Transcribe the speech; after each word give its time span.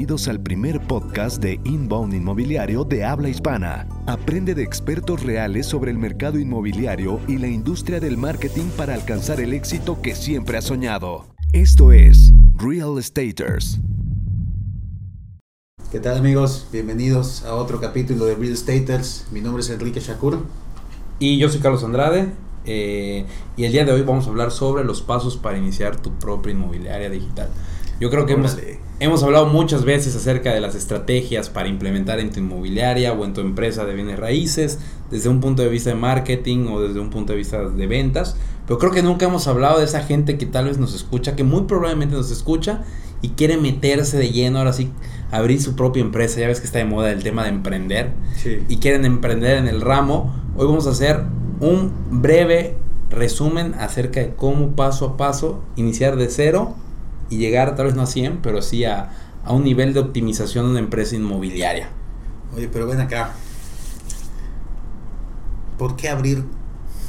Bienvenidos 0.00 0.28
al 0.28 0.40
primer 0.40 0.80
podcast 0.86 1.42
de 1.42 1.60
Inbound 1.62 2.14
Inmobiliario 2.14 2.84
de 2.84 3.04
habla 3.04 3.28
hispana. 3.28 3.86
Aprende 4.06 4.54
de 4.54 4.62
expertos 4.62 5.22
reales 5.22 5.66
sobre 5.66 5.90
el 5.90 5.98
mercado 5.98 6.38
inmobiliario 6.38 7.20
y 7.28 7.36
la 7.36 7.48
industria 7.48 8.00
del 8.00 8.16
marketing 8.16 8.70
para 8.78 8.94
alcanzar 8.94 9.42
el 9.42 9.52
éxito 9.52 10.00
que 10.00 10.14
siempre 10.14 10.56
has 10.56 10.64
soñado. 10.64 11.26
Esto 11.52 11.92
es 11.92 12.32
Real 12.54 12.98
Estaters. 12.98 13.78
¿Qué 15.92 16.00
tal 16.00 16.16
amigos? 16.16 16.68
Bienvenidos 16.72 17.44
a 17.44 17.54
otro 17.54 17.78
capítulo 17.78 18.24
de 18.24 18.36
Real 18.36 18.54
Estaters. 18.54 19.26
Mi 19.30 19.42
nombre 19.42 19.60
es 19.60 19.68
Enrique 19.68 20.00
Shakur. 20.00 20.38
Y 21.18 21.36
yo 21.36 21.50
soy 21.50 21.60
Carlos 21.60 21.84
Andrade. 21.84 22.32
eh, 22.64 23.26
y 23.54 23.64
el 23.64 23.72
día 23.72 23.84
de 23.84 23.92
hoy 23.92 24.00
vamos 24.00 24.26
a 24.26 24.30
hablar 24.30 24.50
sobre 24.50 24.82
los 24.82 25.02
pasos 25.02 25.36
para 25.36 25.58
iniciar 25.58 26.00
tu 26.00 26.18
propia 26.18 26.52
inmobiliaria 26.52 27.10
digital. 27.10 27.50
Yo 28.00 28.08
creo 28.08 28.24
que 28.24 28.32
hemos, 28.32 28.54
Órale. 28.54 28.70
hemos 28.72 28.89
hablado 29.08 29.46
muchas 29.46 29.84
veces 29.84 30.14
acerca 30.14 30.52
de 30.52 30.60
las 30.60 30.74
estrategias 30.74 31.48
para 31.48 31.68
implementar 31.68 32.20
en 32.20 32.30
tu 32.30 32.40
inmobiliaria 32.40 33.12
o 33.12 33.24
en 33.24 33.32
tu 33.32 33.40
empresa 33.40 33.84
de 33.84 33.94
bienes 33.94 34.18
raíces, 34.18 34.78
desde 35.10 35.28
un 35.28 35.40
punto 35.40 35.62
de 35.62 35.68
vista 35.68 35.90
de 35.90 35.96
marketing 35.96 36.66
o 36.70 36.80
desde 36.80 37.00
un 37.00 37.10
punto 37.10 37.32
de 37.32 37.38
vista 37.38 37.68
de 37.68 37.86
ventas. 37.86 38.36
Pero 38.66 38.78
creo 38.78 38.92
que 38.92 39.02
nunca 39.02 39.26
hemos 39.26 39.48
hablado 39.48 39.78
de 39.78 39.84
esa 39.86 40.02
gente 40.02 40.38
que 40.38 40.46
tal 40.46 40.66
vez 40.66 40.78
nos 40.78 40.94
escucha, 40.94 41.34
que 41.34 41.44
muy 41.44 41.62
probablemente 41.62 42.14
nos 42.14 42.30
escucha 42.30 42.82
y 43.22 43.30
quiere 43.30 43.56
meterse 43.56 44.16
de 44.18 44.30
lleno, 44.30 44.58
ahora 44.58 44.72
sí, 44.72 44.90
abrir 45.30 45.60
su 45.60 45.74
propia 45.76 46.02
empresa. 46.02 46.38
Ya 46.40 46.46
ves 46.46 46.60
que 46.60 46.66
está 46.66 46.78
de 46.78 46.84
moda 46.84 47.10
el 47.10 47.22
tema 47.22 47.44
de 47.44 47.50
emprender 47.50 48.12
Sí. 48.36 48.58
y 48.68 48.76
quieren 48.76 49.04
emprender 49.04 49.56
en 49.58 49.66
el 49.66 49.80
ramo, 49.80 50.34
hoy 50.56 50.66
vamos 50.66 50.86
a 50.86 50.90
hacer 50.90 51.24
un 51.60 51.92
breve 52.10 52.76
resumen 53.10 53.74
acerca 53.78 54.20
de 54.20 54.34
cómo 54.34 54.76
paso 54.76 55.04
a 55.06 55.16
paso 55.16 55.62
iniciar 55.76 56.16
de 56.16 56.28
cero 56.28 56.74
y 57.30 57.38
llegar 57.38 57.76
tal 57.76 57.86
vez 57.86 57.94
no 57.94 58.02
a 58.02 58.06
100, 58.06 58.40
pero 58.42 58.60
sí 58.60 58.84
a, 58.84 59.10
a 59.44 59.52
un 59.52 59.64
nivel 59.64 59.94
de 59.94 60.00
optimización 60.00 60.66
de 60.66 60.70
una 60.72 60.80
empresa 60.80 61.16
inmobiliaria. 61.16 61.88
Oye, 62.54 62.68
pero 62.70 62.86
ven 62.86 63.00
acá. 63.00 63.32
¿Por 65.78 65.96
qué 65.96 66.08
abrir 66.08 66.44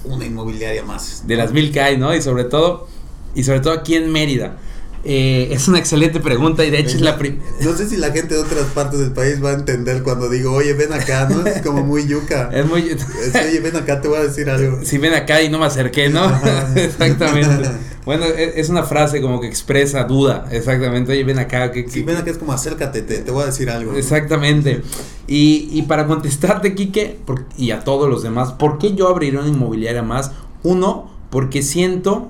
una 0.06 0.26
inmobiliaria 0.26 0.84
más? 0.84 1.28
De 1.28 1.36
las 1.36 1.52
mil 1.52 1.72
que 1.72 1.82
hay, 1.82 1.98
¿no? 1.98 2.16
Y 2.16 2.22
sobre 2.22 2.45
todo, 2.45 2.88
y 3.36 3.44
sobre 3.44 3.60
todo 3.60 3.73
aquí 3.73 3.95
en 3.95 4.12
Mérida. 4.12 4.58
Eh, 5.04 5.48
es 5.52 5.68
una 5.68 5.80
excelente 5.80 6.20
pregunta 6.20 6.64
y 6.64 6.70
de 6.70 6.78
hecho 6.78 6.95
es 6.95 7.02
la 7.02 7.17
primera... 7.17 7.44
No 7.62 7.76
sé 7.76 7.90
si 7.90 7.98
la 7.98 8.12
gente 8.12 8.36
de 8.36 8.42
otras 8.42 8.66
partes 8.67 9.00
del 9.00 9.12
país 9.14 9.44
va 9.44 9.50
a 9.50 9.54
entender 9.54 10.04
cuando 10.04 10.30
digo, 10.30 10.54
oye, 10.54 10.73
ven 10.73 10.94
acá, 10.94 11.28
¿no? 11.28 11.44
Es 11.44 11.64
como 11.64 11.84
muy 11.84 12.08
yuca. 12.08 12.50
Es 12.54 12.67
muy... 12.67 12.88
Es, 12.88 13.04
oye, 13.34 13.60
ven 13.62 13.76
acá, 13.76 14.00
te 14.00 14.08
voy 14.08 14.20
a 14.20 14.23
decir 14.23 14.48
algo. 14.48 14.86
Si 14.86 15.00
ven 15.00 15.16
acá 15.16 15.42
y 15.42 15.50
no 15.50 15.58
me 15.58 15.66
acerqué, 15.66 16.10
¿no? 16.10 16.26
Exactamente. 16.76 17.70
Bueno, 18.06 18.26
e- 18.26 18.60
es 18.60 18.70
una 18.70 18.84
frase 18.84 19.22
como 19.22 19.40
que 19.40 19.48
expresa 19.48 20.04
duda, 20.06 20.48
exactamente. 20.52 21.12
Oye, 21.12 21.24
ven 21.24 21.40
acá. 21.40 21.72
que 21.72 21.88
Si 21.90 22.04
ven 22.04 22.18
acá 22.18 22.32
es 22.32 22.38
como 22.38 22.52
acércate, 22.54 23.02
te, 23.02 23.20
te 23.20 23.32
voy 23.32 23.44
a 23.44 23.46
decir 23.48 23.70
algo. 23.70 23.94
Exactamente. 23.94 24.82
Y, 25.28 25.70
y 25.72 25.84
para 25.84 26.08
contestarte, 26.08 26.76
Quique, 26.76 27.20
por- 27.26 27.46
y 27.58 27.72
a 27.72 27.84
todos 27.84 28.10
los 28.10 28.24
demás, 28.24 28.54
¿por 28.54 28.78
qué 28.78 28.94
yo 28.96 29.08
abriría 29.08 29.40
una 29.40 29.50
inmobiliaria 29.50 30.04
más? 30.04 30.32
Uno, 30.64 31.12
porque 31.30 31.62
siento 31.62 32.30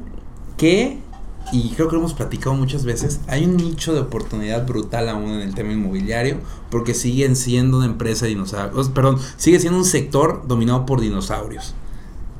que, 0.58 1.00
y 1.52 1.70
creo 1.72 1.88
que 1.88 1.94
lo 1.94 2.00
hemos 2.00 2.14
platicado 2.14 2.54
muchas 2.56 2.86
veces, 2.86 3.20
hay 3.28 3.46
un 3.46 3.58
nicho 3.58 3.94
de 3.94 4.02
oportunidad 4.02 4.66
brutal 4.68 5.10
aún 5.10 5.30
en 5.32 5.42
el 5.42 5.56
tema 5.56 5.74
inmobiliario, 5.74 6.38
porque 6.70 6.94
siguen 6.94 7.36
siendo 7.36 7.78
una 7.78 7.88
empresa 7.88 8.26
de 8.26 8.30
dinosaurios, 8.30 8.90
perdón, 8.90 9.18
sigue 9.38 9.60
siendo 9.60 9.80
un 9.80 9.86
sector 9.86 10.44
dominado 10.48 10.86
por 10.86 11.02
dinosaurios. 11.02 11.74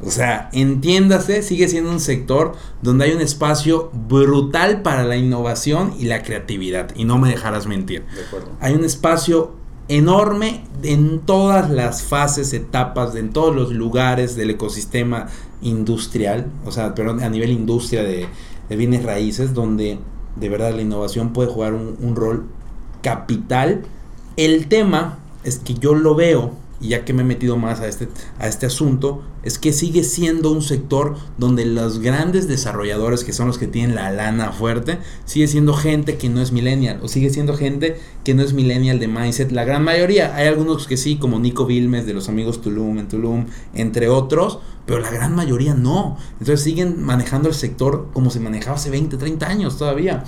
O 0.04 0.10
sea, 0.10 0.50
entiéndase, 0.52 1.44
sigue 1.44 1.68
siendo 1.68 1.92
un 1.92 2.00
sector 2.00 2.54
donde 2.82 3.06
hay 3.06 3.12
un 3.14 3.22
espacio 3.22 3.92
brutal 3.94 4.82
para 4.82 5.04
la 5.04 5.16
innovación 5.16 5.94
y 6.00 6.06
la 6.06 6.24
creatividad. 6.24 6.90
Y 6.96 7.06
no 7.06 7.18
me 7.20 7.30
dejarás 7.30 7.68
mentir. 7.68 8.06
De 8.16 8.24
acuerdo. 8.26 8.50
Hay 8.60 8.74
un 8.74 8.84
espacio 8.84 9.52
enorme 9.88 10.64
en 10.84 11.20
todas 11.20 11.70
las 11.70 12.02
fases, 12.04 12.54
etapas, 12.54 13.16
en 13.16 13.32
todos 13.32 13.56
los 13.56 13.72
lugares 13.72 14.36
del 14.36 14.52
ecosistema 14.52 15.28
industrial, 15.62 16.48
o 16.66 16.72
sea, 16.72 16.96
perdón, 16.96 17.22
a 17.22 17.30
nivel 17.30 17.52
industria 17.52 18.02
de, 18.02 18.26
de 18.70 18.76
bienes 18.76 19.04
raíces, 19.04 19.54
donde 19.54 20.00
de 20.38 20.50
verdad 20.50 20.74
la 20.74 20.82
innovación 20.82 21.34
puede 21.34 21.50
jugar 21.50 21.74
un, 21.74 21.98
un 22.02 22.16
rol 22.16 22.46
capital. 23.02 23.82
El 24.38 24.68
tema 24.68 25.20
es 25.44 25.60
que 25.60 25.74
yo 25.74 25.94
lo 25.94 26.16
veo, 26.16 26.54
y 26.82 26.90
ya 26.90 27.06
que 27.06 27.14
me 27.14 27.22
he 27.22 27.26
metido 27.26 27.58
más 27.58 27.80
a 27.80 27.88
este, 27.88 28.08
a 28.40 28.48
este 28.48 28.66
asunto, 28.66 29.22
es 29.44 29.58
que 29.60 29.72
sigue 29.72 30.04
siendo 30.04 30.52
un 30.52 30.62
sector 30.62 31.16
donde 31.38 31.66
los 31.66 32.00
grandes 32.00 32.48
desarrolladores, 32.48 33.24
que 33.24 33.34
son 33.34 33.48
los 33.48 33.58
que 33.58 33.68
tienen 33.68 33.96
la 33.96 34.12
lana 34.12 34.52
fuerte, 34.52 34.98
sigue 35.26 35.48
siendo 35.48 35.74
gente 35.74 36.18
que 36.18 36.30
no 36.30 36.42
es 36.42 36.52
millennial, 36.52 37.00
o 37.04 37.08
sigue 37.08 37.30
siendo 37.30 37.56
gente 37.56 37.98
que 38.24 38.34
no 38.34 38.42
es 38.42 38.54
millennial 38.54 39.00
de 39.00 39.08
mindset. 39.08 39.52
La 39.52 39.64
gran 39.64 39.84
mayoría, 39.84 40.36
hay 40.36 40.48
algunos 40.48 40.88
que 40.88 40.98
sí, 40.98 41.18
como 41.18 41.40
Nico 41.40 41.66
Vilmes 41.66 42.06
de 42.06 42.14
los 42.14 42.30
amigos 42.30 42.62
Tulum 42.62 42.98
en 42.98 43.08
Tulum, 43.08 43.46
entre 43.74 44.10
otros, 44.10 44.60
pero 44.86 45.00
la 45.00 45.12
gran 45.12 45.36
mayoría 45.36 45.76
no. 45.76 46.18
Entonces 46.34 46.62
siguen 46.62 47.02
manejando 47.04 47.48
el 47.48 47.56
sector 47.56 48.10
como 48.14 48.32
se 48.32 48.40
manejaba 48.40 48.78
hace 48.78 48.90
20, 48.90 49.18
30 49.18 49.48
años 49.48 49.78
todavía. 49.78 50.24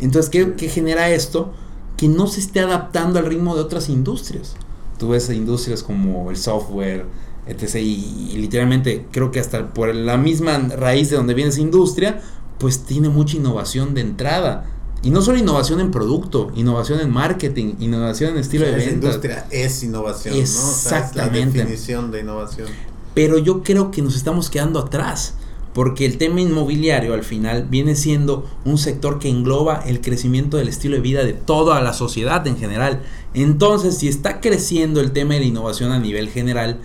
Entonces, 0.00 0.30
¿qué, 0.30 0.54
qué 0.54 0.68
genera 0.68 1.10
esto? 1.10 1.52
Que 1.96 2.08
no 2.08 2.26
se 2.26 2.40
esté 2.40 2.60
adaptando 2.60 3.18
al 3.18 3.26
ritmo 3.26 3.54
de 3.54 3.60
otras 3.60 3.90
industrias. 3.90 4.56
Tú 5.00 5.08
ves 5.08 5.28
industrias 5.30 5.82
como 5.82 6.30
el 6.30 6.36
software, 6.36 7.06
etc. 7.48 7.76
Y, 7.76 8.30
y 8.32 8.36
literalmente 8.36 9.06
creo 9.10 9.32
que 9.32 9.40
hasta 9.40 9.74
por 9.74 9.92
la 9.92 10.16
misma 10.16 10.58
raíz 10.58 11.10
de 11.10 11.16
donde 11.16 11.34
viene 11.34 11.50
esa 11.50 11.60
industria, 11.62 12.20
pues 12.58 12.84
tiene 12.84 13.08
mucha 13.08 13.36
innovación 13.36 13.94
de 13.94 14.02
entrada. 14.02 14.66
Y 15.02 15.08
no 15.08 15.22
solo 15.22 15.38
innovación 15.38 15.80
en 15.80 15.90
producto, 15.90 16.52
innovación 16.54 17.00
en 17.00 17.10
marketing, 17.10 17.76
innovación 17.80 18.32
en 18.32 18.38
estilo 18.38 18.66
de 18.66 18.72
Esa 18.76 18.78
ventas. 18.90 18.94
industria 18.94 19.46
es 19.50 19.82
innovación, 19.82 20.34
¿no? 20.34 20.40
O 20.42 20.44
sea, 20.44 20.52
es 20.52 20.84
la 20.84 20.98
Exactamente. 20.98 21.58
definición 21.58 22.10
de 22.10 22.20
innovación. 22.20 22.68
Pero 23.14 23.38
yo 23.38 23.62
creo 23.62 23.90
que 23.90 24.02
nos 24.02 24.14
estamos 24.14 24.50
quedando 24.50 24.78
atrás. 24.78 25.34
Porque 25.74 26.04
el 26.04 26.18
tema 26.18 26.40
inmobiliario 26.40 27.14
al 27.14 27.22
final 27.22 27.66
viene 27.70 27.94
siendo 27.94 28.44
un 28.64 28.76
sector 28.76 29.18
que 29.18 29.28
engloba 29.28 29.82
el 29.86 30.00
crecimiento 30.00 30.56
del 30.56 30.68
estilo 30.68 30.96
de 30.96 31.02
vida 31.02 31.24
de 31.24 31.32
toda 31.32 31.80
la 31.80 31.92
sociedad 31.92 32.44
en 32.46 32.56
general. 32.56 33.02
Entonces, 33.34 33.96
si 33.96 34.08
está 34.08 34.40
creciendo 34.40 35.00
el 35.00 35.12
tema 35.12 35.34
de 35.34 35.40
la 35.40 35.46
innovación 35.46 35.92
a 35.92 36.00
nivel 36.00 36.28
general, 36.28 36.80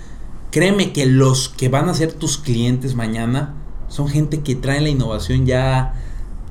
créeme 0.52 0.94
que 0.94 1.08
los 1.08 1.50
que 1.50 1.70
van 1.70 1.90
a 1.90 1.96
ser 1.96 2.14
tus 2.14 2.38
clientes 2.38 2.96
mañana 2.96 3.56
son 3.88 4.08
gente 4.08 4.42
que 4.42 4.56
trae 4.56 4.82
la 4.82 4.90
innovación 4.90 5.46
ya 5.46 5.94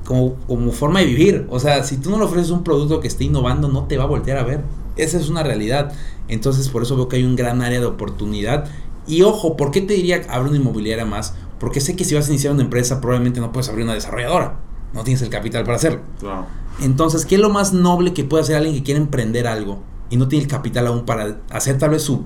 como, 0.05 0.35
como 0.47 0.71
forma 0.71 0.99
de 0.99 1.05
vivir. 1.05 1.47
O 1.49 1.59
sea, 1.59 1.83
si 1.83 1.97
tú 1.97 2.09
no 2.09 2.17
le 2.17 2.25
ofreces 2.25 2.51
un 2.51 2.63
producto 2.63 2.99
que 2.99 3.07
esté 3.07 3.23
innovando, 3.23 3.67
no 3.67 3.85
te 3.85 3.97
va 3.97 4.03
a 4.03 4.07
voltear 4.07 4.37
a 4.37 4.43
ver. 4.43 4.61
Esa 4.95 5.17
es 5.17 5.29
una 5.29 5.43
realidad. 5.43 5.93
Entonces, 6.27 6.69
por 6.69 6.83
eso 6.83 6.95
veo 6.95 7.07
que 7.07 7.17
hay 7.17 7.23
un 7.23 7.35
gran 7.35 7.61
área 7.61 7.79
de 7.79 7.85
oportunidad. 7.85 8.69
Y 9.07 9.21
ojo, 9.21 9.55
¿por 9.55 9.71
qué 9.71 9.81
te 9.81 9.93
diría 9.93 10.21
abre 10.29 10.49
una 10.49 10.57
inmobiliaria 10.57 11.05
más? 11.05 11.35
Porque 11.59 11.81
sé 11.81 11.95
que 11.95 12.05
si 12.05 12.15
vas 12.15 12.27
a 12.27 12.29
iniciar 12.29 12.53
una 12.53 12.63
empresa, 12.63 13.01
probablemente 13.01 13.39
no 13.39 13.51
puedes 13.51 13.69
abrir 13.69 13.85
una 13.85 13.93
desarrolladora. 13.93 14.59
No 14.93 15.03
tienes 15.03 15.21
el 15.21 15.29
capital 15.29 15.63
para 15.63 15.77
hacerlo. 15.77 16.01
Claro. 16.19 16.45
Entonces, 16.81 17.25
¿qué 17.25 17.35
es 17.35 17.41
lo 17.41 17.49
más 17.49 17.73
noble 17.73 18.13
que 18.13 18.23
puede 18.23 18.43
hacer 18.43 18.55
alguien 18.55 18.75
que 18.75 18.83
quiere 18.83 18.99
emprender 18.99 19.47
algo 19.47 19.81
y 20.09 20.17
no 20.17 20.27
tiene 20.27 20.43
el 20.43 20.51
capital 20.51 20.87
aún 20.87 21.05
para 21.05 21.37
hacer 21.49 21.77
tal 21.77 21.91
vez 21.91 22.01
su, 22.01 22.23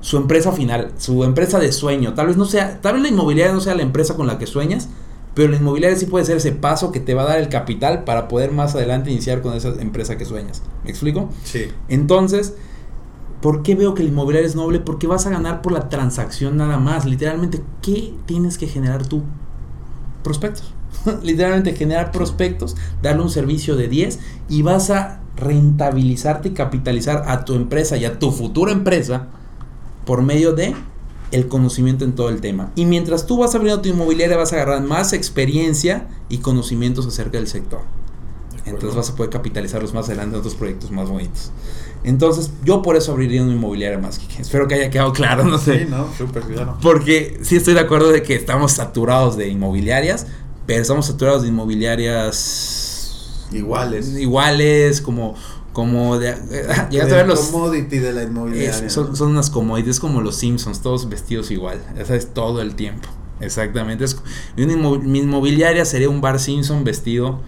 su 0.00 0.16
empresa 0.16 0.52
final, 0.52 0.92
su 0.98 1.24
empresa 1.24 1.58
de 1.58 1.72
sueño? 1.72 2.14
Tal 2.14 2.28
vez 2.28 2.36
no 2.36 2.44
sea, 2.46 2.80
tal 2.80 2.94
vez 2.94 3.02
la 3.02 3.08
inmobiliaria 3.08 3.52
no 3.52 3.60
sea 3.60 3.74
la 3.74 3.82
empresa 3.82 4.14
con 4.14 4.26
la 4.26 4.38
que 4.38 4.46
sueñas, 4.46 4.88
pero 5.34 5.50
la 5.50 5.58
inmobiliaria 5.58 5.98
sí 5.98 6.06
puede 6.06 6.24
ser 6.24 6.38
ese 6.38 6.52
paso 6.52 6.92
que 6.92 7.00
te 7.00 7.12
va 7.12 7.22
a 7.22 7.26
dar 7.26 7.38
el 7.38 7.50
capital 7.50 8.04
para 8.04 8.28
poder 8.28 8.52
más 8.52 8.74
adelante 8.74 9.10
iniciar 9.10 9.42
con 9.42 9.54
esa 9.54 9.68
empresa 9.80 10.16
que 10.16 10.24
sueñas. 10.24 10.62
¿Me 10.82 10.90
explico? 10.90 11.28
Sí. 11.44 11.68
Entonces, 11.88 12.54
¿por 13.46 13.62
qué 13.62 13.76
veo 13.76 13.94
que 13.94 14.02
el 14.02 14.08
inmobiliario 14.08 14.48
es 14.48 14.56
noble? 14.56 14.80
Porque 14.80 15.06
vas 15.06 15.24
a 15.24 15.30
ganar 15.30 15.62
por 15.62 15.70
la 15.70 15.88
transacción 15.88 16.56
nada 16.56 16.78
más. 16.78 17.06
Literalmente, 17.06 17.62
¿qué 17.80 18.12
tienes 18.26 18.58
que 18.58 18.66
generar 18.66 19.06
tú? 19.06 19.22
Prospectos. 20.24 20.74
Literalmente 21.22 21.72
generar 21.72 22.10
prospectos, 22.10 22.74
darle 23.02 23.22
un 23.22 23.30
servicio 23.30 23.76
de 23.76 23.86
10 23.86 24.18
y 24.48 24.62
vas 24.62 24.90
a 24.90 25.20
rentabilizarte 25.36 26.48
y 26.48 26.52
capitalizar 26.54 27.22
a 27.28 27.44
tu 27.44 27.54
empresa 27.54 27.96
y 27.96 28.04
a 28.04 28.18
tu 28.18 28.32
futura 28.32 28.72
empresa 28.72 29.28
por 30.06 30.22
medio 30.22 30.52
de 30.52 30.74
el 31.30 31.46
conocimiento 31.46 32.04
en 32.04 32.16
todo 32.16 32.30
el 32.30 32.40
tema. 32.40 32.72
Y 32.74 32.84
mientras 32.84 33.28
tú 33.28 33.38
vas 33.38 33.54
abriendo 33.54 33.80
tu 33.80 33.88
inmobiliaria 33.88 34.36
vas 34.36 34.52
a 34.52 34.56
agarrar 34.56 34.82
más 34.82 35.12
experiencia 35.12 36.08
y 36.28 36.38
conocimientos 36.38 37.06
acerca 37.06 37.38
del 37.38 37.46
sector. 37.46 37.82
Entonces 38.64 38.96
vas 38.96 39.08
a 39.08 39.14
poder 39.14 39.30
capitalizarlos 39.30 39.94
más 39.94 40.06
adelante 40.06 40.34
en 40.34 40.40
otros 40.40 40.56
proyectos 40.56 40.90
más 40.90 41.08
bonitos. 41.08 41.52
Entonces, 42.06 42.50
yo 42.64 42.80
por 42.82 42.96
eso 42.96 43.12
abriría 43.12 43.42
una 43.42 43.52
inmobiliaria 43.52 43.98
más. 43.98 44.20
Espero 44.38 44.68
que 44.68 44.76
haya 44.76 44.90
quedado 44.90 45.12
claro, 45.12 45.44
no 45.44 45.58
sé. 45.58 45.80
Sí, 45.80 45.86
no, 45.90 46.06
súper 46.16 46.42
claro. 46.44 46.78
Porque 46.80 47.38
sí 47.42 47.56
estoy 47.56 47.74
de 47.74 47.80
acuerdo 47.80 48.08
de 48.10 48.22
que 48.22 48.34
estamos 48.36 48.72
saturados 48.72 49.36
de 49.36 49.48
inmobiliarias, 49.48 50.26
pero 50.66 50.80
estamos 50.80 51.06
saturados 51.06 51.42
de 51.42 51.48
inmobiliarias 51.48 53.46
Iguales. 53.52 54.16
iguales, 54.18 55.00
como 55.00 55.34
como 55.72 56.18
de, 56.18 56.34
llegaste 56.90 57.12
a 57.12 57.16
ver 57.18 57.28
los 57.28 57.40
commodity 57.40 57.98
de 57.98 58.12
la 58.14 58.22
inmobiliaria. 58.22 58.86
es- 58.86 58.92
son, 58.92 59.10
unas 59.20 59.50
commodities 59.50 60.00
como 60.00 60.22
los 60.22 60.36
Simpsons, 60.36 60.80
todos 60.80 61.06
vestidos 61.08 61.50
igual. 61.50 61.80
Eso 61.98 62.14
es 62.14 62.32
todo 62.32 62.62
el 62.62 62.74
tiempo. 62.76 63.08
Exactamente. 63.40 64.04
Es, 64.04 64.16
una 64.56 64.72
inmobiliaria 64.72 65.84
sería 65.84 66.08
un 66.08 66.20
bar 66.22 66.38
Simpson 66.40 66.82
vestido 66.84 67.40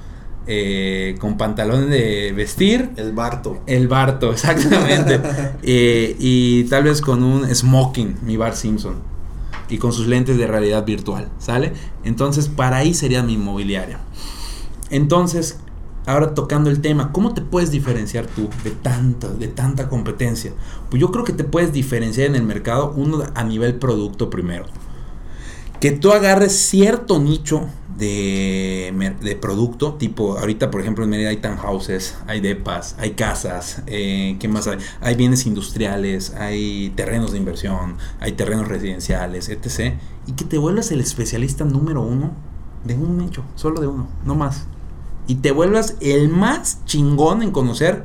eh, 0.50 1.16
con 1.20 1.36
pantalones 1.36 1.90
de 1.90 2.32
vestir. 2.32 2.90
El 2.96 3.12
Barto. 3.12 3.60
El 3.66 3.86
Barto, 3.86 4.32
exactamente. 4.32 5.20
Eh, 5.62 6.16
y 6.18 6.64
tal 6.64 6.84
vez 6.84 7.02
con 7.02 7.22
un 7.22 7.54
smoking, 7.54 8.16
mi 8.22 8.38
Bar 8.38 8.56
Simpson. 8.56 8.96
Y 9.68 9.76
con 9.76 9.92
sus 9.92 10.06
lentes 10.06 10.38
de 10.38 10.46
realidad 10.46 10.86
virtual, 10.86 11.28
¿sale? 11.38 11.74
Entonces, 12.04 12.48
para 12.48 12.78
ahí 12.78 12.94
sería 12.94 13.22
mi 13.22 13.34
inmobiliaria. 13.34 14.00
Entonces, 14.88 15.58
ahora 16.06 16.32
tocando 16.34 16.70
el 16.70 16.80
tema, 16.80 17.12
¿cómo 17.12 17.34
te 17.34 17.42
puedes 17.42 17.70
diferenciar 17.70 18.26
tú 18.26 18.48
de 18.64 18.70
tanta, 18.70 19.28
de 19.28 19.48
tanta 19.48 19.88
competencia? 19.88 20.52
Pues 20.88 21.00
yo 21.00 21.10
creo 21.10 21.24
que 21.24 21.34
te 21.34 21.44
puedes 21.44 21.72
diferenciar 21.74 22.28
en 22.28 22.36
el 22.36 22.44
mercado, 22.44 22.94
uno 22.96 23.24
a 23.34 23.44
nivel 23.44 23.74
producto 23.74 24.30
primero. 24.30 24.64
Que 25.80 25.90
tú 25.90 26.12
agarres 26.12 26.52
cierto 26.56 27.18
nicho 27.18 27.68
de, 27.98 29.14
de, 29.20 29.36
producto, 29.36 29.94
tipo, 29.94 30.38
ahorita 30.38 30.70
por 30.70 30.80
ejemplo 30.80 31.04
en 31.04 31.10
Mérida 31.10 31.30
hay 31.30 31.38
townhouses, 31.38 32.16
hay 32.26 32.40
depas, 32.40 32.94
hay 32.98 33.12
casas, 33.12 33.82
eh, 33.86 34.36
¿qué 34.38 34.46
más 34.46 34.68
hay? 34.68 34.78
Hay 35.00 35.16
bienes 35.16 35.46
industriales, 35.46 36.34
hay 36.34 36.90
terrenos 36.90 37.32
de 37.32 37.38
inversión, 37.38 37.96
hay 38.20 38.32
terrenos 38.32 38.68
residenciales, 38.68 39.48
etc. 39.48 39.94
Y 40.26 40.32
que 40.32 40.44
te 40.44 40.58
vuelvas 40.58 40.92
el 40.92 41.00
especialista 41.00 41.64
número 41.64 42.02
uno 42.02 42.32
de 42.84 42.94
un 42.94 43.18
nicho, 43.18 43.44
solo 43.56 43.80
de 43.80 43.88
uno, 43.88 44.08
no 44.24 44.36
más. 44.36 44.66
Y 45.26 45.36
te 45.36 45.50
vuelvas 45.50 45.96
el 46.00 46.28
más 46.28 46.84
chingón 46.84 47.42
en 47.42 47.50
conocer 47.50 48.04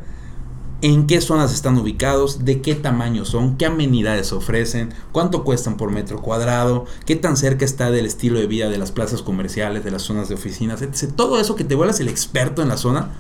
en 0.84 1.08
qué 1.08 1.22
zonas 1.22 1.54
están 1.54 1.78
ubicados, 1.78 2.44
de 2.44 2.62
qué 2.62 2.76
tamaño 2.76 3.24
son, 3.24 3.56
qué 3.56 3.68
amenidades 3.68 4.34
ofrecen, 4.34 4.90
cuánto 5.14 5.46
cuestan 5.46 5.78
por 5.78 5.92
metro 5.92 6.22
cuadrado, 6.22 6.84
qué 7.06 7.16
tan 7.16 7.38
cerca 7.38 7.64
está 7.64 7.90
del 7.90 8.06
estilo 8.06 8.38
de 8.38 8.48
vida 8.48 8.70
de 8.70 8.78
las 8.78 8.92
plazas 8.92 9.22
comerciales, 9.22 9.86
de 9.86 9.92
las 9.92 10.02
zonas 10.02 10.28
de 10.28 10.36
oficinas, 10.36 10.82
etc. 10.82 11.14
Todo 11.16 11.40
eso 11.40 11.56
que 11.56 11.64
te 11.64 11.76
vuelvas 11.76 12.02
el 12.02 12.10
experto 12.10 12.62
en 12.62 12.68
la 12.68 12.76
zona 12.76 13.12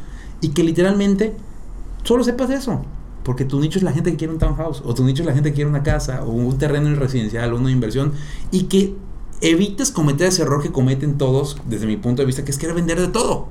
y 0.41 0.49
que 0.49 0.61
literalmente 0.61 1.37
solo 2.03 2.25
sepas 2.25 2.49
eso. 2.49 2.81
Porque 3.23 3.45
tu 3.45 3.61
nicho 3.61 3.79
es 3.79 3.83
la 3.83 3.93
gente 3.93 4.11
que 4.11 4.17
quiere 4.17 4.33
un 4.33 4.39
townhouse, 4.39 4.81
o 4.83 4.93
tu 4.93 5.05
nicho 5.05 5.23
es 5.23 5.27
la 5.27 5.33
gente 5.33 5.51
que 5.51 5.55
quiere 5.55 5.69
una 5.69 5.83
casa, 5.83 6.21
o 6.25 6.31
un 6.31 6.57
terreno 6.57 6.93
residencial, 6.95 7.53
o 7.53 7.55
una 7.55 7.71
inversión, 7.71 8.11
y 8.51 8.63
que 8.63 8.93
evites 9.39 9.91
cometer 9.91 10.27
ese 10.27 10.41
error 10.41 10.61
que 10.61 10.73
cometen 10.73 11.17
todos, 11.17 11.55
desde 11.69 11.85
mi 11.85 11.95
punto 11.95 12.23
de 12.23 12.25
vista, 12.25 12.43
que 12.43 12.51
es 12.51 12.57
querer 12.57 12.75
vender 12.75 12.99
de 12.99 13.07
todo. 13.07 13.47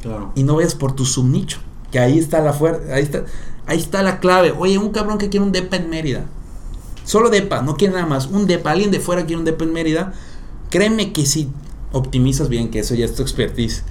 Claro. 0.00 0.32
Y 0.34 0.44
no 0.44 0.54
vayas 0.54 0.74
por 0.74 0.92
tu 0.92 1.04
subnicho. 1.04 1.58
Que 1.94 2.00
ahí 2.00 2.18
está 2.18 2.40
la 2.40 2.52
fuerza, 2.52 2.92
ahí 2.92 3.04
está, 3.04 3.24
ahí 3.66 3.78
está 3.78 4.02
la 4.02 4.18
clave. 4.18 4.52
Oye, 4.58 4.78
un 4.78 4.90
cabrón 4.90 5.16
que 5.16 5.28
quiere 5.28 5.46
un 5.46 5.52
depa 5.52 5.76
en 5.76 5.90
Mérida. 5.90 6.24
Solo 7.04 7.30
depa, 7.30 7.62
no 7.62 7.76
quiere 7.76 7.94
nada 7.94 8.04
más. 8.04 8.26
Un 8.26 8.48
depa, 8.48 8.72
alguien 8.72 8.90
de 8.90 8.98
fuera 8.98 9.26
quiere 9.26 9.38
un 9.38 9.44
depa 9.44 9.62
en 9.62 9.72
Mérida. 9.72 10.12
Créeme 10.70 11.12
que 11.12 11.24
si 11.24 11.50
optimizas 11.92 12.48
bien, 12.48 12.72
que 12.72 12.80
eso 12.80 12.96
ya 12.96 13.04
es 13.04 13.14
tu 13.14 13.22
expertise 13.22 13.84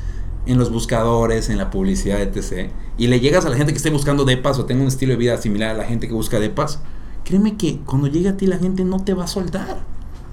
en 0.46 0.58
los 0.58 0.70
buscadores, 0.70 1.48
en 1.48 1.58
la 1.58 1.72
publicidad, 1.72 2.22
etc. 2.22 2.72
Y 2.98 3.08
le 3.08 3.22
llegas 3.22 3.46
a 3.46 3.50
la 3.50 3.56
gente 3.56 3.72
que 3.72 3.78
esté 3.78 3.90
buscando 3.90 4.26
depas 4.26 4.60
o 4.60 4.66
tenga 4.66 4.82
un 4.82 4.90
estilo 4.90 5.14
de 5.14 5.20
vida 5.20 5.38
similar 5.38 5.70
a 5.70 5.78
la 5.78 5.86
gente 5.86 6.10
que 6.10 6.14
busca 6.14 6.42
depas. 6.42 6.82
Créeme 7.24 7.56
que 7.56 7.80
cuando 7.86 8.08
llegue 8.08 8.28
a 8.28 8.36
ti 8.36 8.48
la 8.48 8.58
gente 8.58 8.84
no 8.84 9.02
te 9.02 9.14
va 9.14 9.24
a 9.24 9.28
soltar. 9.28 9.86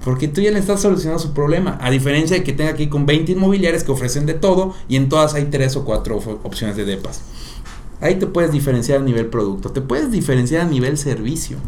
Porque 0.04 0.26
tú 0.26 0.40
ya 0.40 0.50
le 0.50 0.58
estás 0.58 0.80
solucionando 0.80 1.22
su 1.22 1.34
problema. 1.34 1.78
A 1.80 1.92
diferencia 1.92 2.36
de 2.36 2.42
que 2.42 2.52
tenga 2.52 2.72
aquí 2.72 2.88
con 2.88 3.06
20 3.06 3.30
inmobiliarias 3.30 3.84
que 3.84 3.92
ofrecen 3.92 4.26
de 4.26 4.34
todo 4.34 4.74
y 4.88 4.96
en 4.96 5.08
todas 5.08 5.34
hay 5.34 5.44
3 5.44 5.76
o 5.76 5.84
4 5.84 6.40
opciones 6.42 6.74
de 6.74 6.84
depas. 6.84 7.20
Ahí 8.00 8.18
te 8.18 8.26
puedes 8.26 8.52
diferenciar 8.52 9.00
a 9.00 9.04
nivel 9.04 9.26
producto, 9.26 9.70
te 9.70 9.80
puedes 9.80 10.10
diferenciar 10.10 10.62
a 10.62 10.70
nivel 10.70 10.96
servicio. 10.96 11.58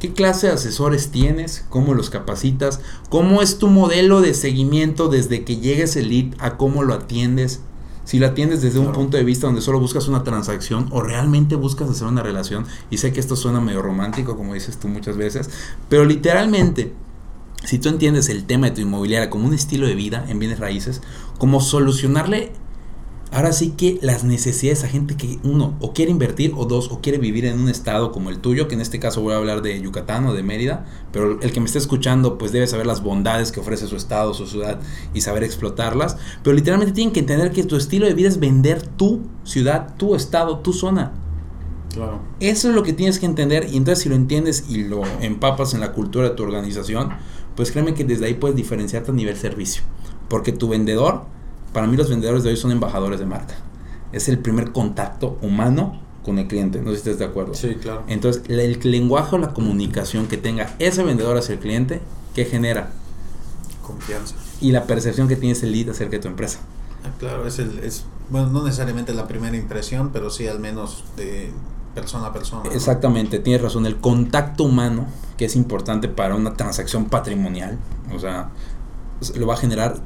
¿Qué 0.00 0.12
clase 0.12 0.48
de 0.48 0.54
asesores 0.54 1.12
tienes? 1.12 1.64
¿Cómo 1.68 1.94
los 1.94 2.10
capacitas? 2.10 2.80
¿Cómo 3.08 3.40
es 3.40 3.58
tu 3.58 3.68
modelo 3.68 4.20
de 4.20 4.34
seguimiento 4.34 5.08
desde 5.08 5.44
que 5.44 5.58
llegues 5.58 5.94
el 5.94 6.08
lead 6.08 6.34
a 6.40 6.56
cómo 6.56 6.82
lo 6.82 6.94
atiendes? 6.94 7.60
Si 8.04 8.18
lo 8.18 8.26
atiendes 8.26 8.62
desde 8.62 8.80
un 8.80 8.90
punto 8.90 9.16
de 9.16 9.22
vista 9.22 9.46
donde 9.46 9.60
solo 9.60 9.78
buscas 9.78 10.08
una 10.08 10.24
transacción 10.24 10.88
o 10.90 11.02
realmente 11.02 11.54
buscas 11.54 11.88
hacer 11.88 12.08
una 12.08 12.24
relación, 12.24 12.66
y 12.90 12.98
sé 12.98 13.12
que 13.12 13.20
esto 13.20 13.36
suena 13.36 13.60
medio 13.60 13.80
romántico, 13.80 14.36
como 14.36 14.54
dices 14.54 14.76
tú 14.78 14.88
muchas 14.88 15.16
veces, 15.16 15.48
pero 15.88 16.04
literalmente, 16.04 16.92
si 17.64 17.78
tú 17.78 17.88
entiendes 17.88 18.28
el 18.28 18.44
tema 18.44 18.66
de 18.70 18.72
tu 18.72 18.80
inmobiliaria 18.80 19.30
como 19.30 19.46
un 19.46 19.54
estilo 19.54 19.86
de 19.86 19.94
vida 19.94 20.24
en 20.28 20.40
bienes 20.40 20.58
raíces, 20.58 21.00
como 21.38 21.60
solucionarle 21.60 22.50
Ahora 23.32 23.52
sí 23.52 23.70
que 23.70 23.98
las 24.02 24.24
necesidades 24.24 24.84
a 24.84 24.88
gente 24.88 25.16
que 25.16 25.38
uno 25.42 25.74
o 25.80 25.94
quiere 25.94 26.10
invertir 26.10 26.52
o 26.54 26.66
dos 26.66 26.90
o 26.90 27.00
quiere 27.00 27.16
vivir 27.16 27.46
en 27.46 27.58
un 27.58 27.70
estado 27.70 28.12
como 28.12 28.28
el 28.28 28.40
tuyo, 28.40 28.68
que 28.68 28.74
en 28.74 28.82
este 28.82 29.00
caso 29.00 29.22
voy 29.22 29.32
a 29.32 29.38
hablar 29.38 29.62
de 29.62 29.80
Yucatán 29.80 30.26
o 30.26 30.34
de 30.34 30.42
Mérida, 30.42 30.84
pero 31.12 31.40
el 31.40 31.50
que 31.50 31.58
me 31.58 31.64
esté 31.64 31.78
escuchando 31.78 32.36
pues 32.36 32.52
debe 32.52 32.66
saber 32.66 32.84
las 32.84 33.02
bondades 33.02 33.50
que 33.50 33.60
ofrece 33.60 33.86
su 33.86 33.96
estado, 33.96 34.34
su 34.34 34.46
ciudad 34.46 34.80
y 35.14 35.22
saber 35.22 35.44
explotarlas, 35.44 36.18
pero 36.42 36.54
literalmente 36.54 36.92
tienen 36.92 37.14
que 37.14 37.20
entender 37.20 37.52
que 37.52 37.64
tu 37.64 37.76
estilo 37.76 38.04
de 38.04 38.12
vida 38.12 38.28
es 38.28 38.38
vender 38.38 38.82
tu 38.82 39.22
ciudad, 39.44 39.96
tu 39.96 40.14
estado, 40.14 40.58
tu 40.58 40.74
zona. 40.74 41.12
Claro. 41.94 42.20
Eso 42.38 42.68
es 42.68 42.74
lo 42.74 42.82
que 42.82 42.92
tienes 42.92 43.18
que 43.18 43.24
entender 43.24 43.66
y 43.72 43.78
entonces 43.78 44.02
si 44.02 44.10
lo 44.10 44.14
entiendes 44.14 44.66
y 44.68 44.84
lo 44.84 45.04
empapas 45.22 45.72
en 45.72 45.80
la 45.80 45.92
cultura 45.92 46.28
de 46.28 46.34
tu 46.34 46.42
organización, 46.42 47.08
pues 47.56 47.70
créeme 47.70 47.94
que 47.94 48.04
desde 48.04 48.26
ahí 48.26 48.34
puedes 48.34 48.56
diferenciarte 48.56 49.10
a 49.10 49.14
nivel 49.14 49.38
servicio, 49.38 49.84
porque 50.28 50.52
tu 50.52 50.68
vendedor 50.68 51.24
para 51.72 51.86
mí 51.86 51.96
los 51.96 52.08
vendedores 52.10 52.42
de 52.42 52.50
hoy 52.50 52.56
son 52.56 52.70
embajadores 52.70 53.18
de 53.18 53.26
marca. 53.26 53.54
Es 54.12 54.28
el 54.28 54.38
primer 54.38 54.72
contacto 54.72 55.38
humano 55.40 56.00
con 56.24 56.38
el 56.38 56.46
cliente. 56.46 56.80
No 56.80 56.90
sé 56.90 56.96
si 56.96 57.10
estás 57.10 57.18
de 57.18 57.24
acuerdo. 57.24 57.54
Sí, 57.54 57.76
claro. 57.76 58.04
Entonces, 58.08 58.42
el 58.48 58.78
lenguaje 58.90 59.36
o 59.36 59.38
la 59.38 59.52
comunicación 59.52 60.26
que 60.26 60.36
tenga 60.36 60.74
ese 60.78 61.02
vendedor 61.02 61.36
hacia 61.36 61.54
el 61.54 61.60
cliente, 61.60 62.00
¿qué 62.34 62.44
genera? 62.44 62.90
Confianza. 63.82 64.34
Y 64.60 64.72
la 64.72 64.84
percepción 64.84 65.28
que 65.28 65.36
tienes 65.36 65.62
el 65.62 65.72
lead 65.72 65.90
acerca 65.90 66.12
de 66.12 66.22
tu 66.22 66.28
empresa. 66.28 66.60
Ah, 67.04 67.10
claro, 67.18 67.46
es 67.46 67.58
el, 67.58 67.80
es, 67.80 68.04
bueno, 68.30 68.48
no 68.50 68.64
necesariamente 68.64 69.12
la 69.12 69.26
primera 69.26 69.56
impresión, 69.56 70.10
pero 70.12 70.30
sí 70.30 70.46
al 70.46 70.60
menos 70.60 71.04
de 71.16 71.50
persona 71.94 72.26
a 72.28 72.32
persona. 72.32 72.70
Exactamente, 72.72 73.38
tienes 73.38 73.60
razón. 73.60 73.86
El 73.86 73.96
contacto 73.96 74.64
humano, 74.64 75.06
que 75.36 75.46
es 75.46 75.56
importante 75.56 76.08
para 76.08 76.36
una 76.36 76.54
transacción 76.54 77.06
patrimonial, 77.06 77.78
o 78.14 78.18
sea, 78.18 78.50
lo 79.34 79.46
va 79.46 79.54
a 79.54 79.56
generar 79.56 79.96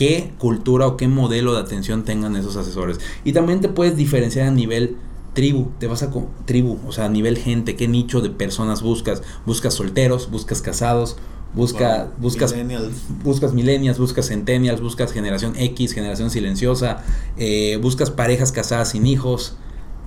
qué 0.00 0.32
cultura 0.38 0.86
o 0.86 0.96
qué 0.96 1.08
modelo 1.08 1.52
de 1.52 1.60
atención 1.60 2.04
tengan 2.06 2.34
esos 2.34 2.56
asesores. 2.56 2.98
Y 3.22 3.34
también 3.34 3.60
te 3.60 3.68
puedes 3.68 3.98
diferenciar 3.98 4.48
a 4.48 4.50
nivel 4.50 4.96
tribu, 5.34 5.72
te 5.78 5.88
vas 5.88 6.02
a 6.02 6.10
tribu, 6.46 6.78
o 6.88 6.90
sea, 6.90 7.04
a 7.04 7.08
nivel 7.10 7.36
gente, 7.36 7.76
qué 7.76 7.86
nicho 7.86 8.22
de 8.22 8.30
personas 8.30 8.80
buscas. 8.80 9.22
Buscas 9.44 9.74
solteros, 9.74 10.30
buscas 10.30 10.62
casados, 10.62 11.18
busca, 11.52 12.08
buscas 12.16 12.52
millennials. 12.52 12.94
buscas 13.22 13.52
millennials, 13.52 13.98
buscas 13.98 14.28
centennials, 14.28 14.80
buscas 14.80 15.12
generación 15.12 15.52
X, 15.54 15.92
generación 15.92 16.30
silenciosa, 16.30 17.04
eh, 17.36 17.78
buscas 17.82 18.10
parejas 18.10 18.52
casadas 18.52 18.92
sin 18.92 19.06
hijos, 19.06 19.58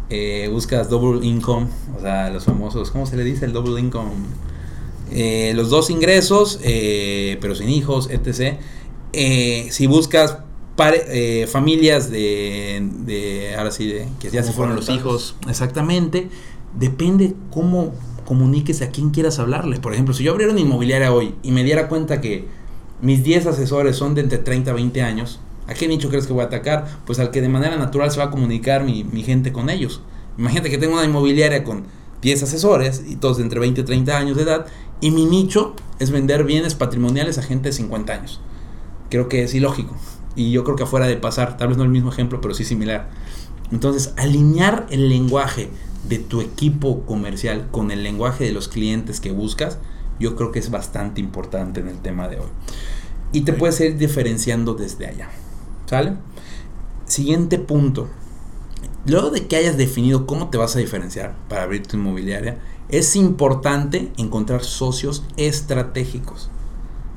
eh, 0.09 0.49
buscas 0.51 0.89
double 0.89 1.23
income, 1.23 1.67
o 1.95 2.01
sea, 2.01 2.31
los 2.31 2.45
famosos, 2.45 2.89
¿cómo 2.89 3.05
se 3.05 3.15
le 3.15 3.23
dice 3.23 3.45
el 3.45 3.53
double 3.53 3.79
income? 3.79 4.09
Eh, 5.11 5.53
los 5.55 5.69
dos 5.69 5.91
ingresos, 5.91 6.59
pero 6.63 7.53
sin 7.53 7.69
hijos, 7.69 8.09
etc. 8.09 8.57
Eh, 9.13 9.67
si 9.69 9.85
buscas 9.85 10.39
eh, 10.79 11.47
familias 11.47 12.09
de, 12.09 13.53
ahora 13.55 13.69
sí, 13.69 13.87
de, 13.87 14.07
que 14.19 14.31
ya 14.31 14.41
se 14.41 14.51
fueron 14.51 14.75
los 14.75 14.89
hijos, 14.89 15.35
exactamente, 15.47 16.29
depende 16.77 17.35
cómo 17.51 17.93
comuniques 18.25 18.81
a 18.81 18.89
quien 18.89 19.11
quieras 19.11 19.37
hablarle. 19.37 19.79
Por 19.79 19.93
ejemplo, 19.93 20.15
si 20.15 20.23
yo 20.23 20.31
abriera 20.31 20.51
una 20.51 20.61
inmobiliaria 20.61 21.13
hoy 21.13 21.35
y 21.43 21.51
me 21.51 21.63
diera 21.63 21.87
cuenta 21.87 22.21
que 22.21 22.47
mis 23.01 23.23
10 23.23 23.47
asesores 23.47 23.95
son 23.95 24.15
de 24.15 24.21
entre 24.21 24.39
30 24.39 24.71
a 24.71 24.73
20 24.73 25.03
años, 25.03 25.39
¿a 25.67 25.75
qué 25.75 25.87
nicho 25.87 26.09
crees 26.09 26.25
que 26.25 26.33
voy 26.33 26.41
a 26.41 26.45
atacar? 26.47 26.87
Pues 27.05 27.19
al 27.19 27.29
que 27.29 27.41
de 27.41 27.49
manera 27.49 27.77
natural 27.77 28.09
se 28.09 28.17
va 28.17 28.25
a 28.25 28.31
comunicar 28.31 28.83
mi, 28.83 29.03
mi 29.03 29.21
gente 29.21 29.53
con 29.53 29.69
ellos. 29.69 30.01
Imagínate 30.39 30.71
que 30.71 30.79
tengo 30.79 30.93
una 30.95 31.05
inmobiliaria 31.05 31.63
con 31.63 31.83
10 32.23 32.43
asesores 32.43 33.03
y 33.07 33.17
todos 33.17 33.37
de 33.37 33.43
entre 33.43 33.59
20 33.59 33.81
y 33.81 33.83
30 33.83 34.17
años 34.17 34.37
de 34.37 34.43
edad 34.43 34.65
y 35.01 35.11
mi 35.11 35.25
nicho 35.25 35.75
es 35.99 36.09
vender 36.09 36.45
bienes 36.45 36.73
patrimoniales 36.73 37.37
a 37.37 37.43
gente 37.43 37.69
de 37.69 37.73
50 37.73 38.11
años 38.11 38.41
creo 39.13 39.29
que 39.29 39.43
es 39.43 39.53
ilógico. 39.53 39.95
Y 40.35 40.49
yo 40.49 40.63
creo 40.63 40.75
que 40.75 40.81
afuera 40.81 41.05
de 41.05 41.17
pasar, 41.17 41.55
tal 41.55 41.67
vez 41.67 41.77
no 41.77 41.83
el 41.83 41.91
mismo 41.91 42.09
ejemplo, 42.09 42.41
pero 42.41 42.55
sí 42.55 42.65
similar. 42.65 43.11
Entonces, 43.71 44.11
alinear 44.17 44.87
el 44.89 45.07
lenguaje 45.07 45.69
de 46.09 46.17
tu 46.17 46.41
equipo 46.41 47.05
comercial 47.05 47.67
con 47.69 47.91
el 47.91 48.01
lenguaje 48.01 48.43
de 48.43 48.51
los 48.51 48.69
clientes 48.69 49.19
que 49.19 49.31
buscas, 49.31 49.77
yo 50.19 50.35
creo 50.35 50.51
que 50.51 50.57
es 50.57 50.71
bastante 50.71 51.21
importante 51.21 51.79
en 51.79 51.89
el 51.89 51.99
tema 51.99 52.27
de 52.27 52.39
hoy. 52.39 52.47
Y 53.33 53.41
te 53.41 53.53
puedes 53.53 53.79
ir 53.81 53.97
diferenciando 53.97 54.73
desde 54.73 55.05
allá. 55.05 55.29
¿Sale? 55.85 56.15
Siguiente 57.05 57.59
punto. 57.59 58.09
Luego 59.05 59.29
de 59.29 59.45
que 59.45 59.57
hayas 59.57 59.77
definido 59.77 60.25
cómo 60.25 60.49
te 60.49 60.57
vas 60.57 60.75
a 60.75 60.79
diferenciar 60.79 61.35
para 61.49 61.61
abrir 61.61 61.85
tu 61.85 61.97
inmobiliaria, 61.97 62.57
es 62.89 63.15
importante 63.15 64.11
encontrar 64.17 64.63
socios 64.63 65.23
estratégicos. 65.37 66.49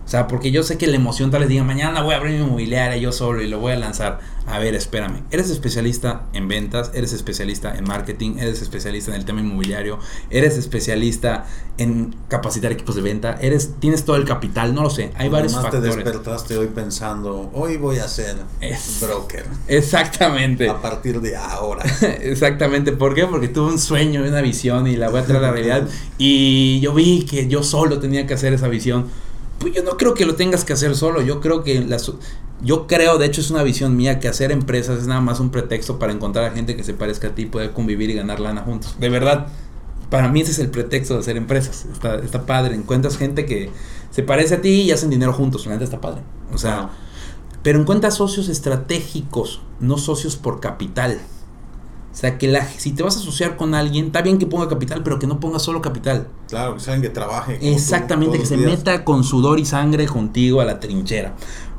O 0.06 0.08
sea, 0.08 0.28
porque 0.28 0.52
yo 0.52 0.62
sé 0.62 0.78
que 0.78 0.86
la 0.86 0.94
emoción 0.94 1.32
tal 1.32 1.40
vez 1.40 1.48
diga, 1.48 1.64
mañana 1.64 2.00
voy 2.00 2.14
a 2.14 2.18
abrir 2.18 2.38
mi 2.38 2.44
inmobiliaria 2.44 2.96
yo 2.96 3.10
solo 3.10 3.42
y 3.42 3.48
lo 3.48 3.58
voy 3.58 3.72
a 3.72 3.76
lanzar. 3.76 4.20
A 4.46 4.60
ver, 4.60 4.76
espérame. 4.76 5.22
Eres 5.32 5.50
especialista 5.50 6.26
en 6.32 6.46
ventas, 6.46 6.92
eres 6.94 7.12
especialista 7.12 7.74
en 7.76 7.82
marketing, 7.82 8.36
eres 8.38 8.62
especialista 8.62 9.10
en 9.10 9.16
el 9.16 9.24
tema 9.24 9.40
inmobiliario, 9.40 9.98
eres 10.30 10.56
especialista 10.56 11.46
en 11.78 12.14
capacitar 12.28 12.70
equipos 12.70 12.94
de 12.94 13.02
venta, 13.02 13.36
eres 13.40 13.72
tienes 13.80 14.04
todo 14.04 14.14
el 14.14 14.24
capital, 14.24 14.72
no 14.72 14.84
lo 14.84 14.90
sé. 14.90 15.10
Hay 15.16 15.28
varios 15.28 15.54
Además 15.54 15.72
factores. 15.72 15.96
te 15.96 16.02
despertaste 16.04 16.56
hoy 16.56 16.68
pensando, 16.68 17.50
hoy 17.52 17.76
voy 17.76 17.98
a 17.98 18.06
ser 18.06 18.36
Es- 18.60 19.00
broker. 19.00 19.44
Exactamente. 19.66 20.68
A 20.68 20.80
partir 20.80 21.20
de 21.20 21.36
ahora. 21.36 21.82
Exactamente, 22.20 22.92
¿por 22.92 23.14
qué? 23.14 23.26
Porque 23.26 23.48
tuve 23.48 23.72
un 23.72 23.78
sueño, 23.80 24.22
una 24.22 24.40
visión 24.40 24.86
y 24.86 24.96
la 24.96 25.08
voy 25.08 25.20
a 25.20 25.24
traer 25.24 25.42
a 25.42 25.46
la 25.48 25.52
realidad. 25.52 25.88
Y 26.18 26.80
yo 26.80 26.94
vi 26.94 27.26
que 27.26 27.46
yo 27.48 27.62
solo 27.62 27.98
tenía 27.98 28.26
que 28.26 28.34
hacer 28.34 28.52
esa 28.54 28.68
visión. 28.68 29.06
Pues 29.58 29.74
yo 29.74 29.82
no 29.82 29.96
creo 29.96 30.14
que 30.14 30.26
lo 30.26 30.34
tengas 30.34 30.64
que 30.64 30.72
hacer 30.72 30.94
solo. 30.94 31.22
Yo 31.22 31.40
creo 31.40 31.64
que 31.64 31.80
las, 31.80 32.12
yo 32.62 32.86
creo, 32.86 33.18
de 33.18 33.26
hecho 33.26 33.40
es 33.40 33.50
una 33.50 33.62
visión 33.62 33.96
mía, 33.96 34.20
que 34.20 34.28
hacer 34.28 34.52
empresas 34.52 35.00
es 35.00 35.06
nada 35.06 35.20
más 35.20 35.40
un 35.40 35.50
pretexto 35.50 35.98
para 35.98 36.12
encontrar 36.12 36.44
a 36.44 36.50
gente 36.50 36.76
que 36.76 36.84
se 36.84 36.94
parezca 36.94 37.28
a 37.28 37.34
ti, 37.34 37.46
poder 37.46 37.72
convivir 37.72 38.10
y 38.10 38.14
ganar 38.14 38.40
lana 38.40 38.62
juntos. 38.62 38.96
De 38.98 39.08
verdad, 39.08 39.48
para 40.10 40.28
mí 40.28 40.40
ese 40.40 40.52
es 40.52 40.58
el 40.58 40.70
pretexto 40.70 41.14
de 41.14 41.20
hacer 41.20 41.36
empresas. 41.36 41.86
Está, 41.92 42.16
está 42.16 42.46
padre. 42.46 42.74
Encuentras 42.74 43.16
gente 43.16 43.46
que 43.46 43.70
se 44.10 44.22
parece 44.22 44.54
a 44.54 44.60
ti 44.60 44.82
y 44.82 44.90
hacen 44.90 45.10
dinero 45.10 45.32
juntos. 45.32 45.66
La 45.66 45.72
neta 45.72 45.84
está 45.84 46.00
padre. 46.00 46.22
O 46.52 46.58
sea, 46.58 46.90
pero 47.62 47.80
encuentras 47.80 48.14
socios 48.14 48.48
estratégicos, 48.48 49.60
no 49.80 49.98
socios 49.98 50.36
por 50.36 50.60
capital. 50.60 51.20
O 52.16 52.18
sea, 52.18 52.38
que 52.38 52.48
la, 52.48 52.66
si 52.66 52.92
te 52.92 53.02
vas 53.02 53.14
a 53.18 53.20
asociar 53.20 53.58
con 53.58 53.74
alguien, 53.74 54.06
está 54.06 54.22
bien 54.22 54.38
que 54.38 54.46
ponga 54.46 54.70
capital, 54.70 55.02
pero 55.02 55.18
que 55.18 55.26
no 55.26 55.38
ponga 55.38 55.58
solo 55.58 55.82
capital. 55.82 56.28
Claro, 56.48 56.76
que 56.76 56.80
saben 56.80 57.02
que 57.02 57.10
trabaje. 57.10 57.58
tú 57.58 57.66
Exactamente, 57.66 58.38
que 58.38 58.46
se 58.46 58.56
días. 58.56 58.70
meta 58.70 59.04
con 59.04 59.22
sudor 59.22 59.60
y 59.60 59.66
sangre 59.66 60.06
contigo 60.06 60.62
a 60.62 60.64
la 60.64 60.80
trinchera. 60.80 61.34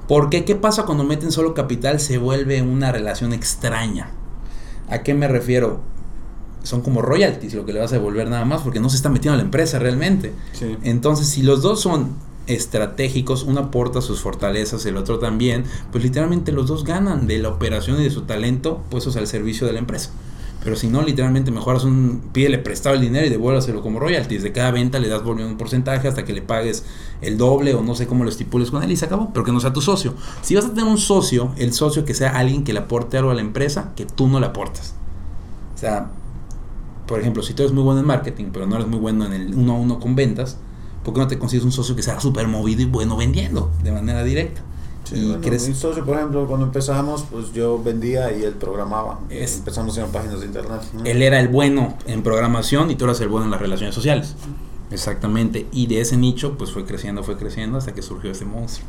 Porque, 0.07 0.45
¿qué 0.45 0.55
pasa 0.55 0.83
cuando 0.85 1.03
meten 1.03 1.31
solo 1.31 1.55
capital? 1.55 1.99
Se 1.99 2.19
vuelve 2.19 2.61
una 2.61 2.91
relación 2.91 3.33
extraña. 3.33 4.11
¿A 4.91 5.01
qué 5.01 5.15
me 5.15 5.27
refiero? 5.27 5.81
Son 6.61 6.81
como 6.81 7.01
royalties 7.01 7.55
lo 7.55 7.65
que 7.65 7.73
le 7.73 7.79
vas 7.79 7.91
a 7.91 7.95
devolver 7.95 8.29
nada 8.29 8.45
más, 8.45 8.61
porque 8.61 8.79
no 8.79 8.91
se 8.91 8.97
está 8.97 9.09
metiendo 9.09 9.33
a 9.33 9.37
la 9.37 9.43
empresa 9.43 9.79
realmente. 9.79 10.33
Sí. 10.53 10.77
Entonces, 10.83 11.27
si 11.29 11.41
los 11.41 11.63
dos 11.63 11.81
son 11.81 12.11
estratégicos, 12.47 13.43
uno 13.43 13.59
aporta 13.59 14.01
sus 14.01 14.21
fortalezas, 14.21 14.85
el 14.85 14.97
otro 14.97 15.19
también, 15.19 15.65
pues 15.91 16.03
literalmente 16.03 16.51
los 16.51 16.67
dos 16.67 16.83
ganan 16.83 17.27
de 17.27 17.37
la 17.39 17.49
operación 17.49 17.99
y 18.01 18.03
de 18.03 18.09
su 18.09 18.21
talento 18.21 18.83
puestos 18.89 19.15
al 19.17 19.27
servicio 19.27 19.67
de 19.67 19.73
la 19.73 19.79
empresa. 19.79 20.11
Pero 20.63 20.75
si 20.75 20.87
no, 20.87 21.01
literalmente 21.01 21.51
mejoras 21.51 21.83
un, 21.83 22.29
pídele 22.33 22.57
prestado 22.57 22.95
el 22.95 23.01
dinero 23.01 23.25
y 23.25 23.29
devuélvaselo 23.29 23.81
como 23.81 23.99
royalties. 23.99 24.43
De 24.43 24.51
cada 24.51 24.71
venta 24.71 24.99
le 24.99 25.07
das 25.07 25.23
volviendo 25.23 25.51
un 25.51 25.57
porcentaje 25.57 26.07
hasta 26.07 26.25
que 26.25 26.33
le 26.33 26.41
pagues 26.41 26.83
el 27.21 27.37
doble 27.37 27.73
o 27.73 27.81
no 27.83 27.95
sé 27.95 28.07
cómo 28.07 28.23
lo 28.23 28.29
estipules 28.29 28.71
con 28.71 28.83
él 28.83 28.91
y 28.91 28.97
se 28.97 29.05
acabó, 29.05 29.31
pero 29.31 29.45
que 29.45 29.51
no 29.51 29.59
sea 29.59 29.71
tu 29.71 29.81
socio. 29.81 30.13
Si 30.41 30.55
vas 30.55 30.65
a 30.65 30.69
tener 30.69 30.83
un 30.83 30.97
socio, 30.97 31.51
el 31.57 31.73
socio 31.73 32.03
que 32.03 32.13
sea 32.13 32.31
alguien 32.31 32.63
que 32.63 32.73
le 32.73 32.79
aporte 32.79 33.17
algo 33.17 33.31
a 33.31 33.35
la 33.35 33.41
empresa 33.41 33.93
que 33.95 34.05
tú 34.05 34.27
no 34.27 34.39
le 34.39 34.47
aportas. 34.47 34.95
O 35.75 35.77
sea, 35.77 36.09
por 37.05 37.21
ejemplo, 37.21 37.43
si 37.43 37.53
tú 37.53 37.63
eres 37.63 37.73
muy 37.73 37.83
bueno 37.83 38.01
en 38.01 38.07
marketing, 38.07 38.47
pero 38.51 38.67
no 38.67 38.75
eres 38.75 38.87
muy 38.87 38.99
bueno 38.99 39.25
en 39.25 39.33
el 39.33 39.55
uno 39.55 39.73
a 39.73 39.77
uno 39.77 39.99
con 39.99 40.15
ventas, 40.15 40.57
¿por 41.07 41.13
qué 41.13 41.21
no 41.21 41.27
te 41.29 41.39
consigues 41.39 41.63
un 41.63 41.71
socio 41.71 41.95
que 41.95 42.03
sea 42.03 42.19
súper 42.19 42.49
movido 42.49 42.81
y 42.81 42.85
bueno 42.85 43.15
vendiendo 43.15 43.71
de 43.81 43.93
manera 43.93 44.25
directa? 44.25 44.61
Sí, 45.05 45.15
y 45.15 45.25
bueno, 45.25 45.41
crees- 45.41 45.69
mi 45.69 45.73
socio, 45.73 46.03
por 46.03 46.17
ejemplo, 46.17 46.45
cuando 46.47 46.65
empezamos, 46.65 47.23
pues 47.31 47.53
yo 47.53 47.81
vendía 47.81 48.37
y 48.37 48.43
él 48.43 48.55
programaba. 48.55 49.21
Es- 49.29 49.59
Empezamos 49.59 49.97
en 49.97 50.07
páginas 50.07 50.41
de 50.41 50.47
internet. 50.47 50.81
¿no? 50.93 51.05
Él 51.05 51.21
era 51.21 51.39
el 51.39 51.47
bueno 51.47 51.95
en 52.07 52.23
programación 52.23 52.91
y 52.91 52.95
tú 52.95 53.05
eras 53.05 53.21
el 53.21 53.29
bueno 53.29 53.45
en 53.45 53.51
las 53.51 53.61
relaciones 53.61 53.95
sociales. 53.95 54.35
Exactamente. 54.91 55.65
Y 55.71 55.87
de 55.87 56.01
ese 56.01 56.17
nicho, 56.17 56.57
pues 56.57 56.71
fue 56.71 56.83
creciendo, 56.85 57.23
fue 57.23 57.37
creciendo 57.37 57.77
hasta 57.77 57.93
que 57.93 58.01
surgió 58.01 58.31
este 58.31 58.43
monstruo. 58.43 58.85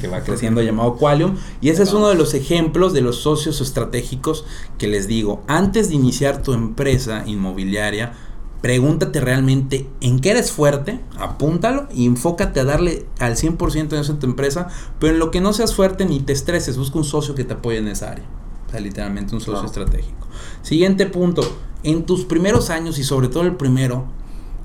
Que 0.00 0.08
va 0.08 0.22
creciendo 0.22 0.60
llamado 0.60 0.96
Qualium. 0.96 1.36
Y 1.60 1.68
ese 1.68 1.84
es 1.84 1.92
uno 1.92 2.08
de 2.08 2.16
los 2.16 2.34
ejemplos 2.34 2.92
de 2.92 3.00
los 3.00 3.20
socios 3.20 3.60
estratégicos 3.60 4.44
que 4.76 4.88
les 4.88 5.06
digo. 5.06 5.44
Antes 5.46 5.88
de 5.88 5.94
iniciar 5.94 6.42
tu 6.42 6.52
empresa 6.52 7.22
inmobiliaria, 7.26 8.12
pregúntate 8.64 9.20
realmente 9.20 9.86
en 10.00 10.20
qué 10.20 10.30
eres 10.30 10.50
fuerte, 10.50 10.98
apúntalo 11.18 11.86
y 11.92 12.06
enfócate 12.06 12.60
a 12.60 12.64
darle 12.64 13.04
al 13.18 13.36
100% 13.36 13.92
en 13.92 13.98
eso 14.00 14.12
en 14.12 14.18
tu 14.18 14.24
empresa. 14.24 14.68
Pero 14.98 15.12
en 15.12 15.18
lo 15.18 15.30
que 15.30 15.42
no 15.42 15.52
seas 15.52 15.74
fuerte 15.74 16.06
ni 16.06 16.20
te 16.20 16.32
estreses, 16.32 16.78
busca 16.78 16.96
un 16.96 17.04
socio 17.04 17.34
que 17.34 17.44
te 17.44 17.52
apoye 17.52 17.76
en 17.76 17.88
esa 17.88 18.12
área. 18.12 18.24
O 18.66 18.70
sea, 18.70 18.80
literalmente 18.80 19.34
un 19.34 19.42
socio 19.42 19.66
estratégico. 19.66 20.26
Siguiente 20.62 21.04
punto. 21.04 21.42
En 21.82 22.06
tus 22.06 22.24
primeros 22.24 22.70
años 22.70 22.98
y 22.98 23.04
sobre 23.04 23.28
todo 23.28 23.42
el 23.42 23.54
primero, 23.56 24.06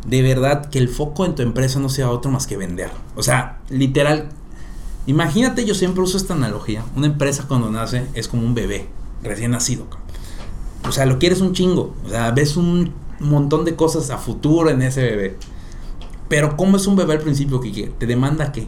de 0.07 0.21
verdad 0.21 0.67
que 0.67 0.79
el 0.79 0.87
foco 0.87 1.25
en 1.25 1.35
tu 1.35 1.41
empresa 1.41 1.81
no 1.81 1.89
sea 1.89 2.09
otro 2.09 2.31
más 2.31 2.47
que 2.47 2.55
vender. 2.55 2.91
O 3.17 3.21
sea, 3.21 3.59
literal. 3.67 4.29
Imagínate, 5.07 5.65
yo 5.65 5.75
siempre 5.75 6.03
uso 6.03 6.15
esta 6.15 6.35
analogía. 6.35 6.85
Una 6.95 7.07
empresa 7.07 7.49
cuando 7.49 7.69
nace 7.69 8.07
es 8.13 8.29
como 8.29 8.43
un 8.43 8.55
bebé 8.55 8.87
recién 9.23 9.51
nacido. 9.51 9.87
O 10.87 10.93
sea, 10.93 11.05
lo 11.05 11.19
quieres 11.19 11.41
un 11.41 11.51
chingo. 11.51 11.93
O 12.05 12.09
sea, 12.09 12.31
ves 12.31 12.55
un 12.55 12.93
montón 13.19 13.65
de 13.65 13.75
cosas 13.75 14.09
a 14.09 14.17
futuro 14.17 14.69
en 14.69 14.81
ese 14.81 15.01
bebé. 15.03 15.35
Pero 16.27 16.55
¿cómo 16.55 16.77
es 16.77 16.87
un 16.87 16.95
bebé 16.95 17.13
al 17.13 17.19
principio, 17.19 17.59
Kike? 17.59 17.91
¿Te 17.97 18.05
demanda 18.05 18.51
qué? 18.51 18.67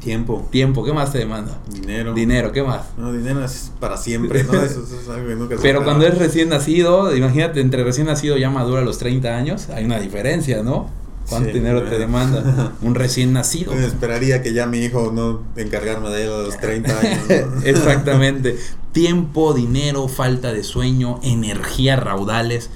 Tiempo, 0.00 0.46
Tiempo, 0.50 0.84
¿qué 0.84 0.92
más 0.92 1.10
te 1.10 1.18
demanda? 1.18 1.58
dinero. 1.72 2.12
Dinero, 2.12 2.52
¿qué 2.52 2.62
más? 2.62 2.82
No, 2.98 3.12
dinero 3.12 3.44
es 3.44 3.72
para 3.80 3.96
siempre, 3.96 4.44
¿no? 4.44 4.52
Eso, 4.62 4.82
eso 4.82 5.00
es 5.00 5.08
algo 5.08 5.26
que 5.26 5.34
nunca 5.34 5.56
Pero 5.62 5.84
cuando 5.84 6.06
es 6.06 6.16
recién 6.18 6.50
nacido, 6.50 7.16
imagínate, 7.16 7.60
entre 7.60 7.82
recién 7.82 8.06
nacido 8.06 8.36
ya 8.36 8.50
madura 8.50 8.82
a 8.82 8.84
los 8.84 8.98
30 8.98 9.34
años, 9.34 9.68
hay 9.70 9.84
una 9.84 9.98
diferencia, 9.98 10.62
¿no? 10.62 10.90
¿Cuánto 11.28 11.48
Sí, 11.48 11.54
dinero 11.54 11.82
te 11.82 11.98
demanda 11.98 12.72
un 12.82 12.94
recién 12.94 13.32
nacido? 13.32 13.72
Pues 13.72 13.84
esperaría 13.84 14.42
que 14.42 14.52
ya 14.52 14.66
mi 14.66 14.78
hijo 14.78 15.10
no 15.12 15.40
encargarme 15.56 16.10
de 16.10 16.24
él 16.24 16.32
a 16.32 16.38
los 16.42 16.58
30 16.58 17.00
años. 17.00 17.18
¿no? 17.28 17.62
Exactamente. 17.64 18.56
Tiempo, 18.92 19.52
dinero, 19.54 20.06
falta 20.08 20.52
de 20.52 20.62
sueño, 20.62 21.18
energía, 21.22 21.96
raudales. 21.96 22.70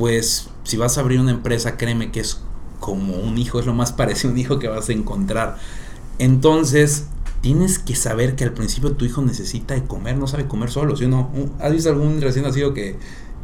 Pues 0.00 0.48
si 0.64 0.78
vas 0.78 0.96
a 0.96 1.02
abrir 1.02 1.20
una 1.20 1.30
empresa, 1.30 1.76
créeme 1.76 2.10
que 2.10 2.20
es 2.20 2.40
como 2.80 3.18
un 3.18 3.36
hijo, 3.36 3.60
es 3.60 3.66
lo 3.66 3.74
más 3.74 3.92
parecido 3.92 4.30
a 4.30 4.32
un 4.32 4.38
hijo 4.38 4.58
que 4.58 4.66
vas 4.66 4.88
a 4.88 4.92
encontrar. 4.94 5.58
Entonces, 6.18 7.04
tienes 7.42 7.78
que 7.78 7.94
saber 7.94 8.34
que 8.34 8.44
al 8.44 8.54
principio 8.54 8.92
tu 8.92 9.04
hijo 9.04 9.20
necesita 9.20 9.74
de 9.74 9.84
comer, 9.84 10.16
no 10.16 10.26
sabe 10.26 10.46
comer 10.46 10.70
solo, 10.70 10.96
¿sí 10.96 11.06
no? 11.06 11.30
¿Has 11.58 11.72
visto 11.72 11.90
algún 11.90 12.18
recién 12.22 12.46
nacido 12.46 12.72
que, 12.72 12.96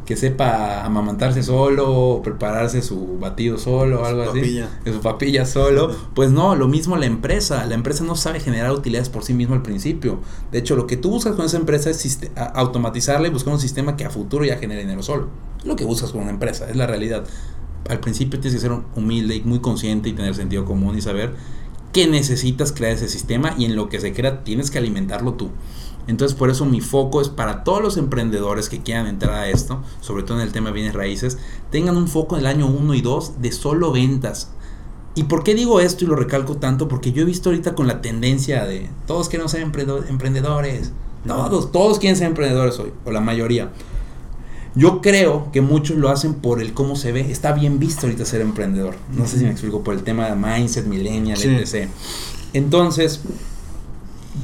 que 0.07 0.15
sepa 0.15 0.85
amamantarse 0.85 1.43
solo, 1.43 1.91
o 1.91 2.21
prepararse 2.23 2.81
su 2.81 3.19
batido 3.19 3.57
solo 3.57 3.97
o 3.97 3.99
Su 3.99 4.05
algo 4.05 4.21
así? 4.23 4.39
papilla. 4.39 4.69
De 4.85 4.93
su 4.93 5.01
papilla 5.01 5.45
solo. 5.45 5.93
Pues 6.15 6.31
no, 6.31 6.55
lo 6.55 6.69
mismo 6.69 6.95
la 6.95 7.05
empresa. 7.05 7.65
La 7.65 7.75
empresa 7.75 8.05
no 8.05 8.15
sabe 8.15 8.39
generar 8.39 8.71
utilidades 8.71 9.09
por 9.09 9.25
sí 9.25 9.33
misma 9.33 9.57
al 9.57 9.63
principio. 9.63 10.21
De 10.51 10.59
hecho, 10.59 10.77
lo 10.77 10.87
que 10.87 10.95
tú 10.95 11.09
buscas 11.09 11.35
con 11.35 11.45
esa 11.45 11.57
empresa 11.57 11.89
es 11.89 12.19
automatizarla 12.55 13.27
y 13.27 13.31
buscar 13.31 13.53
un 13.53 13.59
sistema 13.59 13.97
que 13.97 14.05
a 14.05 14.09
futuro 14.09 14.45
ya 14.45 14.55
genere 14.57 14.79
dinero 14.81 15.03
solo. 15.03 15.27
Lo 15.65 15.75
que 15.75 15.83
buscas 15.83 16.11
con 16.13 16.21
una 16.21 16.31
empresa, 16.31 16.69
es 16.69 16.77
la 16.77 16.87
realidad. 16.87 17.25
Al 17.89 17.99
principio 17.99 18.39
tienes 18.39 18.61
que 18.61 18.67
ser 18.67 18.77
humilde 18.95 19.35
y 19.35 19.41
muy 19.41 19.59
consciente 19.59 20.07
y 20.07 20.13
tener 20.13 20.33
sentido 20.35 20.63
común 20.63 20.97
y 20.97 21.01
saber 21.01 21.33
que 21.93 22.07
necesitas 22.07 22.71
crear 22.71 22.93
ese 22.93 23.07
sistema 23.07 23.55
y 23.57 23.65
en 23.65 23.75
lo 23.75 23.89
que 23.89 23.99
se 23.99 24.13
crea 24.13 24.43
tienes 24.43 24.71
que 24.71 24.77
alimentarlo 24.77 25.33
tú. 25.33 25.49
Entonces 26.07 26.37
por 26.37 26.49
eso 26.49 26.65
mi 26.65 26.81
foco 26.81 27.21
es 27.21 27.29
para 27.29 27.63
todos 27.63 27.81
los 27.81 27.97
emprendedores 27.97 28.69
que 28.69 28.81
quieran 28.81 29.07
entrar 29.07 29.33
a 29.33 29.49
esto, 29.49 29.81
sobre 29.99 30.23
todo 30.23 30.37
en 30.37 30.43
el 30.43 30.53
tema 30.53 30.67
de 30.67 30.75
bienes 30.75 30.93
raíces, 30.93 31.37
tengan 31.69 31.97
un 31.97 32.07
foco 32.07 32.35
en 32.35 32.41
el 32.41 32.47
año 32.47 32.67
1 32.67 32.93
y 32.93 33.01
2 33.01 33.41
de 33.41 33.51
solo 33.51 33.91
ventas. 33.91 34.51
¿Y 35.15 35.23
por 35.23 35.43
qué 35.43 35.55
digo 35.55 35.79
esto 35.79 36.05
y 36.05 36.07
lo 36.07 36.15
recalco 36.15 36.57
tanto? 36.57 36.87
Porque 36.87 37.11
yo 37.11 37.23
he 37.23 37.25
visto 37.25 37.49
ahorita 37.49 37.75
con 37.75 37.87
la 37.87 38.01
tendencia 38.01 38.65
de 38.65 38.89
todos 39.05 39.29
quieren 39.29 39.49
ser 39.49 39.61
emprendedores. 39.61 40.91
Todos, 41.25 41.71
todos 41.71 41.99
quieren 41.99 42.15
ser 42.15 42.27
emprendedores 42.27 42.79
hoy, 42.79 42.93
o 43.03 43.11
la 43.11 43.19
mayoría. 43.19 43.71
Yo 44.77 45.01
creo 45.01 45.51
que 45.51 45.61
muchos 45.61 45.97
lo 45.97 46.09
hacen 46.09 46.35
por 46.35 46.61
el 46.61 46.73
cómo 46.73 46.95
se 46.95 47.11
ve. 47.11 47.21
Está 47.31 47.51
bien 47.53 47.79
visto 47.79 48.05
ahorita 48.05 48.25
ser 48.25 48.41
emprendedor. 48.41 48.95
No 49.11 49.25
sé 49.27 49.39
si 49.39 49.43
me 49.45 49.51
explico, 49.51 49.83
por 49.83 49.95
el 49.95 50.03
tema 50.03 50.27
de 50.29 50.35
mindset, 50.35 50.85
millennial, 50.85 51.37
Sí. 51.37 51.47
etc. 51.49 51.89
Entonces, 52.53 53.21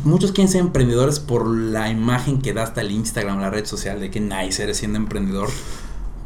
muchos 0.04 0.32
quieren 0.32 0.52
ser 0.52 0.62
emprendedores 0.62 1.20
por 1.20 1.48
la 1.48 1.90
imagen 1.90 2.42
que 2.42 2.54
da 2.54 2.64
hasta 2.64 2.82
el 2.82 2.92
Instagram, 2.92 3.40
la 3.40 3.50
red 3.50 3.66
social, 3.66 4.00
de 4.00 4.10
que 4.10 4.20
nice 4.20 4.64
eres 4.64 4.78
siendo 4.78 4.98
emprendedor. 4.98 5.50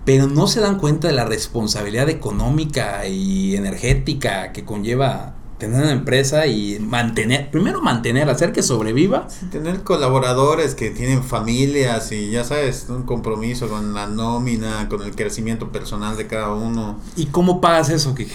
Pero 0.06 0.28
no 0.28 0.48
se 0.48 0.62
dan 0.62 0.78
cuenta 0.80 1.08
de 1.10 1.14
la 1.14 1.26
responsabilidad 1.26 2.08
económica 2.10 3.06
y 3.08 3.56
energética 3.58 4.54
que 4.54 4.64
conlleva 4.64 5.36
tener 5.58 5.82
una 5.82 5.92
empresa 5.92 6.46
y 6.48 6.80
mantener, 6.80 7.50
primero 7.50 7.82
mantener, 7.82 8.30
hacer 8.30 8.52
que 8.52 8.62
sobreviva 8.62 9.28
Tener 9.52 9.84
colaboradores 9.84 10.76
que 10.76 10.92
tienen 10.92 11.24
familias 11.24 12.12
y 12.12 12.30
ya 12.30 12.44
sabes, 12.44 12.86
un 12.90 13.04
compromiso 13.04 13.68
con 13.68 13.94
la 13.94 14.08
nómina, 14.08 14.88
con 14.88 15.02
el 15.02 15.16
crecimiento 15.16 15.72
personal 15.72 16.16
de 16.16 16.28
cada 16.28 16.54
uno, 16.54 17.00
¿Y 17.16 17.28
cómo 17.28 17.60
pagas 17.60 17.90
eso? 17.90 18.14
Kike? 18.14 18.34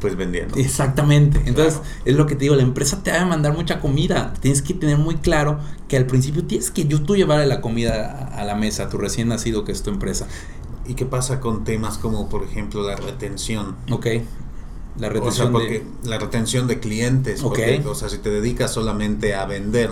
pues 0.00 0.16
vendiendo. 0.16 0.56
Exactamente. 0.56 1.42
Entonces, 1.44 1.74
Claro. 1.74 1.88
es 2.06 2.16
lo 2.16 2.26
que 2.26 2.34
te 2.34 2.44
digo, 2.44 2.56
la 2.56 2.62
empresa 2.62 3.02
te 3.02 3.10
va 3.12 3.20
a 3.20 3.26
mandar 3.26 3.52
mucha 3.52 3.80
comida. 3.80 4.32
Tienes 4.40 4.62
que 4.62 4.72
tener 4.72 4.96
muy 4.96 5.16
claro 5.16 5.60
que 5.88 5.96
al 5.98 6.06
principio 6.06 6.42
tienes 6.44 6.70
que 6.70 6.86
yo 6.86 7.02
tú 7.02 7.16
llevarle 7.16 7.46
la 7.46 7.60
comida 7.60 8.30
a, 8.34 8.44
la 8.44 8.54
mesa 8.54 8.84
a 8.84 8.88
tu 8.88 8.96
recién 8.96 9.28
nacido 9.28 9.64
que 9.64 9.72
es 9.72 9.82
tu 9.82 9.90
empresa. 9.90 10.26
¿Y 10.86 10.94
qué 10.94 11.04
pasa 11.04 11.38
con 11.38 11.64
temas 11.64 11.98
como, 11.98 12.30
por 12.30 12.42
ejemplo, 12.44 12.82
la 12.82 12.96
retención? 12.96 13.76
¿Ok? 13.90 14.06
La 14.98 15.08
O 15.08 15.10
sea, 15.10 15.20
retención 15.20 15.52
porque 15.52 15.84
de... 16.02 16.08
la 16.08 16.18
retención 16.18 16.66
de 16.66 16.80
clientes. 16.80 17.40
Ok. 17.42 17.48
porque, 17.50 17.82
o 17.86 17.94
sea, 17.94 18.08
si 18.08 18.18
te 18.18 18.30
dedicas 18.30 18.72
solamente 18.72 19.34
a 19.34 19.46
vender, 19.46 19.90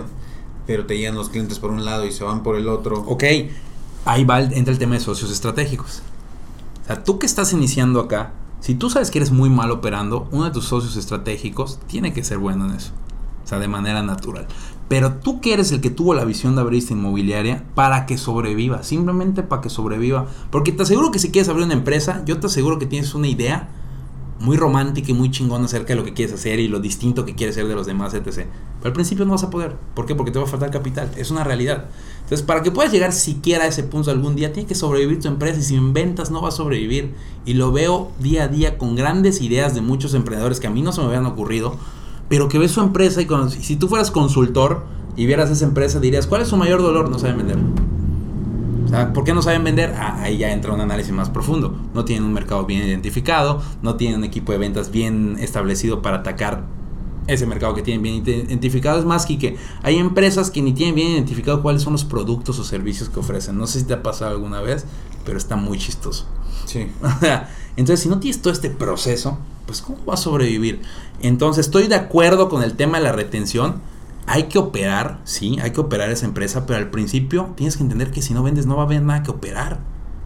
pero 0.67 0.85
te 0.85 0.97
llegan 0.97 1.15
los 1.15 1.29
clientes 1.29 1.59
por 1.59 1.71
un 1.71 1.85
lado 1.85 2.05
y 2.05 2.11
se 2.11 2.23
van 2.23 2.43
por 2.43 2.55
el 2.55 2.67
otro. 2.67 2.99
Ok, 3.07 3.23
ahí 4.05 4.23
va, 4.23 4.39
el- 4.39 4.53
entra 4.53 4.71
el 4.73 4.79
tema 4.79 4.95
de 4.95 5.01
socios 5.01 5.31
estratégicos. 5.31 6.01
O 6.83 6.87
sea, 6.87 7.03
tú 7.03 7.17
que 7.19 7.25
estás 7.25 7.53
iniciando 7.53 7.99
acá, 7.99 8.33
si 8.59 8.75
tú 8.75 8.89
sabes 8.89 9.09
que 9.11 9.19
eres 9.19 9.31
muy 9.31 9.49
mal 9.49 9.71
operando, 9.71 10.27
uno 10.31 10.45
de 10.45 10.51
tus 10.51 10.65
socios 10.65 10.95
estratégicos 10.97 11.79
tiene 11.87 12.13
que 12.13 12.23
ser 12.23 12.37
bueno 12.39 12.65
en 12.65 12.75
eso. 12.75 12.91
O 13.45 13.47
sea, 13.47 13.57
de 13.59 13.67
manera 13.67 14.03
natural. 14.03 14.47
Pero 14.89 15.13
tú 15.13 15.39
que 15.39 15.53
eres 15.53 15.71
el 15.71 15.81
que 15.81 15.89
tuvo 15.91 16.13
la 16.15 16.25
visión 16.25 16.55
de 16.55 16.61
abrir 16.61 16.79
esta 16.79 16.93
inmobiliaria 16.93 17.63
para 17.75 18.05
que 18.05 18.17
sobreviva, 18.17 18.83
simplemente 18.83 19.43
para 19.43 19.61
que 19.61 19.69
sobreviva. 19.69 20.27
Porque 20.51 20.71
te 20.71 20.83
aseguro 20.83 21.11
que 21.11 21.19
si 21.19 21.31
quieres 21.31 21.47
abrir 21.49 21.65
una 21.65 21.73
empresa, 21.75 22.23
yo 22.25 22.39
te 22.39 22.47
aseguro 22.47 22.79
que 22.79 22.85
tienes 22.87 23.13
una 23.13 23.27
idea 23.27 23.69
muy 24.39 24.55
romántica 24.57 25.11
y 25.11 25.13
muy 25.13 25.29
chingona 25.31 25.65
acerca 25.65 25.89
de 25.89 25.95
lo 25.95 26.03
que 26.05 26.13
quieres 26.13 26.33
hacer 26.33 26.59
y 26.59 26.67
lo 26.67 26.79
distinto 26.79 27.25
que 27.25 27.35
quieres 27.35 27.55
ser 27.55 27.67
de 27.67 27.75
los 27.75 27.85
demás, 27.85 28.13
etc. 28.13 28.25
Pero 28.79 28.85
al 28.85 28.93
principio 28.93 29.25
no 29.25 29.31
vas 29.33 29.43
a 29.43 29.49
poder. 29.49 29.75
¿Por 29.93 30.05
qué? 30.05 30.15
Porque 30.15 30.31
te 30.31 30.39
va 30.39 30.45
a 30.45 30.47
faltar 30.47 30.71
capital. 30.71 31.11
Es 31.17 31.29
una 31.29 31.43
realidad. 31.43 31.85
Entonces, 32.23 32.41
para 32.45 32.63
que 32.63 32.71
puedas 32.71 32.91
llegar 32.93 33.11
siquiera 33.11 33.65
a 33.65 33.67
ese 33.67 33.83
punto 33.83 34.11
algún 34.11 34.35
día, 34.35 34.53
tiene 34.53 34.67
que 34.67 34.75
sobrevivir 34.75 35.19
tu 35.19 35.27
empresa 35.27 35.59
y 35.59 35.63
si 35.63 35.75
en 35.75 35.93
ventas 35.93 36.31
no 36.31 36.41
va 36.41 36.49
a 36.49 36.51
sobrevivir. 36.51 37.13
Y 37.45 37.55
lo 37.55 37.71
veo 37.73 38.11
día 38.19 38.43
a 38.43 38.47
día 38.47 38.77
con 38.77 38.95
grandes 38.95 39.41
ideas 39.41 39.75
de 39.75 39.81
muchos 39.81 40.13
emprendedores 40.13 40.59
que 40.59 40.67
a 40.67 40.69
mí 40.69 40.81
no 40.81 40.91
se 40.93 41.01
me 41.01 41.07
habían 41.07 41.25
ocurrido, 41.25 41.75
pero 42.29 42.47
que 42.47 42.59
ves 42.59 42.71
su 42.71 42.79
empresa 42.81 43.21
y, 43.21 43.25
cuando- 43.25 43.47
y 43.53 43.63
si 43.63 43.75
tú 43.75 43.87
fueras 43.89 44.09
consultor 44.11 44.85
y 45.17 45.25
vieras 45.25 45.49
esa 45.49 45.65
empresa, 45.65 45.99
dirías, 45.99 46.27
¿cuál 46.27 46.43
es 46.43 46.47
su 46.47 46.55
mayor 46.55 46.81
dolor? 46.81 47.09
No 47.09 47.19
saben 47.19 47.37
vender. 47.39 47.57
¿Por 49.13 49.23
qué 49.23 49.33
no 49.33 49.41
saben 49.41 49.63
vender? 49.63 49.93
Ah, 49.97 50.19
ahí 50.21 50.37
ya 50.37 50.51
entra 50.51 50.73
un 50.73 50.81
análisis 50.81 51.11
más 51.11 51.29
profundo. 51.29 51.75
No 51.93 52.05
tienen 52.05 52.23
un 52.25 52.33
mercado 52.33 52.65
bien 52.65 52.83
identificado, 52.85 53.61
no 53.81 53.95
tienen 53.95 54.19
un 54.19 54.23
equipo 54.23 54.51
de 54.51 54.57
ventas 54.57 54.91
bien 54.91 55.37
establecido 55.39 56.01
para 56.01 56.17
atacar 56.17 56.63
ese 57.27 57.45
mercado 57.45 57.75
que 57.75 57.81
tienen 57.83 58.01
bien 58.01 58.15
ide- 58.25 58.45
identificado. 58.47 58.99
Es 58.99 59.05
más 59.05 59.25
que, 59.25 59.37
que 59.37 59.57
hay 59.83 59.97
empresas 59.97 60.49
que 60.51 60.61
ni 60.61 60.73
tienen 60.73 60.95
bien 60.95 61.09
identificado 61.09 61.61
cuáles 61.61 61.83
son 61.83 61.93
los 61.93 62.03
productos 62.05 62.57
o 62.59 62.63
servicios 62.63 63.09
que 63.09 63.19
ofrecen. 63.19 63.57
No 63.57 63.67
sé 63.67 63.79
si 63.79 63.85
te 63.85 63.93
ha 63.93 64.01
pasado 64.03 64.31
alguna 64.31 64.61
vez, 64.61 64.85
pero 65.25 65.37
está 65.37 65.55
muy 65.55 65.77
chistoso. 65.77 66.25
Sí. 66.65 66.87
Entonces, 67.77 68.01
si 68.03 68.09
no 68.09 68.19
tienes 68.19 68.41
todo 68.41 68.51
este 68.53 68.69
proceso, 68.69 69.37
pues 69.65 69.81
¿cómo 69.81 69.99
vas 70.05 70.21
a 70.21 70.23
sobrevivir? 70.23 70.81
Entonces, 71.21 71.65
estoy 71.67 71.87
de 71.87 71.95
acuerdo 71.95 72.49
con 72.49 72.63
el 72.63 72.73
tema 72.75 72.97
de 72.97 73.03
la 73.03 73.11
retención. 73.11 73.81
Hay 74.31 74.43
que 74.43 74.59
operar, 74.59 75.21
sí, 75.23 75.57
hay 75.59 75.71
que 75.71 75.81
operar 75.81 76.11
esa 76.11 76.25
empresa, 76.27 76.67
pero 76.67 76.77
al 76.77 76.91
principio 76.91 77.53
tienes 77.55 77.77
que 77.77 77.83
entender 77.83 78.11
que 78.11 78.21
si 78.21 78.35
no 78.35 78.43
vendes 78.43 78.67
no 78.67 78.75
va 78.75 78.83
a 78.83 78.85
haber 78.85 79.01
nada 79.01 79.23
que 79.23 79.31
operar. 79.31 79.79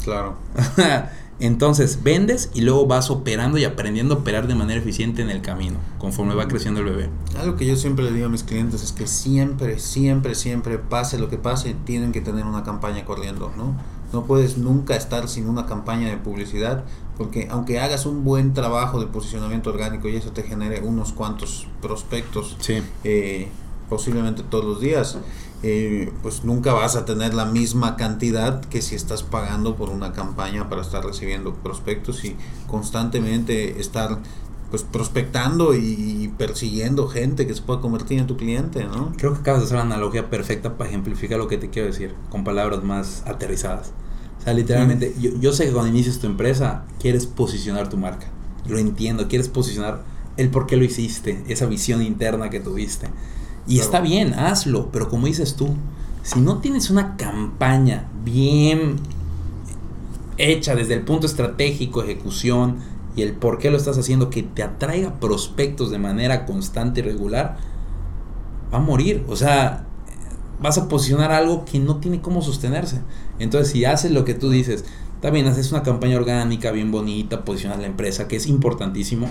Claro. 0.04 0.36
Entonces, 1.40 2.04
vendes 2.04 2.52
y 2.54 2.62
luego 2.62 2.86
vas 2.86 3.10
operando 3.10 3.58
y 3.58 3.64
aprendiendo 3.64 4.16
a 4.16 4.18
operar 4.20 4.48
de 4.48 4.56
manera 4.56 4.80
eficiente 4.80 5.22
en 5.22 5.30
el 5.30 5.42
camino, 5.42 5.78
conforme 5.98 6.36
va 6.36 6.48
creciendo 6.48 6.82
el 6.82 6.86
bebé. 6.88 7.10
Algo 7.40 7.56
que 7.56 7.66
yo 7.66 7.76
siempre 7.76 8.06
le 8.06 8.12
digo 8.12 8.28
a 8.28 8.30
mis 8.30 8.44
clientes 8.44 8.84
es 8.84 8.92
que 8.92 9.08
siempre, 9.08 9.80
siempre, 9.80 10.36
siempre, 10.36 10.78
pase 10.80 11.18
lo 11.18 11.30
que 11.30 11.38
pase, 11.38 11.76
tienen 11.86 12.12
que 12.12 12.22
tener 12.22 12.46
una 12.46 12.64
campaña 12.64 13.04
corriendo, 13.06 13.52
¿no? 13.58 13.76
No 14.14 14.26
puedes 14.26 14.58
nunca 14.58 14.96
estar 14.96 15.28
sin 15.28 15.50
una 15.50 15.66
campaña 15.66 16.08
de 16.10 16.18
publicidad, 16.18 16.84
porque 17.18 17.48
aunque 17.50 17.80
hagas 17.80 18.06
un 18.06 18.24
buen 18.24 18.54
trabajo 18.54 19.00
de 19.00 19.08
posicionamiento 19.08 19.72
orgánico 19.72 20.08
y 20.08 20.16
eso 20.16 20.32
te 20.32 20.44
genere 20.44 20.82
unos 20.82 21.14
cuantos 21.14 21.68
prospectos, 21.82 22.56
Sí. 22.60 22.84
eh, 23.04 23.50
posiblemente 23.94 24.42
todos 24.42 24.66
los 24.66 24.82
días, 24.82 25.20
eh, 25.62 26.12
pues 26.24 26.44
nunca 26.44 26.74
vas 26.74 26.96
a 26.96 27.06
tener 27.06 27.36
la 27.36 27.46
misma 27.46 27.96
cantidad 27.96 28.60
que 28.66 28.82
si 28.82 28.96
estás 28.96 29.22
pagando 29.22 29.76
por 29.76 29.92
una 29.92 30.14
campaña 30.14 30.68
para 30.68 30.82
estar 30.82 31.06
recibiendo 31.06 31.54
prospectos 31.54 32.26
y 32.26 32.36
constantemente 32.66 33.80
estar 33.80 34.18
pues 34.72 34.82
prospectando 34.82 35.76
y 35.76 36.34
persiguiendo 36.40 37.08
gente 37.08 37.46
que 37.46 37.54
se 37.54 37.62
pueda 37.62 37.82
convertir 37.82 38.18
en 38.18 38.26
tu 38.26 38.36
cliente, 38.36 38.86
¿no? 38.86 39.14
Creo 39.16 39.34
que 39.34 39.42
acabas 39.42 39.62
de 39.62 39.66
hacer 39.68 39.78
la 39.78 39.84
analogía 39.84 40.32
perfecta 40.32 40.76
para 40.76 40.90
ejemplificar 40.90 41.38
lo 41.38 41.48
que 41.48 41.58
te 41.60 41.70
quiero 41.70 41.90
decir, 41.90 42.16
con 42.32 42.44
palabras 42.44 42.84
más 42.84 43.22
aterrizadas. 43.28 43.92
O 44.40 44.44
sea, 44.44 44.56
literalmente, 44.56 45.14
yo, 45.22 45.30
yo 45.40 45.54
sé 45.54 45.66
que 45.66 45.72
cuando 45.72 45.92
inicias 45.92 46.18
tu 46.18 46.26
empresa, 46.26 46.86
quieres 47.00 47.28
posicionar 47.28 47.90
tu 47.90 47.98
marca. 47.98 48.26
Lo 48.68 48.80
entiendo, 48.80 49.28
quieres 49.28 49.50
posicionar 49.50 50.02
el 50.36 50.50
por 50.50 50.66
qué 50.66 50.78
lo 50.78 50.84
hiciste, 50.84 51.44
esa 51.48 51.68
visión 51.68 52.02
interna 52.02 52.50
que 52.50 52.60
tuviste. 52.60 53.10
Y 53.68 53.76
Claro. 53.76 53.86
está 53.86 54.02
bien, 54.02 54.34
hazlo, 54.34 54.90
pero 54.92 55.10
como 55.10 55.28
dices 55.28 55.56
tú, 55.56 55.70
si 56.22 56.40
no 56.40 56.58
tienes 56.60 56.90
una 56.90 57.16
campaña 57.18 58.10
bien 58.24 58.98
hecha 60.38 60.76
desde 60.76 60.96
el 60.96 61.02
punto 61.02 61.26
estratégico, 61.28 62.04
ejecución 62.04 62.78
y 63.16 63.22
el 63.22 63.34
por 63.34 63.60
qué 63.60 63.70
lo 63.70 63.78
estás 63.78 63.98
haciendo, 63.98 64.30
que 64.30 64.44
te 64.44 64.64
atraiga 64.64 65.20
prospectos 65.20 65.92
de 65.92 66.00
manera 66.00 66.46
constante 66.46 67.02
y 67.02 67.04
regular, 67.04 67.58
va 68.74 68.78
a 68.78 68.82
morir. 68.82 69.24
O 69.28 69.36
sea, 69.36 69.86
vas 70.62 70.78
a 70.78 70.88
posicionar 70.90 71.32
algo 71.32 71.66
que 71.66 71.80
no 71.80 71.98
tiene 71.98 72.22
cómo 72.22 72.42
sostenerse. 72.42 73.02
Entonces, 73.40 73.72
si 73.72 73.86
haces 73.86 74.12
lo 74.12 74.26
que 74.26 74.34
tú 74.34 74.50
dices, 74.50 74.86
también 75.22 75.48
haces 75.48 75.72
una 75.72 75.84
campaña 75.84 76.18
orgánica 76.18 76.72
bien 76.72 76.92
bonita, 76.92 77.46
posicionas 77.46 77.80
la 77.80 77.86
empresa, 77.86 78.28
que 78.28 78.38
es 78.38 78.48
importantísimo, 78.48 79.28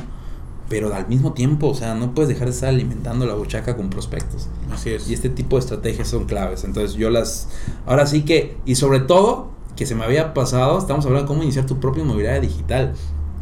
pero 0.73 0.95
al 0.95 1.07
mismo 1.07 1.35
tiempo, 1.35 1.69
o 1.69 1.75
sea, 1.75 1.95
no 1.95 2.15
puedes 2.15 2.31
dejar 2.31 2.47
de 2.49 2.55
estar 2.55 2.71
alimentando 2.71 3.27
la 3.27 3.35
bochaca 3.35 3.77
con 3.77 3.91
prospectos. 3.91 4.49
Así 4.73 4.89
es. 4.89 5.07
Y 5.07 5.13
este 5.13 5.29
tipo 5.29 5.57
de 5.57 5.61
estrategias 5.61 6.09
son 6.09 6.25
claves. 6.25 6.65
Entonces, 6.65 6.97
yo 6.97 7.11
las. 7.11 7.49
Ahora 7.85 8.07
sí 8.07 8.23
que. 8.23 8.57
Y 8.65 8.77
sobre 8.77 9.01
todo, 9.01 9.51
que 9.77 9.85
se 9.85 9.95
me 9.95 10.03
había 10.05 10.33
pasado, 10.33 10.79
estamos 10.79 11.05
hablando 11.05 11.25
de 11.25 11.29
cómo 11.29 11.43
iniciar 11.43 11.67
tu 11.67 11.79
propia 11.79 12.03
inmobiliaria 12.03 12.41
digital. 12.41 12.95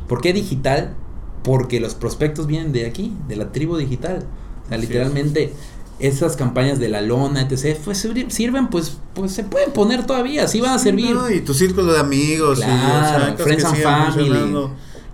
¿Por 0.09 0.21
qué 0.21 0.33
digital? 0.33 0.97
Porque 1.45 1.79
los 1.79 1.95
prospectos 1.95 2.49
vienen 2.49 2.73
de 2.73 2.85
aquí, 2.87 3.14
de 3.29 3.37
la 3.37 3.53
tribu 3.53 3.77
digital. 3.77 4.27
O 4.64 4.69
sea, 4.69 4.77
Así 4.77 4.87
es. 4.87 4.88
literalmente, 4.90 5.53
esas 6.01 6.35
campañas 6.35 6.81
de 6.81 6.88
la 6.88 7.01
lona, 7.01 7.43
etc., 7.43 7.79
pues 7.85 8.05
sirven- 8.05 8.69
pues, 8.71 8.99
pues 9.14 9.31
se 9.31 9.45
pueden 9.45 9.71
poner 9.71 10.05
todavía, 10.05 10.49
sí 10.49 10.61
van 10.61 10.73
a 10.73 10.79
servir. 10.81 11.14
No, 11.14 11.31
y 11.31 11.43
tu 11.43 11.55
círculo 11.55 11.93
de 11.93 12.01
amigos, 12.01 12.59
y, 12.59 12.62
Claro, 12.62 13.37
friends 13.37 13.64
and 13.64 13.77
family. 13.77 14.69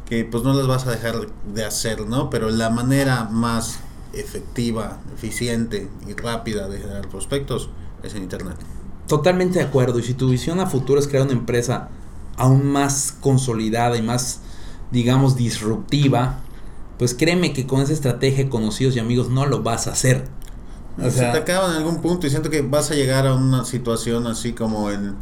Que 0.08 0.24
pues 0.24 0.44
no 0.44 0.54
las 0.54 0.66
vas 0.66 0.86
a 0.86 0.92
dejar 0.92 1.16
de 1.52 1.64
hacer, 1.64 2.06
¿no? 2.06 2.30
Pero 2.30 2.50
la 2.50 2.70
manera 2.70 3.24
más 3.24 3.80
efectiva, 4.12 4.98
eficiente 5.14 5.90
y 6.06 6.14
rápida 6.14 6.68
de 6.68 6.78
generar 6.78 7.08
prospectos 7.08 7.70
es 8.02 8.14
en 8.14 8.22
internet. 8.22 8.56
Totalmente 9.08 9.58
de 9.58 9.64
acuerdo. 9.64 9.98
Y 9.98 10.02
si 10.02 10.14
tu 10.14 10.28
visión 10.30 10.60
a 10.60 10.66
futuro 10.66 10.98
es 11.00 11.08
crear 11.08 11.24
una 11.24 11.32
empresa 11.32 11.88
aún 12.36 12.66
más 12.66 13.14
consolidada 13.20 13.96
y 13.96 14.02
más, 14.02 14.40
digamos, 14.90 15.36
disruptiva, 15.36 16.40
pues 16.98 17.14
créeme 17.14 17.52
que 17.52 17.66
con 17.66 17.80
esa 17.80 17.92
estrategia, 17.92 18.48
conocidos 18.48 18.96
y 18.96 19.00
amigos, 19.00 19.28
no 19.30 19.46
lo 19.46 19.62
vas 19.62 19.86
a 19.86 19.92
hacer. 19.92 20.28
O 20.98 21.04
se 21.04 21.10
sea- 21.10 21.32
te 21.32 21.38
acaba 21.38 21.68
en 21.70 21.76
algún 21.76 22.00
punto 22.00 22.26
y 22.26 22.30
siento 22.30 22.48
que 22.50 22.62
vas 22.62 22.90
a 22.90 22.94
llegar 22.94 23.26
a 23.26 23.34
una 23.34 23.64
situación 23.64 24.26
así 24.26 24.52
como 24.54 24.90
en 24.90 25.16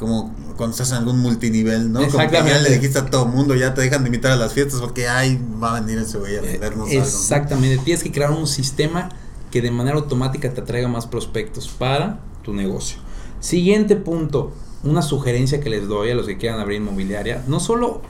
como 0.00 0.34
cuando 0.56 0.72
estás 0.72 0.92
en 0.92 0.96
algún 0.96 1.18
multinivel, 1.18 1.92
¿no? 1.92 2.00
Como 2.08 2.26
que 2.26 2.32
ya 2.32 2.58
le 2.58 2.70
dijiste 2.70 2.98
a 2.98 3.04
todo 3.04 3.26
mundo, 3.26 3.54
ya 3.54 3.74
te 3.74 3.82
dejan 3.82 4.02
de 4.02 4.08
invitar 4.08 4.32
a 4.32 4.36
las 4.36 4.54
fiestas 4.54 4.80
porque 4.80 5.06
ay, 5.06 5.38
va 5.62 5.76
a 5.76 5.80
venir 5.80 5.98
ese 5.98 6.16
güey 6.16 6.38
a 6.38 6.40
vendernos 6.40 6.88
algo. 6.88 6.98
¿no? 6.98 7.04
Exactamente. 7.04 7.84
Tienes 7.84 8.02
que 8.02 8.10
crear 8.10 8.30
un 8.30 8.46
sistema 8.46 9.10
que 9.50 9.60
de 9.60 9.70
manera 9.70 9.98
automática 9.98 10.50
te 10.54 10.62
atraiga 10.62 10.88
más 10.88 11.06
prospectos 11.06 11.68
para 11.68 12.20
tu 12.42 12.54
negocio. 12.54 12.96
Siguiente 13.40 13.94
punto. 13.94 14.52
Una 14.82 15.02
sugerencia 15.02 15.60
que 15.60 15.68
les 15.68 15.86
doy 15.86 16.12
a 16.12 16.14
los 16.14 16.26
que 16.26 16.38
quieran 16.38 16.60
abrir 16.60 16.80
inmobiliaria. 16.80 17.44
No 17.46 17.60
solo 17.60 18.00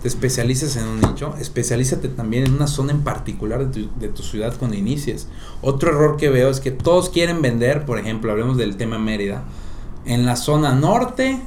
te 0.00 0.08
especialices 0.08 0.76
en 0.76 0.86
un 0.86 1.02
nicho, 1.02 1.34
especialízate 1.38 2.08
también 2.08 2.46
en 2.46 2.54
una 2.54 2.66
zona 2.66 2.92
en 2.92 3.02
particular 3.02 3.66
de 3.66 3.82
tu, 3.82 4.00
de 4.00 4.08
tu 4.08 4.22
ciudad 4.22 4.54
cuando 4.58 4.78
inicies. 4.78 5.28
Otro 5.60 5.90
error 5.90 6.16
que 6.16 6.30
veo 6.30 6.48
es 6.48 6.60
que 6.60 6.70
todos 6.70 7.10
quieren 7.10 7.42
vender, 7.42 7.84
por 7.84 7.98
ejemplo, 7.98 8.32
hablemos 8.32 8.56
del 8.56 8.78
tema 8.78 8.98
Mérida, 8.98 9.44
en 10.04 10.26
la 10.26 10.36
zona 10.36 10.74
norte, 10.74 11.38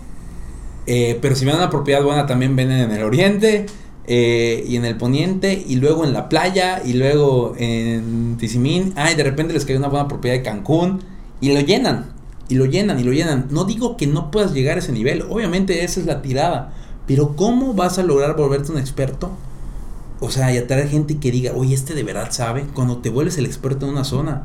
eh, 0.86 1.18
pero 1.22 1.36
si 1.36 1.46
ven 1.46 1.56
una 1.56 1.70
propiedad 1.70 2.04
buena 2.04 2.26
también 2.26 2.56
venden 2.56 2.80
en 2.80 2.92
el 2.92 3.04
oriente 3.04 3.66
eh, 4.06 4.66
y 4.68 4.76
en 4.76 4.84
el 4.84 4.98
poniente 4.98 5.64
y 5.66 5.78
luego 5.78 6.04
en 6.04 6.12
la 6.12 6.28
playa 6.28 6.82
y 6.84 6.94
luego 6.94 7.56
en 7.58 8.38
Tizimín. 8.38 8.94
Ah, 8.96 9.14
de 9.14 9.24
repente 9.24 9.54
les 9.54 9.66
cae 9.66 9.78
una 9.78 9.88
buena 9.88 10.08
propiedad 10.08 10.36
de 10.36 10.44
Cancún 10.44 11.02
y 11.40 11.54
lo 11.54 11.62
llenan. 11.62 12.12
Y 12.50 12.56
lo 12.56 12.66
llenan 12.66 13.00
y 13.00 13.04
lo 13.04 13.14
llenan. 13.14 13.48
No 13.50 13.64
digo 13.64 13.96
que 13.96 14.08
no 14.08 14.30
puedas 14.30 14.54
llegar 14.54 14.76
a 14.76 14.80
ese 14.80 14.92
nivel. 14.92 15.24
Obviamente 15.30 15.84
esa 15.84 16.00
es 16.02 16.06
la 16.06 16.22
tirada. 16.22 16.74
Pero 17.08 17.36
¿cómo 17.36 17.74
vas 17.74 17.98
a 17.98 18.04
lograr 18.04 18.36
volverte 18.36 18.72
un 18.72 18.78
experto? 18.78 19.32
O 20.20 20.30
sea, 20.30 20.54
y 20.54 20.58
atraer 20.58 20.90
gente 20.90 21.18
que 21.18 21.32
diga, 21.32 21.54
oye, 21.56 21.74
este 21.74 21.94
de 21.94 22.04
verdad 22.04 22.32
sabe. 22.32 22.66
Cuando 22.74 22.98
te 22.98 23.10
vuelves 23.10 23.38
el 23.38 23.46
experto 23.46 23.86
en 23.86 23.94
una 23.94 24.04
zona. 24.04 24.44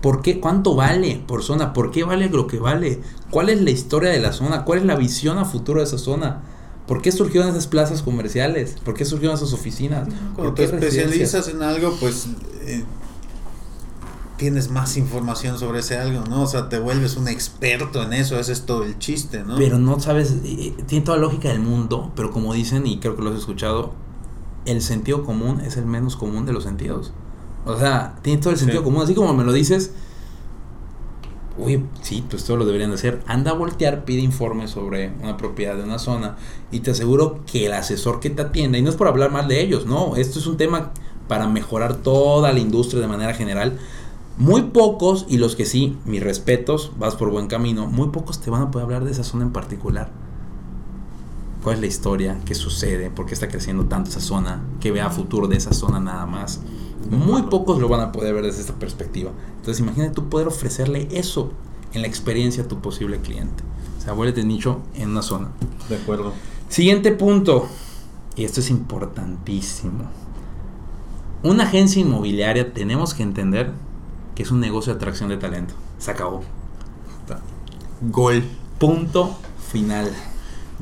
¿Por 0.00 0.22
qué? 0.22 0.40
¿Cuánto 0.40 0.74
vale 0.74 1.22
por 1.26 1.42
zona? 1.42 1.72
¿Por 1.72 1.90
qué 1.90 2.04
vale 2.04 2.28
lo 2.28 2.46
que 2.46 2.58
vale? 2.58 3.00
¿Cuál 3.30 3.48
es 3.48 3.60
la 3.60 3.70
historia 3.70 4.10
de 4.10 4.20
la 4.20 4.32
zona? 4.32 4.64
¿Cuál 4.64 4.80
es 4.80 4.84
la 4.84 4.96
visión 4.96 5.38
a 5.38 5.44
futuro 5.44 5.80
de 5.80 5.86
esa 5.86 5.98
zona? 5.98 6.42
¿Por 6.86 7.02
qué 7.02 7.10
surgieron 7.10 7.48
esas 7.48 7.66
plazas 7.66 8.02
comerciales? 8.02 8.76
¿Por 8.84 8.94
qué 8.94 9.04
surgieron 9.04 9.36
esas 9.36 9.52
oficinas? 9.52 10.08
Cuando 10.34 10.54
¿Por 10.54 10.54
te 10.54 10.64
especializas 10.64 11.48
en 11.48 11.62
algo, 11.62 11.96
pues 11.98 12.28
eh, 12.62 12.84
tienes 14.36 14.70
más 14.70 14.96
información 14.96 15.58
sobre 15.58 15.80
ese 15.80 15.98
algo, 15.98 16.24
¿no? 16.28 16.42
O 16.42 16.46
sea, 16.46 16.68
te 16.68 16.78
vuelves 16.78 17.16
un 17.16 17.26
experto 17.28 18.02
en 18.02 18.12
eso, 18.12 18.38
ese 18.38 18.52
es 18.52 18.66
todo 18.66 18.84
el 18.84 18.98
chiste, 18.98 19.42
¿no? 19.42 19.56
Pero 19.56 19.78
no 19.78 19.98
sabes, 19.98 20.36
eh, 20.44 20.74
tiene 20.86 21.04
toda 21.04 21.18
la 21.18 21.24
lógica 21.24 21.48
del 21.48 21.60
mundo, 21.60 22.12
pero 22.14 22.30
como 22.30 22.54
dicen, 22.54 22.86
y 22.86 23.00
creo 23.00 23.16
que 23.16 23.22
lo 23.22 23.30
has 23.30 23.38
escuchado, 23.38 23.92
el 24.64 24.82
sentido 24.82 25.24
común 25.24 25.60
es 25.60 25.76
el 25.76 25.86
menos 25.86 26.16
común 26.16 26.46
de 26.46 26.52
los 26.52 26.64
sentidos. 26.64 27.12
O 27.66 27.76
sea, 27.76 28.14
tiene 28.22 28.40
todo 28.40 28.52
el 28.52 28.58
sentido 28.58 28.80
Sí. 28.80 28.84
común. 28.84 29.02
Así 29.02 29.14
como 29.14 29.34
me 29.34 29.44
lo 29.44 29.52
dices, 29.52 29.92
uy, 31.58 31.84
sí, 32.02 32.24
pues 32.28 32.44
todo 32.44 32.56
lo 32.56 32.64
deberían 32.64 32.90
de 32.90 32.94
hacer. 32.96 33.22
Anda 33.26 33.50
a 33.50 33.54
voltear, 33.54 34.04
pide 34.04 34.20
informes 34.20 34.70
sobre 34.70 35.12
una 35.22 35.36
propiedad 35.36 35.76
de 35.76 35.82
una 35.82 35.98
zona 35.98 36.36
y 36.70 36.80
te 36.80 36.92
aseguro 36.92 37.40
que 37.50 37.66
el 37.66 37.72
asesor 37.72 38.20
que 38.20 38.30
te 38.30 38.42
atienda, 38.42 38.78
y 38.78 38.82
no 38.82 38.90
es 38.90 38.96
por 38.96 39.08
hablar 39.08 39.30
mal 39.32 39.48
de 39.48 39.60
ellos, 39.60 39.86
no, 39.86 40.16
esto 40.16 40.38
es 40.38 40.46
un 40.46 40.56
tema 40.56 40.92
para 41.28 41.48
mejorar 41.48 41.96
toda 41.96 42.52
la 42.52 42.60
industria 42.60 43.00
de 43.00 43.08
manera 43.08 43.34
general. 43.34 43.78
Muy 44.38 44.64
pocos, 44.64 45.24
y 45.28 45.38
los 45.38 45.56
que 45.56 45.64
sí, 45.64 45.96
mis 46.04 46.22
respetos, 46.22 46.92
vas 46.98 47.16
por 47.16 47.30
buen 47.30 47.46
camino, 47.46 47.86
muy 47.86 48.08
pocos 48.08 48.38
te 48.40 48.50
van 48.50 48.62
a 48.62 48.70
poder 48.70 48.84
hablar 48.84 49.04
de 49.04 49.10
esa 49.12 49.24
zona 49.24 49.44
en 49.44 49.50
particular. 49.50 50.10
¿Cuál 51.64 51.76
es 51.76 51.80
la 51.80 51.86
historia? 51.86 52.38
¿Qué 52.44 52.54
sucede? 52.54 53.10
¿Por 53.10 53.26
qué 53.26 53.34
está 53.34 53.48
creciendo 53.48 53.86
tanto 53.86 54.10
esa 54.10 54.20
zona? 54.20 54.62
¿Qué 54.78 54.92
ve 54.92 55.00
a 55.00 55.10
futuro 55.10 55.48
de 55.48 55.56
esa 55.56 55.72
zona 55.72 55.98
nada 55.98 56.26
más? 56.26 56.60
Muy 57.10 57.42
pocos 57.42 57.78
lo 57.80 57.88
van 57.88 58.00
a 58.00 58.12
poder 58.12 58.34
ver 58.34 58.44
desde 58.44 58.60
esta 58.60 58.74
perspectiva. 58.74 59.30
Entonces 59.56 59.80
imagínate 59.80 60.14
tú 60.14 60.28
poder 60.28 60.48
ofrecerle 60.48 61.08
eso 61.10 61.52
en 61.92 62.02
la 62.02 62.08
experiencia 62.08 62.64
a 62.64 62.68
tu 62.68 62.80
posible 62.80 63.20
cliente. 63.20 63.62
O 63.98 64.02
sea, 64.02 64.12
vuélvete 64.12 64.44
nicho 64.44 64.80
en 64.94 65.10
una 65.10 65.22
zona. 65.22 65.50
De 65.88 65.96
acuerdo. 65.96 66.32
Siguiente 66.68 67.12
punto, 67.12 67.68
y 68.36 68.44
esto 68.44 68.60
es 68.60 68.70
importantísimo. 68.70 70.04
Una 71.42 71.64
agencia 71.64 72.02
inmobiliaria 72.02 72.72
tenemos 72.72 73.14
que 73.14 73.22
entender 73.22 73.72
que 74.34 74.42
es 74.42 74.50
un 74.50 74.60
negocio 74.60 74.92
de 74.92 74.96
atracción 74.96 75.28
de 75.28 75.36
talento. 75.36 75.74
Se 75.98 76.10
acabó. 76.10 76.42
Gol. 78.10 78.44
Punto 78.78 79.36
final. 79.70 80.12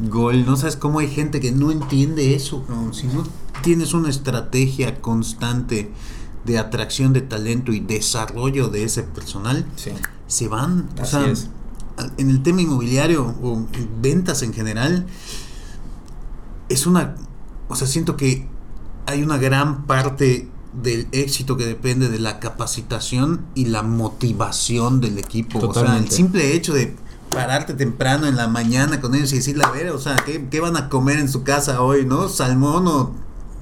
Gol. 0.09 0.45
No 0.45 0.57
sabes 0.57 0.77
cómo 0.77 0.99
hay 0.99 1.09
gente 1.09 1.41
que 1.41 1.53
no 1.53 1.71
entiende 1.71 2.35
eso. 2.35 2.65
cabrón. 2.67 2.93
Si 2.95 3.07
no 3.07 3.25
tienes 3.63 3.95
una 3.95 4.09
estrategia 4.11 5.01
constante 5.01 5.91
de 6.45 6.59
atracción 6.59 7.13
de 7.13 7.23
talento 7.23 7.73
y 7.73 7.81
desarrollo 7.81 8.69
de 8.69 8.85
ese 8.85 9.03
personal, 9.03 9.65
Sí. 9.77 9.91
se 10.27 10.49
van. 10.49 10.89
O 11.01 11.05
sea, 11.05 11.27
es. 11.27 11.49
en 12.19 12.29
el 12.31 12.43
tema 12.43 12.61
inmobiliario 12.63 13.35
o 13.43 13.55
en 13.73 14.03
ventas 14.03 14.43
en 14.43 14.53
general, 14.53 15.07
es 16.69 16.87
una. 16.87 17.15
O 17.69 17.77
sea, 17.77 17.87
siento 17.87 18.17
que 18.17 18.47
hay 19.07 19.23
una 19.23 19.39
gran 19.39 19.85
parte 19.87 20.49
del 20.83 21.07
éxito 21.13 21.57
que 21.57 21.65
depende 21.67 22.09
de 22.09 22.19
la 22.19 22.41
capacitación 22.41 23.43
y 23.55 23.67
la 23.67 23.83
motivación 23.83 25.01
del 25.01 25.19
equipo. 25.19 25.59
O 25.59 25.61
sea, 25.61 25.69
el 25.69 25.75
Totalmente. 25.75 26.11
simple 26.15 26.55
hecho 26.55 26.75
de 26.75 26.97
pararte 27.31 27.75
temprano 27.75 28.27
en 28.27 28.37
la 28.37 28.49
mañana 28.49 29.01
con 29.01 29.15
ellos 29.15 29.33
y 29.33 29.37
decirle, 29.37 29.65
a 29.65 29.71
ver, 29.71 29.91
o 29.91 29.99
sea, 29.99 30.17
¿qué, 30.25 30.47
qué 30.51 30.61
van 30.61 30.77
a 30.77 30.89
comer 30.89 31.19
en 31.19 31.29
su 31.29 31.43
casa 31.43 31.81
hoy, 31.81 32.05
no? 32.05 32.29
¿Salmón 32.29 32.87
o 32.89 33.13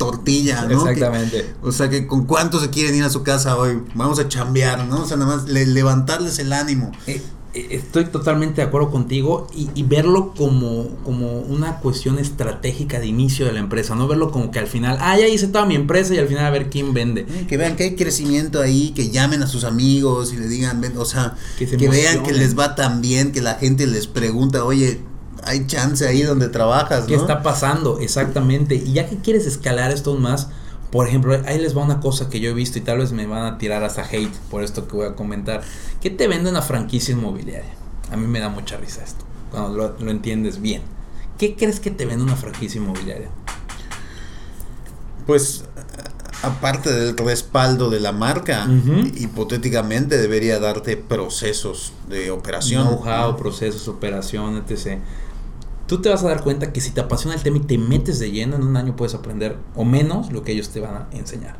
tortilla, 0.04 0.62
no? 0.62 0.68
Que- 0.84 0.90
Exactamente. 0.92 1.54
o 1.62 1.72
sea, 1.72 1.88
que 1.90 2.06
con 2.06 2.24
cuánto 2.26 2.60
se 2.60 2.70
quieren 2.70 2.94
ir 2.94 3.04
a 3.04 3.10
su 3.10 3.22
casa 3.22 3.56
hoy. 3.56 3.82
Vamos 3.94 4.18
a 4.18 4.28
chambear, 4.28 4.86
¿no? 4.86 5.02
O 5.02 5.06
sea, 5.06 5.16
nada 5.16 5.36
más 5.36 5.48
le- 5.48 5.66
levantarles 5.66 6.38
el 6.38 6.52
ánimo. 6.52 6.90
Eh, 7.06 7.20
eh, 7.54 7.66
Estoy 7.72 8.06
totalmente 8.06 8.62
de 8.62 8.66
acuerdo 8.66 8.90
contigo 8.90 9.46
y, 9.54 9.68
y 9.74 9.82
verlo 9.82 10.32
como, 10.34 10.88
como 11.04 11.40
una 11.40 11.80
cuestión 11.80 12.18
estratégica 12.18 12.98
de 12.98 13.06
inicio 13.06 13.44
de 13.44 13.52
la 13.52 13.60
empresa, 13.60 13.94
no 13.94 14.08
verlo 14.08 14.30
como 14.30 14.50
que 14.50 14.58
al 14.58 14.66
final, 14.68 14.96
ah, 15.02 15.18
ya 15.18 15.28
hice 15.28 15.48
toda 15.48 15.66
mi 15.66 15.74
empresa 15.74 16.14
y 16.14 16.18
al 16.18 16.28
final 16.28 16.46
a 16.46 16.50
ver 16.50 16.70
quién 16.70 16.94
vende. 16.94 17.26
Eh, 17.28 17.46
Que 17.46 17.58
vean 17.58 17.76
que 17.76 17.84
hay 17.84 17.94
crecimiento 17.94 18.60
ahí, 18.62 18.92
que 18.94 19.10
llamen 19.10 19.42
a 19.42 19.46
sus 19.46 19.64
amigos 19.64 20.32
y 20.32 20.38
le 20.38 20.48
digan, 20.48 20.80
ven, 20.80 20.96
o 20.96 21.04
sea, 21.04 21.34
Que 21.58 21.66
que, 21.66 21.88
vean 21.90 22.22
que 22.22 22.32
les 22.32 22.58
va 22.58 22.74
tan 22.74 23.02
bien, 23.02 23.32
que 23.32 23.42
la 23.42 23.54
gente 23.56 23.86
les 23.86 24.06
pregunta, 24.06 24.64
oye, 24.64 25.02
hay 25.44 25.66
chance 25.66 26.06
ahí 26.06 26.22
donde 26.22 26.48
trabajas, 26.48 27.04
¿Qué 27.04 27.16
¿no? 27.16 27.20
está 27.22 27.42
pasando? 27.42 27.98
Exactamente. 28.00 28.74
Y 28.74 28.92
ya 28.92 29.08
que 29.08 29.16
quieres 29.18 29.46
escalar 29.46 29.90
esto 29.92 30.14
más, 30.16 30.48
por 30.90 31.08
ejemplo, 31.08 31.40
ahí 31.46 31.58
les 31.58 31.76
va 31.76 31.82
una 31.82 32.00
cosa 32.00 32.28
que 32.28 32.38
yo 32.40 32.50
he 32.50 32.54
visto 32.54 32.78
y 32.78 32.82
tal 32.82 32.98
vez 32.98 33.12
me 33.12 33.26
van 33.26 33.44
a 33.44 33.58
tirar 33.58 33.82
hasta 33.84 34.02
hate 34.04 34.34
por 34.50 34.62
esto 34.62 34.86
que 34.88 34.96
voy 34.96 35.06
a 35.06 35.14
comentar. 35.14 35.62
¿Qué 36.00 36.10
te 36.10 36.28
vende 36.28 36.50
una 36.50 36.62
franquicia 36.62 37.12
inmobiliaria? 37.12 37.70
A 38.10 38.16
mí 38.16 38.26
me 38.26 38.40
da 38.40 38.48
mucha 38.50 38.76
risa 38.76 39.02
esto, 39.02 39.24
cuando 39.50 39.70
lo, 39.76 39.96
lo 39.98 40.10
entiendes 40.10 40.60
bien. 40.60 40.82
¿Qué 41.38 41.56
crees 41.56 41.80
que 41.80 41.90
te 41.90 42.04
vende 42.04 42.22
una 42.24 42.36
franquicia 42.36 42.78
inmobiliaria? 42.80 43.30
Pues, 45.26 45.64
aparte 46.42 46.92
del 46.92 47.16
respaldo 47.16 47.88
de 47.90 48.00
la 48.00 48.12
marca, 48.12 48.66
Ujú. 48.68 49.00
hipotéticamente 49.16 50.18
debería 50.18 50.58
darte 50.58 50.96
procesos 50.96 51.92
de 52.08 52.30
operación. 52.30 52.86
Know-how, 52.86 53.36
procesos, 53.36 53.88
operación, 53.88 54.56
etc. 54.66 54.98
Tú 55.92 56.00
te 56.00 56.08
vas 56.08 56.24
a 56.24 56.28
dar 56.28 56.42
cuenta 56.42 56.72
que 56.72 56.80
si 56.80 56.90
te 56.92 57.02
apasiona 57.02 57.36
el 57.36 57.42
tema 57.42 57.58
y 57.58 57.60
te 57.60 57.76
metes 57.76 58.18
de 58.18 58.30
lleno, 58.30 58.56
en 58.56 58.62
un 58.62 58.78
año 58.78 58.96
puedes 58.96 59.14
aprender 59.14 59.58
o 59.76 59.84
menos 59.84 60.32
lo 60.32 60.42
que 60.42 60.52
ellos 60.52 60.70
te 60.70 60.80
van 60.80 60.94
a 60.94 61.08
enseñar. 61.12 61.56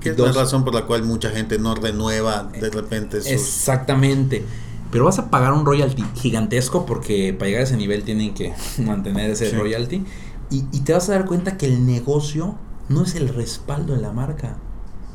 Que 0.00 0.08
es 0.10 0.16
Dos. 0.16 0.34
la 0.34 0.42
razón 0.42 0.64
por 0.64 0.74
la 0.74 0.86
cual 0.86 1.04
mucha 1.04 1.30
gente 1.30 1.56
no 1.60 1.72
renueva 1.76 2.50
de 2.52 2.68
repente 2.68 3.18
sus... 3.20 3.30
Exactamente. 3.30 4.44
Pero 4.90 5.04
vas 5.04 5.20
a 5.20 5.30
pagar 5.30 5.52
un 5.52 5.64
royalty 5.64 6.04
gigantesco 6.16 6.84
porque 6.84 7.32
para 7.32 7.46
llegar 7.46 7.60
a 7.60 7.64
ese 7.64 7.76
nivel 7.76 8.02
tienen 8.02 8.34
que 8.34 8.52
mantener 8.84 9.30
ese 9.30 9.50
Sí. 9.50 9.54
royalty. 9.56 10.02
Y, 10.50 10.64
y 10.72 10.80
te 10.80 10.92
vas 10.92 11.08
a 11.08 11.12
dar 11.12 11.26
cuenta 11.26 11.56
que 11.56 11.66
el 11.66 11.86
negocio 11.86 12.56
no 12.88 13.04
es 13.04 13.14
el 13.14 13.28
respaldo 13.28 13.94
de 13.94 14.02
la 14.02 14.10
marca. 14.10 14.56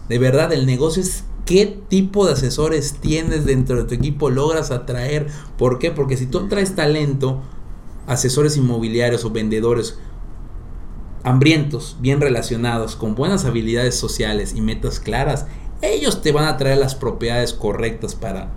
De 0.08 0.18
verdad, 0.18 0.54
el 0.54 0.66
negocio 0.66 1.04
es 1.04 1.26
qué 1.46 1.66
tipo 1.90 2.26
de 2.26 2.32
asesores 2.32 2.94
tienes 3.02 3.44
dentro 3.44 3.76
de 3.76 3.84
tu 3.84 3.96
equipo, 3.96 4.30
logras 4.30 4.72
atraer. 4.72 5.28
¿Por 5.58 5.78
qué? 5.78 5.92
Porque 5.92 6.16
si 6.16 6.26
tú 6.26 6.40
atraes 6.40 6.74
talento, 6.74 7.42
asesores 8.08 8.58
inmobiliarios 8.58 9.26
o 9.26 9.30
vendedores 9.32 9.98
hambrientos, 11.24 11.98
bien 12.00 12.20
relacionados, 12.20 12.96
con 12.96 13.16
buenas 13.16 13.46
habilidades 13.46 13.96
sociales 13.96 14.54
y 14.56 14.62
metas 14.62 15.00
claras, 15.00 15.46
ellos 15.82 16.22
te 16.22 16.32
van 16.32 16.46
a 16.46 16.58
traer 16.58 16.78
las 16.78 16.96
propiedades 16.96 17.54
correctas 17.54 18.16
para 18.16 18.50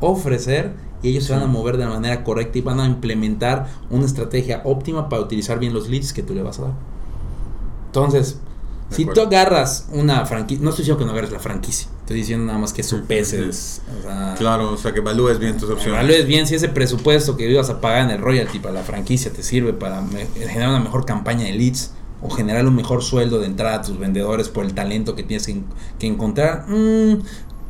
ofrecer 0.00 0.74
y 1.02 1.10
ellos 1.10 1.24
se 1.24 1.32
van 1.32 1.42
a 1.42 1.46
mover 1.46 1.76
de 1.76 1.84
la 1.84 1.90
manera 1.90 2.24
correcta 2.24 2.58
y 2.58 2.62
van 2.62 2.80
a 2.80 2.86
implementar 2.86 3.68
una 3.90 4.04
estrategia 4.06 4.60
óptima 4.64 5.08
para 5.08 5.22
utilizar 5.22 5.58
bien 5.58 5.72
los 5.72 5.88
leads 5.88 6.12
que 6.12 6.22
tú 6.22 6.34
le 6.34 6.42
vas 6.42 6.58
a 6.58 6.62
dar. 6.64 6.72
Entonces, 7.86 8.38
De 8.90 8.96
si 8.96 9.02
acuerdo. 9.02 9.22
tú 9.22 9.28
agarras 9.28 9.88
una 9.92 10.24
franquicia, 10.26 10.62
no 10.62 10.70
estoy 10.70 10.82
diciendo 10.82 10.98
que 10.98 11.04
no 11.06 11.12
agarres 11.12 11.32
la 11.32 11.38
franquicia, 11.38 11.88
estoy 12.10 12.18
diciendo 12.22 12.46
nada 12.46 12.58
más 12.58 12.72
que 12.72 12.82
supeses. 12.82 13.82
o 14.00 14.02
sea, 14.02 14.34
Claro, 14.36 14.72
o 14.72 14.76
sea, 14.76 14.92
que 14.92 14.98
evalúes 14.98 15.38
bien 15.38 15.56
tus 15.56 15.70
opciones. 15.70 15.94
Evalúes 16.00 16.26
bien 16.26 16.44
si 16.48 16.56
ese 16.56 16.68
presupuesto 16.68 17.36
que 17.36 17.48
ibas 17.48 17.70
a 17.70 17.80
pagar 17.80 18.02
en 18.02 18.10
el 18.10 18.18
royalty 18.20 18.58
para 18.58 18.74
la 18.74 18.82
franquicia 18.82 19.32
te 19.32 19.44
sirve 19.44 19.72
para 19.72 20.02
generar 20.34 20.70
una 20.70 20.80
mejor 20.80 21.06
campaña 21.06 21.44
de 21.44 21.52
leads 21.52 21.92
o 22.20 22.28
generar 22.28 22.66
un 22.66 22.74
mejor 22.74 23.04
sueldo 23.04 23.38
de 23.38 23.46
entrada 23.46 23.76
a 23.76 23.82
tus 23.82 23.96
vendedores 23.96 24.48
por 24.48 24.64
el 24.64 24.74
talento 24.74 25.14
que 25.14 25.22
tienes 25.22 25.46
que, 25.46 25.62
que 26.00 26.06
encontrar. 26.08 26.64
mm, 26.68 27.22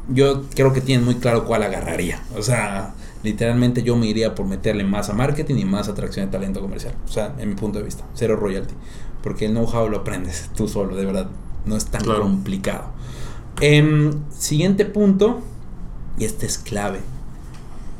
yo 0.08 0.44
creo 0.54 0.72
que 0.72 0.80
tienen 0.80 1.04
muy 1.04 1.16
claro 1.16 1.44
cuál 1.44 1.62
agarraría. 1.62 2.22
O 2.34 2.40
sea, 2.42 2.94
literalmente 3.22 3.82
yo 3.82 3.94
me 3.94 4.06
iría 4.06 4.34
por 4.34 4.46
meterle 4.46 4.84
más 4.84 5.10
a 5.10 5.12
marketing 5.12 5.56
y 5.56 5.64
más 5.66 5.88
atracción 5.88 6.24
de 6.26 6.32
talento 6.32 6.60
comercial. 6.62 6.94
O 7.06 7.12
sea, 7.12 7.34
en 7.38 7.50
mi 7.50 7.54
punto 7.56 7.78
de 7.78 7.84
vista, 7.84 8.04
cero 8.14 8.36
royalty. 8.36 8.74
Porque 9.22 9.44
el 9.44 9.52
know-how 9.52 9.86
lo 9.90 9.98
aprendes 9.98 10.48
tú 10.56 10.66
solo, 10.66 10.96
de 10.96 11.04
verdad. 11.04 11.28
No 11.66 11.76
es 11.76 11.84
tan 11.84 12.00
Claro. 12.00 12.22
complicado. 12.22 12.98
Em, 13.60 14.12
siguiente 14.30 14.84
punto, 14.86 15.40
y 16.18 16.24
este 16.24 16.46
es 16.46 16.58
clave. 16.58 17.00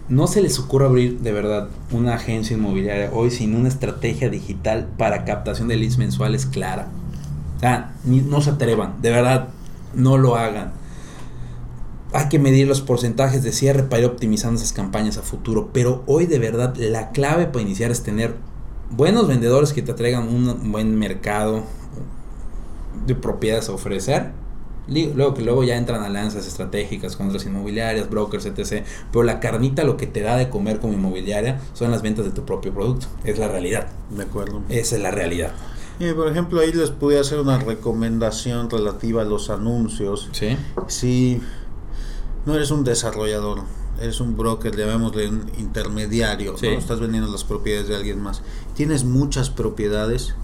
No 0.09 0.27
se 0.27 0.43
les 0.43 0.59
ocurre 0.59 0.87
abrir 0.87 1.21
de 1.21 1.33
verdad 1.33 1.69
una 1.93 2.15
agencia 2.15 2.57
inmobiliaria 2.57 3.11
hoy 3.13 3.31
sin 3.31 3.55
una 3.55 3.69
estrategia 3.69 4.29
digital 4.29 4.89
para 4.99 5.25
captación 5.25 5.69
de 5.69 5.77
leads 5.77 5.99
mensuales 5.99 6.47
clara. 6.47 6.89
O 7.57 7.61
sea, 7.61 7.95
no 8.05 8.41
se 8.41 8.51
atrevan, 8.51 9.01
de 9.03 9.11
verdad, 9.11 9.51
no 9.95 10.19
lo 10.19 10.37
hagan. 10.37 10.73
Hay 12.13 12.29
que 12.29 12.39
medir 12.39 12.67
los 12.67 12.81
porcentajes 12.81 13.43
de 13.43 13.53
cierre 13.53 13.85
para 13.85 14.03
ir 14.03 14.09
optimizando 14.09 14.59
esas 14.59 14.73
campañas 14.73 15.17
a 15.17 15.23
futuro. 15.23 15.71
Pero 15.73 16.03
hoy 16.07 16.27
de 16.27 16.39
verdad 16.39 16.75
la 16.77 17.11
clave 17.11 17.47
para 17.47 17.63
iniciar 17.63 17.91
es 17.91 18.03
tener 18.03 18.35
buenos 18.91 19.29
vendedores 19.29 19.73
que 19.73 19.83
te 19.83 19.95
traigan 19.95 20.29
un 20.29 20.73
buen 20.73 20.99
mercado 20.99 21.65
de 23.07 23.15
propiedades 23.15 23.69
a 23.69 23.73
ofrecer. 23.73 24.33
Luego 24.91 25.35
que 25.35 25.43
luego 25.43 25.63
ya 25.65 25.77
entran 25.77 26.03
alianzas 26.03 26.47
estratégicas 26.47 27.17
con 27.17 27.29
otras 27.29 27.47
inmobiliarias, 27.47 28.11
brokers, 28.11 28.45
etc. 28.47 28.85
Pero 29.13 29.23
la 29.23 29.39
carnita 29.39 29.85
lo 29.85 29.97
que 29.97 30.07
te 30.09 30.21
da 30.21 30.37
de 30.37 30.51
comer 30.51 30.81
como 30.81 30.93
inmobiliaria 30.95 31.61
son 31.75 31.91
las 31.93 32.03
ventas 32.03 32.25
de 32.25 32.33
tu 32.33 32.45
propio 32.45 32.75
producto. 32.75 33.07
Es 33.25 33.39
la 33.39 33.49
realidad. 33.49 33.89
De 34.11 34.25
acuerdo. 34.25 34.63
Esa 34.69 34.97
es 34.97 35.03
la 35.03 35.11
realidad. 35.13 35.53
Y, 36.01 36.13
por 36.13 36.29
ejemplo, 36.29 36.61
ahí 36.61 36.73
les 36.73 36.91
pude 36.91 37.19
hacer 37.21 37.39
una 37.39 37.59
recomendación 37.59 38.69
relativa 38.71 39.23
a 39.23 39.25
los 39.25 39.51
anuncios. 39.51 40.29
¿Sí? 40.33 40.57
Si 40.89 41.41
no 42.47 42.55
eres 42.55 42.71
un 42.71 42.85
desarrollador, 42.85 43.61
eres 44.01 44.21
un 44.21 44.37
broker, 44.37 44.75
llamémosle 44.75 45.29
un 45.29 45.51
intermediario, 45.59 46.57
Sí. 46.57 46.69
¿no? 46.69 46.79
estás 46.79 47.01
vendiendo 47.01 47.31
las 47.31 47.45
propiedades 47.45 47.89
de 47.89 47.97
alguien 47.97 48.21
más, 48.21 48.41
tienes 48.75 49.05
muchas 49.05 49.51
propiedades, 49.51 50.35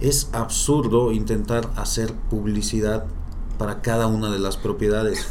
es 0.00 0.30
absurdo 0.32 1.12
intentar 1.12 1.68
hacer 1.76 2.14
publicidad 2.30 3.04
para 3.62 3.80
cada 3.80 4.08
una 4.08 4.28
de 4.28 4.40
las 4.40 4.56
propiedades. 4.56 5.24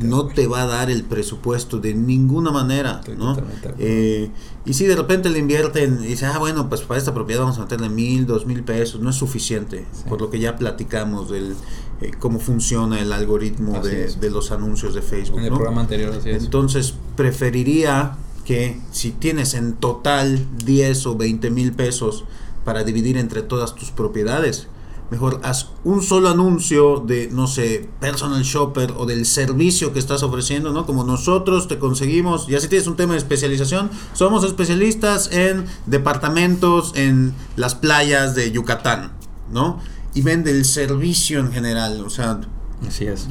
no 0.00 0.26
te 0.26 0.48
va 0.48 0.62
a 0.62 0.66
dar 0.66 0.90
el 0.90 1.04
presupuesto 1.04 1.78
de 1.78 1.94
ninguna 1.94 2.50
manera, 2.50 3.02
¿no? 3.16 3.36
Eh, 3.78 4.32
y 4.64 4.74
si 4.74 4.84
de 4.86 4.96
repente 4.96 5.30
le 5.30 5.38
invierten 5.38 6.00
y 6.02 6.08
dice, 6.08 6.26
ah, 6.26 6.38
bueno, 6.40 6.68
pues 6.68 6.80
para 6.80 6.98
esta 6.98 7.14
propiedad 7.14 7.42
vamos 7.42 7.58
a 7.58 7.60
meterle 7.60 7.88
mil, 7.88 8.26
dos 8.26 8.46
mil 8.46 8.64
pesos, 8.64 9.00
no 9.00 9.10
es 9.10 9.16
suficiente, 9.16 9.86
por 10.08 10.20
lo 10.20 10.28
que 10.28 10.40
ya 10.40 10.56
platicamos 10.56 11.30
del 11.30 11.54
eh, 12.00 12.10
cómo 12.18 12.40
funciona 12.40 13.00
el 13.00 13.12
algoritmo 13.12 13.78
de, 13.78 14.12
de, 14.12 14.30
los 14.30 14.50
anuncios 14.50 14.92
de 14.92 15.02
Facebook. 15.02 15.38
En 15.38 15.44
el 15.44 15.52
programa 15.52 15.82
anterior, 15.82 16.12
así 16.18 16.30
es. 16.30 16.42
Entonces, 16.42 16.94
preferiría 17.14 18.16
que 18.44 18.80
si 18.90 19.12
tienes 19.12 19.54
en 19.54 19.74
total 19.74 20.44
10 20.64 21.06
o 21.06 21.16
20 21.16 21.48
mil 21.50 21.74
pesos 21.74 22.24
para 22.64 22.82
dividir 22.82 23.18
entre 23.18 23.42
todas 23.42 23.76
tus 23.76 23.92
propiedades, 23.92 24.66
Mejor 25.12 25.40
haz 25.42 25.68
un 25.84 26.00
solo 26.00 26.30
anuncio 26.30 27.04
de, 27.06 27.28
no 27.30 27.46
sé, 27.46 27.86
personal 28.00 28.42
shopper 28.44 28.94
o 28.96 29.04
del 29.04 29.26
servicio 29.26 29.92
que 29.92 29.98
estás 29.98 30.22
ofreciendo, 30.22 30.72
¿no? 30.72 30.86
Como 30.86 31.04
nosotros 31.04 31.68
te 31.68 31.78
conseguimos, 31.78 32.46
ya 32.46 32.58
si 32.60 32.68
tienes 32.68 32.88
un 32.88 32.96
tema 32.96 33.12
de 33.12 33.18
especialización, 33.18 33.90
somos 34.14 34.42
especialistas 34.42 35.30
en 35.30 35.66
departamentos 35.84 36.92
en 36.94 37.34
las 37.56 37.74
playas 37.74 38.34
de 38.34 38.52
Yucatán, 38.52 39.12
¿no? 39.52 39.80
Y 40.14 40.22
vende 40.22 40.50
el 40.50 40.64
servicio 40.64 41.40
en 41.40 41.52
general, 41.52 42.02
o 42.06 42.08
sea, 42.08 42.40
Así 42.86 43.06
es. 43.06 43.28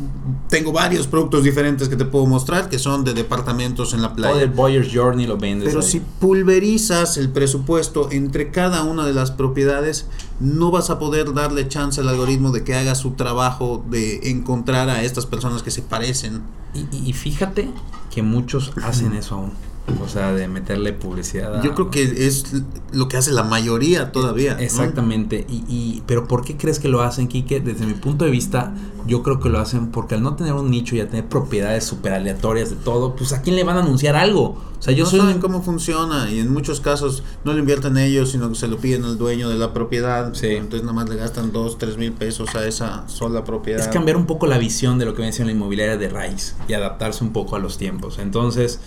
Tengo 0.50 0.72
varios 0.72 1.08
productos 1.08 1.44
diferentes 1.44 1.90
que 1.90 1.96
te 1.96 2.06
puedo 2.06 2.26
mostrar 2.26 2.70
que 2.70 2.80
son 2.80 3.04
de 3.04 3.14
departamentos 3.14 3.94
en 3.94 4.02
la 4.02 4.14
playa. 4.14 4.34
Todo 4.34 4.44
el 4.44 4.52
Boyer's 4.52 4.90
Journey 4.94 5.28
lo 5.28 5.38
vendes. 5.38 5.70
Pero 5.70 5.82
si 5.82 6.00
pulverizas 6.00 7.18
el 7.18 7.30
presupuesto 7.30 8.10
entre 8.12 8.52
cada 8.52 8.84
una 8.84 9.06
de 9.06 9.14
las 9.14 9.32
propiedades, 9.32 10.08
no 10.40 10.72
vas 10.72 10.90
a 10.90 11.00
poder 11.00 11.34
darle 11.34 11.68
chance 11.68 12.02
al 12.02 12.10
algoritmo 12.10 12.52
de 12.52 12.64
que 12.64 12.76
haga 12.76 12.96
su 12.96 13.12
trabajo 13.12 13.84
de 13.90 14.30
encontrar 14.32 14.90
a 14.90 15.04
estas 15.04 15.26
personas 15.26 15.64
que 15.64 15.72
se 15.72 15.82
parecen. 15.82 16.42
Y, 16.74 17.10
y 17.10 17.14
fíjate 17.14 17.70
que 18.10 18.22
muchos 18.22 18.72
hacen 18.84 19.14
eso 19.16 19.36
aún. 19.36 19.71
O 20.04 20.08
sea, 20.08 20.34
de 20.34 20.48
meterle 20.48 20.94
publicidad. 20.94 21.62
Yo 21.64 21.74
creo 21.74 21.90
que 21.90 22.28
es 22.28 22.46
lo 22.92 23.08
que 23.08 23.18
hace 23.18 23.32
la 23.32 23.44
mayoría 23.44 24.12
todavía. 24.12 24.58
Exactamente. 24.60 25.46
Y, 25.50 25.64
y, 25.68 26.04
pero 26.06 26.28
¿por 26.28 26.44
qué 26.44 26.56
crees 26.56 26.80
que 26.80 26.88
lo 26.88 27.02
hacen, 27.02 27.28
Kike? 27.28 27.60
Desde 27.62 27.86
mi 27.86 27.94
punto 27.94 28.26
de 28.26 28.32
vista, 28.32 28.74
yo 29.06 29.24
creo 29.24 29.40
que 29.40 29.50
lo 29.50 29.60
hacen 29.60 29.88
porque 29.88 30.16
al 30.16 30.24
no 30.24 30.36
tener 30.36 30.54
un 30.54 30.70
nicho 30.70 30.96
y 30.96 31.02
a 31.02 31.10
tener 31.10 31.26
propiedades 31.26 31.84
súper 31.84 32.14
aleatorias 32.14 32.70
de 32.70 32.76
todo, 32.78 33.16
pues 33.16 33.34
a 33.34 33.42
quién 33.42 33.56
le 33.56 33.64
van 33.64 33.78
a 33.78 33.82
anunciar 33.82 34.16
algo. 34.16 34.58
O 34.80 34.84
sea, 34.84 34.94
yo 34.94 35.04
no 35.04 35.12
saben 35.12 35.40
cómo 35.40 35.62
funciona 35.62 36.32
y 36.32 36.40
en 36.40 36.52
muchos 36.52 36.80
casos 36.80 37.24
no 37.44 37.54
lo 37.54 37.60
invierten 37.60 37.98
ellos, 37.98 38.32
sino 38.32 38.50
que 38.50 38.56
se 38.56 38.68
lo 38.68 38.78
piden 38.78 39.04
al 39.04 39.18
dueño 39.18 39.50
de 39.50 39.56
la 39.56 39.74
propiedad. 39.74 40.34
Sí. 40.34 40.48
Entonces 40.48 40.82
nada 40.82 40.94
más 40.94 41.10
le 41.10 41.18
gastan 41.18 41.52
dos, 41.52 41.78
tres 41.78 41.98
mil 41.98 42.14
pesos 42.14 42.56
a 42.56 42.66
esa 42.66 43.08
sola 43.08 43.44
propiedad. 43.44 43.82
Es 43.82 43.88
cambiar 43.90 44.18
un 44.18 44.26
poco 44.26 44.48
la 44.48 44.58
visión 44.58 44.98
de 44.98 45.06
lo 45.06 45.14
que 45.14 45.22
viene 45.22 45.34
siendo 45.34 45.52
la 45.52 45.58
inmobiliaria 45.58 45.98
de 45.98 46.10
raíz 46.10 46.56
y 46.68 46.74
adaptarse 46.74 47.24
un 47.24 47.32
poco 47.32 47.56
a 47.56 47.60
los 47.60 47.78
tiempos. 47.78 48.18
Entonces 48.18 48.80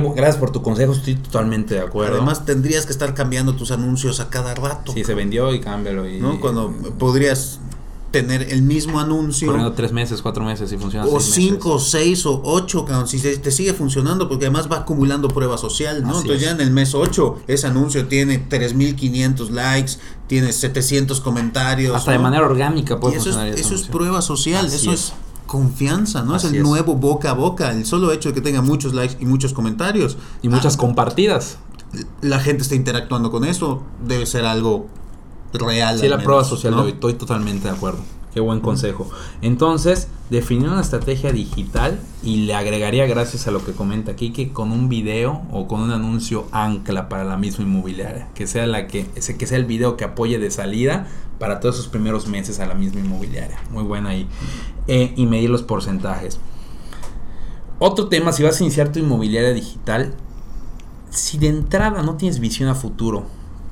gracias 0.00 0.36
por 0.36 0.50
tu 0.50 0.62
consejo, 0.62 0.92
estoy 0.92 1.16
totalmente 1.16 1.74
de 1.74 1.80
acuerdo. 1.80 2.16
Además 2.16 2.44
tendrías 2.44 2.86
que 2.86 2.92
estar 2.92 3.14
cambiando 3.14 3.54
tus 3.56 3.70
anuncios 3.70 4.20
a 4.20 4.28
cada 4.28 4.54
rato. 4.54 4.92
Sí, 4.92 5.04
se 5.04 5.14
vendió 5.14 5.52
y 5.54 5.60
cámbialo. 5.60 6.08
Y, 6.08 6.18
¿no? 6.18 6.40
Cuando 6.40 6.72
podrías 6.98 7.60
tener 8.12 8.52
el 8.52 8.62
mismo 8.62 9.00
anuncio. 9.00 9.50
Por 9.50 9.74
tres 9.74 9.90
meses, 9.90 10.22
cuatro 10.22 10.44
meses 10.44 10.70
y 10.70 10.76
funciona. 10.76 11.06
O 11.06 11.18
cinco, 11.18 11.80
seis 11.80 12.24
o 12.26 12.40
ocho, 12.44 12.86
si 13.06 13.18
te 13.18 13.50
sigue 13.50 13.72
funcionando, 13.72 14.28
porque 14.28 14.44
además 14.44 14.70
va 14.70 14.78
acumulando 14.78 15.28
prueba 15.28 15.58
social, 15.58 16.02
¿no? 16.02 16.20
Entonces 16.20 16.40
ya 16.40 16.50
en 16.52 16.60
el 16.60 16.70
mes 16.70 16.94
ocho, 16.94 17.38
ese 17.48 17.66
anuncio 17.66 18.06
tiene 18.06 18.38
3500 18.38 19.50
likes, 19.50 19.92
tiene 20.28 20.52
700 20.52 21.20
comentarios. 21.20 21.96
Hasta 21.96 22.12
de 22.12 22.18
manera 22.18 22.46
orgánica 22.46 23.00
puede 23.00 23.16
eso 23.16 23.30
Es, 23.30 23.60
eso 23.60 23.74
es 23.74 23.82
prueba 23.84 24.22
social, 24.22 24.66
eso 24.66 24.92
es 24.92 25.14
confianza, 25.52 26.22
¿no? 26.22 26.34
es 26.34 26.44
el 26.44 26.62
nuevo 26.62 26.94
boca 26.94 27.28
a 27.28 27.34
boca, 27.34 27.72
el 27.72 27.84
solo 27.84 28.10
hecho 28.10 28.30
de 28.30 28.34
que 28.34 28.40
tenga 28.40 28.62
muchos 28.62 28.94
likes 28.94 29.18
y 29.20 29.26
muchos 29.26 29.52
comentarios. 29.52 30.16
Y 30.40 30.48
muchas 30.48 30.76
ah, 30.76 30.78
compartidas. 30.78 31.58
La 32.22 32.40
gente 32.40 32.62
está 32.62 32.74
interactuando 32.74 33.30
con 33.30 33.44
eso, 33.44 33.82
debe 34.02 34.24
ser 34.24 34.46
algo 34.46 34.86
real. 35.52 35.98
Sí, 35.98 36.08
la 36.08 36.22
prueba 36.22 36.42
social, 36.42 36.88
estoy 36.88 37.12
totalmente 37.12 37.68
de 37.68 37.74
acuerdo. 37.74 38.00
Qué 38.32 38.40
buen 38.40 38.60
consejo. 38.60 39.10
Entonces, 39.42 40.08
definir 40.30 40.68
una 40.68 40.80
estrategia 40.80 41.32
digital 41.32 42.00
y 42.22 42.46
le 42.46 42.54
agregaría, 42.54 43.06
gracias 43.06 43.46
a 43.46 43.50
lo 43.50 43.62
que 43.62 43.72
comenta 43.72 44.12
aquí, 44.12 44.32
que 44.32 44.52
con 44.52 44.72
un 44.72 44.88
video 44.88 45.42
o 45.52 45.68
con 45.68 45.82
un 45.82 45.90
anuncio 45.90 46.46
ancla 46.50 47.10
para 47.10 47.24
la 47.24 47.36
misma 47.36 47.64
inmobiliaria, 47.64 48.28
que 48.34 48.46
sea 48.46 48.66
la 48.66 48.86
que, 48.86 49.06
que 49.06 49.46
sea 49.46 49.58
el 49.58 49.66
video 49.66 49.98
que 49.98 50.04
apoye 50.04 50.38
de 50.38 50.50
salida 50.50 51.06
para 51.38 51.60
todos 51.60 51.74
esos 51.74 51.88
primeros 51.88 52.26
meses 52.26 52.58
a 52.58 52.66
la 52.66 52.74
misma 52.74 53.00
inmobiliaria. 53.00 53.58
Muy 53.70 53.82
buena 53.82 54.10
ahí. 54.10 54.26
Eh, 54.86 55.12
y 55.14 55.26
medir 55.26 55.50
los 55.50 55.62
porcentajes. 55.62 56.40
Otro 57.78 58.08
tema, 58.08 58.32
si 58.32 58.42
vas 58.42 58.58
a 58.58 58.64
iniciar 58.64 58.92
tu 58.92 58.98
inmobiliaria 58.98 59.52
digital, 59.52 60.14
si 61.10 61.36
de 61.36 61.48
entrada 61.48 62.02
no 62.02 62.16
tienes 62.16 62.40
visión 62.40 62.70
a 62.70 62.74
futuro, 62.74 63.26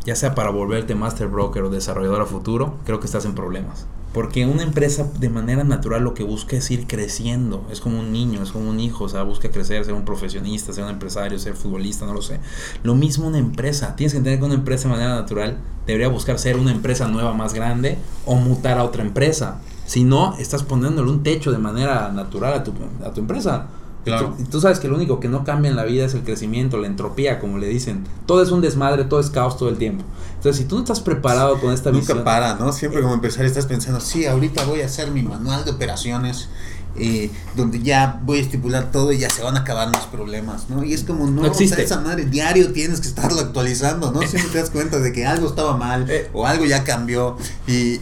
ya 0.04 0.16
sea 0.16 0.34
para 0.34 0.50
volverte 0.50 0.94
master 0.94 1.28
broker 1.28 1.62
o 1.62 1.70
desarrollador 1.70 2.20
a 2.20 2.26
futuro, 2.26 2.74
creo 2.84 3.00
que 3.00 3.06
estás 3.06 3.24
en 3.24 3.34
problemas. 3.34 3.86
Porque 4.12 4.44
una 4.44 4.64
empresa 4.64 5.08
de 5.18 5.28
manera 5.28 5.62
natural 5.62 6.02
lo 6.02 6.14
que 6.14 6.24
busca 6.24 6.56
es 6.56 6.70
ir 6.70 6.88
creciendo. 6.88 7.64
Es 7.70 7.80
como 7.80 8.00
un 8.00 8.12
niño, 8.12 8.42
es 8.42 8.50
como 8.50 8.68
un 8.68 8.80
hijo, 8.80 9.04
o 9.04 9.08
sea, 9.08 9.22
busca 9.22 9.50
crecer, 9.50 9.84
ser 9.84 9.94
un 9.94 10.04
profesionista, 10.04 10.72
ser 10.72 10.84
un 10.84 10.90
empresario, 10.90 11.38
ser 11.38 11.54
futbolista, 11.54 12.06
no 12.06 12.14
lo 12.14 12.22
sé. 12.22 12.40
Lo 12.82 12.96
mismo 12.96 13.28
una 13.28 13.38
empresa. 13.38 13.94
Tienes 13.94 14.12
que 14.12 14.18
entender 14.18 14.40
que 14.40 14.46
una 14.46 14.54
empresa 14.54 14.88
de 14.88 14.94
manera 14.94 15.14
natural 15.14 15.58
debería 15.86 16.08
buscar 16.08 16.38
ser 16.38 16.56
una 16.56 16.72
empresa 16.72 17.06
nueva 17.06 17.34
más 17.34 17.54
grande 17.54 17.98
o 18.26 18.34
mutar 18.34 18.78
a 18.78 18.84
otra 18.84 19.02
empresa. 19.02 19.60
Si 19.86 20.02
no, 20.02 20.36
estás 20.38 20.64
poniéndole 20.64 21.10
un 21.10 21.22
techo 21.22 21.52
de 21.52 21.58
manera 21.58 22.10
natural 22.12 22.54
a 22.54 22.64
tu, 22.64 22.72
a 23.04 23.12
tu 23.12 23.20
empresa. 23.20 23.68
Claro. 24.04 24.34
Y 24.38 24.44
tú, 24.44 24.60
sabes 24.60 24.78
que 24.80 24.88
lo 24.88 24.96
único 24.96 25.20
que 25.20 25.28
no 25.28 25.44
cambia 25.44 25.70
en 25.70 25.76
la 25.76 25.84
vida 25.84 26.06
es 26.06 26.14
el 26.14 26.22
crecimiento, 26.22 26.78
la 26.78 26.86
entropía, 26.86 27.38
como 27.38 27.58
le 27.58 27.68
dicen. 27.68 28.04
Todo 28.26 28.42
es 28.42 28.50
un 28.50 28.60
desmadre, 28.60 29.04
todo 29.04 29.20
es 29.20 29.30
caos 29.30 29.58
todo 29.58 29.68
el 29.68 29.76
tiempo. 29.76 30.04
Entonces, 30.36 30.62
si 30.62 30.68
tú 30.68 30.76
no 30.76 30.82
estás 30.82 31.00
preparado 31.00 31.60
con 31.60 31.72
esta 31.72 31.90
Nunca 31.90 32.24
para, 32.24 32.54
¿no? 32.54 32.72
Siempre 32.72 33.02
como 33.02 33.14
empezar 33.14 33.44
estás 33.44 33.66
pensando, 33.66 34.00
sí, 34.00 34.24
ahorita 34.24 34.64
voy 34.64 34.80
a 34.80 34.86
hacer 34.86 35.10
mi 35.10 35.22
manual 35.22 35.64
de 35.64 35.72
operaciones. 35.72 36.48
Eh, 36.96 37.30
donde 37.54 37.80
ya 37.80 38.20
voy 38.24 38.38
a 38.38 38.42
estipular 38.42 38.90
todo 38.90 39.12
y 39.12 39.18
ya 39.18 39.30
se 39.30 39.42
van 39.42 39.56
a 39.56 39.60
acabar 39.60 39.88
los 39.88 40.06
problemas, 40.06 40.68
¿no? 40.68 40.82
Y 40.82 40.92
es 40.92 41.04
como, 41.04 41.24
no, 41.26 41.46
existe. 41.46 41.84
esa 41.84 42.00
madre, 42.00 42.24
diario 42.24 42.72
tienes 42.72 43.00
que 43.00 43.06
estarlo 43.06 43.40
actualizando, 43.40 44.10
¿no? 44.10 44.20
Siempre 44.26 44.50
te 44.50 44.58
das 44.58 44.70
cuenta 44.70 44.98
de 44.98 45.12
que 45.12 45.24
algo 45.24 45.46
estaba 45.46 45.76
mal 45.76 46.10
eh. 46.10 46.28
o 46.34 46.46
algo 46.46 46.64
ya 46.64 46.82
cambió 46.82 47.36
y, 47.68 48.00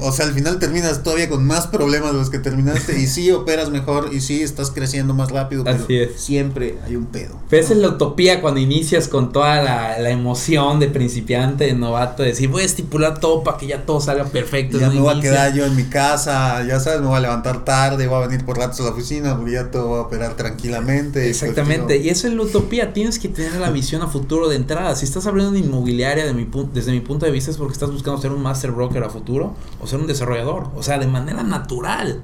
o 0.00 0.12
sea, 0.12 0.26
al 0.26 0.32
final 0.32 0.58
terminas 0.58 1.02
todavía 1.02 1.28
con 1.28 1.46
más 1.46 1.66
problemas 1.66 2.12
de 2.12 2.18
los 2.18 2.30
que 2.30 2.38
terminaste 2.38 2.98
y 2.98 3.06
sí 3.06 3.30
operas 3.30 3.70
mejor 3.70 4.10
y 4.12 4.20
sí 4.20 4.42
estás 4.42 4.70
creciendo 4.70 5.14
más 5.14 5.30
rápido, 5.30 5.64
pero 5.64 5.86
siempre 6.16 6.78
hay 6.84 6.96
un 6.96 7.06
pedo. 7.06 7.38
Pero 7.48 7.62
esa 7.62 7.74
es 7.74 7.78
la 7.78 7.88
utopía 7.88 8.40
cuando 8.40 8.60
inicias 8.60 9.08
con 9.08 9.32
toda 9.32 9.62
la, 9.62 9.98
la, 9.98 10.10
emoción 10.10 10.80
de 10.80 10.88
principiante, 10.88 11.64
de 11.64 11.74
novato, 11.74 12.22
de 12.22 12.30
decir 12.30 12.48
voy 12.48 12.62
a 12.62 12.66
estipular 12.66 13.20
todo 13.20 13.42
para 13.42 13.58
que 13.58 13.66
ya 13.66 13.84
todo 13.84 14.00
salga 14.00 14.24
perfecto. 14.24 14.78
Ya 14.78 14.90
me 14.90 15.00
voy 15.00 15.16
a 15.16 15.20
quedar 15.20 15.54
yo 15.54 15.64
en 15.64 15.76
mi 15.76 15.84
casa, 15.84 16.64
ya 16.64 16.80
sabes, 16.80 17.00
me 17.00 17.06
voy 17.06 17.16
a 17.16 17.20
levantar 17.20 17.64
tarde, 17.64 18.06
voy 18.06 18.22
a 18.22 18.26
venir 18.26 18.44
por 18.44 18.58
ratos 18.58 18.80
a 18.80 18.84
la 18.84 18.90
oficina, 18.90 19.36
porque 19.36 19.52
ya 19.52 19.70
todo 19.70 19.90
va 19.90 19.98
a 19.98 20.02
operar 20.02 20.36
tranquilamente. 20.36 21.20
Pues, 21.20 21.42
Exactamente, 21.42 21.98
y 21.98 22.08
esa 22.08 22.28
es 22.28 22.34
la 22.34 22.42
utopía, 22.42 22.92
tienes 22.92 23.18
que 23.18 23.28
tener 23.28 23.54
la 23.56 23.70
visión 23.70 24.02
a 24.02 24.08
futuro 24.08 24.48
de 24.48 24.56
entrada. 24.56 24.94
Si 24.96 25.04
estás 25.04 25.26
hablando 25.26 25.52
de 25.52 25.60
inmobiliaria 25.60 26.26
de 26.26 26.34
mi, 26.34 26.48
desde 26.72 26.92
mi 26.92 27.00
punto 27.00 27.26
de 27.26 27.32
vista 27.32 27.50
es 27.50 27.56
porque 27.56 27.72
estás 27.74 27.90
buscando 27.90 28.20
ser 28.20 28.32
un 28.32 28.42
master 28.42 28.72
broker 28.72 29.04
a 29.04 29.10
futuro 29.10 29.54
o 29.80 29.86
ser 29.86 30.00
un 30.00 30.06
desarrollador, 30.06 30.68
o 30.74 30.82
sea, 30.82 30.98
de 30.98 31.06
manera 31.06 31.42
natural. 31.42 32.20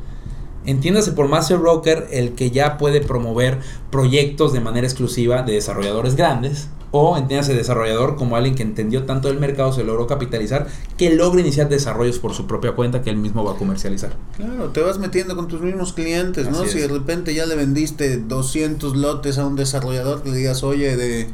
Entiéndase 0.67 1.13
por 1.13 1.29
Master 1.29 1.59
Broker 1.59 2.09
el 2.11 2.33
que 2.33 2.51
ya 2.51 2.79
puede 2.79 3.01
promover 3.01 3.61
proyectos 3.91 4.53
de 4.53 4.61
manera 4.61 4.87
exclusiva 4.87 5.43
de 5.43 5.53
desarrolladores 5.53 6.17
grandes. 6.17 6.69
O 6.97 7.17
entiéndase 7.19 7.55
desarrollador 7.55 8.15
como 8.15 8.37
alguien 8.37 8.55
que 8.55 8.63
entendió 8.63 9.03
tanto 9.03 9.27
del 9.27 9.41
mercado, 9.41 9.73
se 9.73 9.83
logró 9.83 10.07
capitalizar, 10.07 10.69
que 10.97 11.13
logra 11.13 11.41
iniciar 11.41 11.69
desarrollos 11.69 12.21
por 12.21 12.35
su 12.35 12.47
propia 12.47 12.77
cuenta 12.77 13.03
que 13.03 13.11
él 13.11 13.17
mismo 13.17 13.43
va 13.43 13.55
a 13.55 13.57
comercializar. 13.57 14.13
Claro, 14.37 14.69
te 14.71 14.81
vas 14.81 15.01
metiendo 15.01 15.35
con 15.35 15.49
tus 15.49 15.61
mismos 15.61 15.93
clientes, 15.93 16.49
¿no? 16.49 16.65
Si 16.67 16.79
de 16.79 16.87
repente 16.87 17.35
ya 17.35 17.47
le 17.47 17.57
vendiste 17.57 18.19
200 18.19 18.95
lotes 18.95 19.39
a 19.39 19.47
un 19.47 19.57
desarrollador, 19.57 20.25
le 20.25 20.37
digas, 20.37 20.63
oye, 20.63 20.97
de 20.97 21.27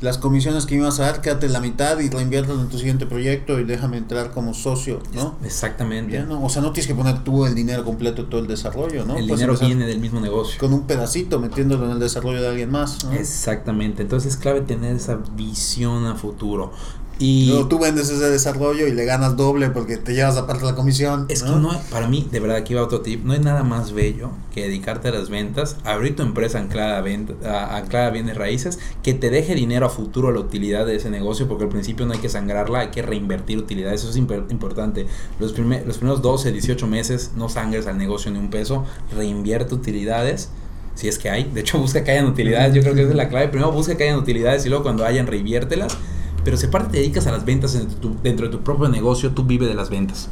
las 0.00 0.18
comisiones 0.18 0.66
que 0.66 0.74
me 0.74 0.82
ibas 0.82 1.00
a 1.00 1.04
dar, 1.04 1.20
quédate 1.20 1.48
la 1.48 1.60
mitad 1.60 1.98
y 1.98 2.08
reinviertas 2.08 2.58
en 2.58 2.68
tu 2.68 2.78
siguiente 2.78 3.06
proyecto 3.06 3.58
y 3.58 3.64
déjame 3.64 3.96
entrar 3.96 4.30
como 4.30 4.54
socio, 4.54 5.00
¿no? 5.12 5.36
Exactamente. 5.44 6.22
O 6.22 6.48
sea, 6.48 6.62
no 6.62 6.72
tienes 6.72 6.86
que 6.86 6.94
poner 6.94 7.24
tú 7.24 7.46
el 7.46 7.54
dinero 7.54 7.84
completo 7.84 8.22
de 8.22 8.28
todo 8.28 8.40
el 8.40 8.46
desarrollo, 8.46 9.04
¿no? 9.04 9.16
El 9.16 9.26
dinero 9.26 9.56
viene 9.56 9.86
del 9.86 9.98
mismo 9.98 10.20
negocio. 10.20 10.58
Con 10.58 10.72
un 10.72 10.86
pedacito 10.86 11.40
metiéndolo 11.40 11.86
en 11.86 11.92
el 11.92 11.98
desarrollo 11.98 12.40
de 12.40 12.48
alguien 12.48 12.70
más. 12.70 12.98
Exactamente. 13.12 14.02
Entonces 14.02 14.34
es 14.34 14.38
clave 14.38 14.60
tener 14.60 14.94
esa 14.94 15.18
visión 15.34 16.06
a 16.06 16.14
futuro. 16.14 16.72
Y 17.18 17.48
Luego 17.48 17.66
tú 17.66 17.78
vendes 17.80 18.08
ese 18.10 18.30
desarrollo 18.30 18.86
y 18.86 18.92
le 18.92 19.04
ganas 19.04 19.36
doble 19.36 19.70
porque 19.70 19.96
te 19.96 20.14
llevas 20.14 20.36
aparte 20.36 20.64
la 20.64 20.74
comisión. 20.74 21.26
Es 21.28 21.42
que 21.42 21.50
no, 21.50 21.70
para 21.90 22.06
mí, 22.06 22.28
de 22.30 22.38
verdad, 22.38 22.58
aquí 22.58 22.74
va 22.74 22.82
otro 22.82 23.00
tip, 23.00 23.24
no 23.24 23.32
hay 23.32 23.40
nada 23.40 23.64
más 23.64 23.92
bello 23.92 24.30
que 24.54 24.62
dedicarte 24.62 25.08
a 25.08 25.10
las 25.10 25.28
ventas, 25.28 25.76
abrir 25.84 26.14
tu 26.14 26.22
empresa 26.22 26.58
anclada 26.58 26.98
a, 26.98 27.00
venta, 27.00 27.76
anclada 27.76 28.06
a 28.06 28.10
bienes 28.10 28.36
raíces, 28.36 28.78
que 29.02 29.14
te 29.14 29.30
deje 29.30 29.54
dinero 29.54 29.86
a 29.86 29.90
futuro 29.90 30.28
a 30.28 30.32
la 30.32 30.40
utilidad 30.40 30.86
de 30.86 30.96
ese 30.96 31.10
negocio, 31.10 31.48
porque 31.48 31.64
al 31.64 31.70
principio 31.70 32.06
no 32.06 32.12
hay 32.12 32.20
que 32.20 32.28
sangrarla, 32.28 32.80
hay 32.80 32.88
que 32.88 33.02
reinvertir 33.02 33.58
utilidades, 33.58 34.02
eso 34.02 34.10
es 34.10 34.16
importante. 34.16 35.06
Los, 35.40 35.52
primer, 35.52 35.86
los 35.86 35.98
primeros 35.98 36.22
12, 36.22 36.52
18 36.52 36.86
meses 36.86 37.32
no 37.36 37.48
sangres 37.48 37.86
al 37.88 37.98
negocio 37.98 38.30
ni 38.30 38.38
un 38.38 38.50
peso, 38.50 38.84
reinvierte 39.16 39.74
utilidades 39.74 40.50
si 40.94 41.06
es 41.06 41.18
que 41.18 41.30
hay. 41.30 41.44
De 41.44 41.60
hecho, 41.60 41.78
busca 41.78 42.02
que 42.02 42.10
hayan 42.10 42.26
utilidades. 42.26 42.74
Yo 42.74 42.82
creo 42.82 42.92
que 42.92 43.02
esa 43.02 43.10
es 43.10 43.16
la 43.16 43.28
clave. 43.28 43.48
Primero 43.48 43.70
busca 43.70 43.96
que 43.96 44.02
hayan 44.02 44.18
utilidades 44.18 44.66
y 44.66 44.68
luego 44.68 44.82
cuando 44.82 45.04
hayan, 45.04 45.28
reviértelas. 45.28 45.96
Pero 46.44 46.56
si 46.56 46.66
aparte 46.66 46.92
te 46.92 46.98
dedicas 46.98 47.26
a 47.26 47.32
las 47.32 47.44
ventas 47.44 47.78
dentro 48.22 48.46
de 48.46 48.52
tu 48.52 48.62
propio 48.62 48.88
negocio, 48.88 49.32
tú 49.32 49.44
vive 49.44 49.66
de 49.66 49.74
las 49.74 49.90
ventas. 49.90 50.28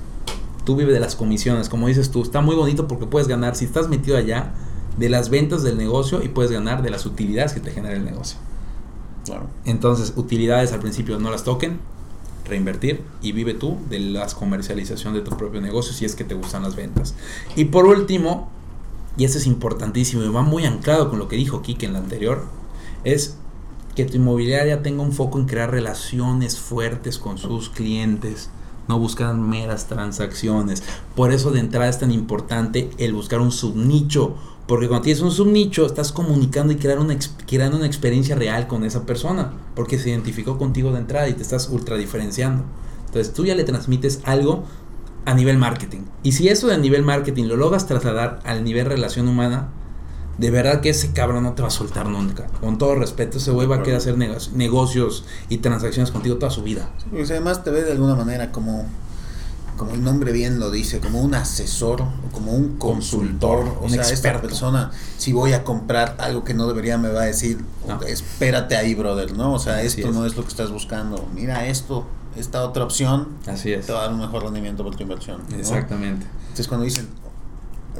Tú 0.65 0.77
vive 0.77 0.93
de 0.93 1.01
las 1.01 1.15
comisiones. 1.15 1.69
Como 1.69 1.89
dices 1.89 2.11
tú, 2.11 2.23
está 2.23 2.41
muy 2.41 2.57
bonito 2.57 2.89
porque 2.89 3.07
puedes 3.07 3.29
ganar, 3.29 3.57
si 3.57 3.65
estás 3.65 3.89
metido 3.89 4.17
allá, 4.17 4.53
de 4.97 5.09
las 5.09 5.29
ventas 5.29 5.63
del 5.63 5.77
negocio 5.77 6.23
y 6.23 6.29
puedes 6.29 6.51
ganar 6.51 6.83
de 6.83 6.91
las 6.91 7.07
utilidades 7.07 7.53
que 7.53 7.61
te 7.61 7.71
genera 7.71 7.95
el 7.95 8.05
negocio. 8.05 8.39
Claro. 9.25 9.49
Entonces, 9.65 10.13
utilidades 10.17 10.73
al 10.73 10.81
principio 10.81 11.19
no 11.19 11.31
las 11.31 11.45
toquen, 11.45 11.79
reinvertir 12.47 13.03
y 13.23 13.33
vive 13.33 13.55
tú 13.55 13.77
de 13.91 13.99
las 13.99 14.35
comercialización 14.35 15.15
de 15.15 15.21
tu 15.21 15.37
propio 15.37 15.61
negocio 15.61 15.93
si 15.93 16.05
es 16.05 16.15
que 16.15 16.25
te 16.25 16.35
gustan 16.35 16.63
las 16.63 16.77
ventas. 16.77 17.15
Y 17.57 17.67
por 17.67 17.87
último, 17.87 18.49
y 19.17 19.25
esto 19.25 19.39
es 19.39 19.47
importantísimo 19.47 20.23
y 20.23 20.29
va 20.29 20.43
muy 20.43 20.65
anclado 20.65 21.11
con 21.11 21.19
lo 21.19 21.29
que 21.29 21.37
dijo 21.37 21.63
Kike 21.63 21.87
en 21.87 21.93
la 21.93 21.99
anterior, 21.99 22.45
es 23.05 23.37
que 23.97 24.05
tu 24.05 24.19
inmobiliaria 24.19 24.83
tenga 24.83 25.03
un 25.03 25.13
foco 25.13 25.39
en 25.39 25.47
crear 25.47 25.71
relaciones 25.71 26.59
fuertes 26.59 27.19
con 27.19 27.39
sus 27.39 27.71
clientes, 27.71 28.51
no 28.89 28.99
buscan 28.99 29.49
meras 29.49 29.87
transacciones. 29.87 30.83
Por 31.17 31.33
eso 31.33 31.51
de 31.51 31.61
entrada 31.61 31.89
es 31.89 31.99
tan 31.99 32.13
importante 32.13 32.91
el 32.99 33.15
buscar 33.15 33.41
un 33.41 33.51
subnicho, 33.51 34.37
porque 34.69 34.87
cuando 34.87 35.05
tienes 35.05 35.23
un 35.23 35.33
subnicho 35.33 35.87
estás 35.87 36.13
comunicando 36.13 36.73
y 36.73 36.77
crear 36.77 36.99
una, 36.99 37.17
creando 37.47 37.79
una 37.79 37.87
experiencia 37.87 38.37
real 38.37 38.67
con 38.67 38.85
esa 38.85 39.07
persona, 39.07 39.55
porque 39.75 39.99
se 39.99 40.11
identificó 40.11 40.59
contigo 40.59 40.93
de 40.93 40.99
entrada 40.99 41.29
y 41.29 41.33
te 41.33 41.43
estás 41.43 41.69
ultra 41.71 41.97
diferenciando. 41.97 42.65
Entonces 43.07 43.33
tú 43.33 43.47
ya 43.47 43.55
le 43.55 43.65
transmites 43.65 44.21
algo 44.25 44.65
a 45.25 45.33
nivel 45.35 45.57
marketing. 45.57 46.03
Y 46.23 46.33
si 46.33 46.49
eso 46.49 46.67
de 46.69 46.77
nivel 46.79 47.03
marketing 47.03 47.45
lo 47.45 47.57
logras 47.57 47.87
trasladar 47.87 48.41
al 48.45 48.63
nivel 48.63 48.87
relación 48.87 49.27
humana, 49.27 49.71
de 50.39 50.51
verdad 50.51 50.81
que 50.81 50.91
ese 50.91 51.13
cabrón 51.13 51.45
no 51.45 51.55
te 51.55 51.63
va 51.63 51.69
a 51.69 51.71
soltar 51.71 52.09
nunca. 52.09 52.47
Con 52.61 52.79
todo 52.79 52.95
respeto, 52.95 53.39
ese 53.39 53.51
güey 53.51 53.67
va 53.67 53.77
a 53.77 53.83
querer 53.83 53.97
hacer 53.97 54.17
negocios 54.19 55.25
y 55.49 55.59
transacciones 55.59 56.11
contigo 56.11 56.37
toda 56.37 56.51
su 56.51 56.63
vida. 56.63 56.91
pues 57.11 57.31
además 57.31 57.65
te 57.65 57.71
ve 57.71 57.83
de 57.85 57.93
alguna 57.93 58.15
manera 58.15 58.53
como, 58.53 58.87
como 59.77 59.93
el 59.93 60.05
nombre 60.05 60.33
bien 60.33 60.61
lo 60.61 60.71
dice, 60.71 61.01
como 61.01 61.23
un 61.23 61.35
asesor 61.35 62.03
o 62.03 62.33
como 62.33 62.53
un 62.53 62.77
consultor. 62.77 63.79
o 63.81 63.89
sea, 63.89 64.03
esta 64.03 64.41
persona, 64.41 64.91
si 65.17 65.33
voy 65.33 65.55
a 65.55 65.65
comprar 65.65 66.17
algo 66.19 66.45
que 66.45 66.53
no 66.53 66.67
debería, 66.67 66.99
me 66.99 67.09
va 67.09 67.23
a 67.23 67.27
decir, 67.27 67.65
espérate 68.07 68.77
ahí, 68.77 68.95
brother, 68.95 69.33
¿no? 69.33 69.55
O 69.55 69.59
sea, 69.59 69.83
esto 69.83 70.11
no 70.13 70.27
es 70.27 70.37
lo 70.37 70.43
que 70.43 70.49
estás 70.49 70.71
buscando. 70.71 71.27
Mira 71.35 71.67
esto, 71.67 72.07
esta 72.37 72.63
otra 72.63 72.85
opción 72.85 73.29
Así 73.47 73.73
es. 73.73 73.87
te 73.87 73.93
va 73.93 74.01
a 74.01 74.03
dar 74.03 74.13
un 74.13 74.21
mejor 74.21 74.43
rendimiento 74.43 74.85
por 74.85 74.95
tu 74.95 75.03
inversión. 75.03 75.41
Exactamente. 75.59 76.27
Entonces 76.43 76.69
cuando 76.69 76.85
dicen, 76.85 77.09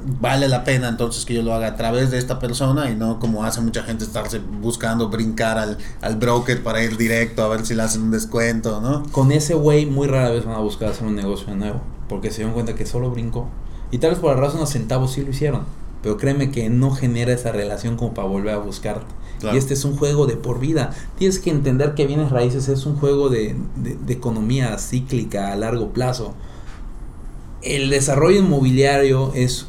vale 0.05 0.49
la 0.49 0.65
pena 0.65 0.89
entonces 0.89 1.25
que 1.25 1.35
yo 1.35 1.43
lo 1.43 1.55
haga 1.55 1.69
a 1.69 1.77
través 1.77 2.11
de 2.11 2.19
esta 2.19 2.39
persona 2.39 2.91
y 2.91 2.95
no 2.95 3.19
como 3.19 3.45
hace 3.45 3.61
mucha 3.61 3.83
gente 3.83 4.05
estarse 4.05 4.39
buscando 4.39 5.09
brincar 5.09 5.59
al, 5.59 5.79
al 6.01 6.17
broker 6.17 6.63
para 6.63 6.83
ir 6.83 6.97
directo 6.97 7.43
a 7.43 7.49
ver 7.49 7.65
si 7.65 7.75
le 7.75 7.83
hacen 7.83 8.03
un 8.03 8.11
descuento, 8.11 8.81
¿no? 8.81 9.03
Con 9.13 9.33
ese 9.33 9.55
güey 9.55 9.87
muy 9.87 10.07
rara 10.07 10.31
vez 10.31 10.45
van 10.45 10.55
a 10.55 10.61
buscar 10.61 10.91
hacer 10.91 11.07
un 11.07 11.15
negocio 11.15 11.47
de 11.49 11.57
nuevo, 11.57 11.81
porque 12.09 12.31
se 12.31 12.39
dieron 12.39 12.55
cuenta 12.55 12.75
que 12.75 12.87
solo 12.87 13.11
brincó. 13.11 13.49
Y 13.91 13.99
tal 13.99 14.11
vez 14.11 14.19
por 14.19 14.37
razón 14.37 14.59
unos 14.59 14.71
centavos 14.71 15.13
sí 15.13 15.23
lo 15.23 15.31
hicieron, 15.31 15.63
pero 16.03 16.17
créeme 16.17 16.51
que 16.51 16.69
no 16.69 16.91
genera 16.91 17.33
esa 17.33 17.53
relación 17.53 17.97
como 17.97 18.15
para 18.15 18.29
volver 18.29 18.55
a 18.55 18.59
buscarte. 18.59 19.07
Y 19.53 19.57
este 19.57 19.75
es 19.75 19.85
un 19.85 19.97
juego 19.97 20.27
de 20.27 20.37
por 20.37 20.61
vida. 20.61 20.93
Tienes 21.19 21.39
que 21.39 21.51
entender 21.51 21.95
que 21.95 22.07
bienes 22.07 22.31
raíces 22.31 22.69
es 22.69 22.87
un 22.87 22.97
juego 22.97 23.29
de, 23.29 23.55
de, 23.77 24.13
economía 24.13 24.79
cíclica 24.79 25.53
a 25.53 25.57
largo 25.57 25.93
plazo. 25.93 26.35
El 27.63 27.91
desarrollo 27.91 28.39
inmobiliario 28.39 29.33
es 29.35 29.67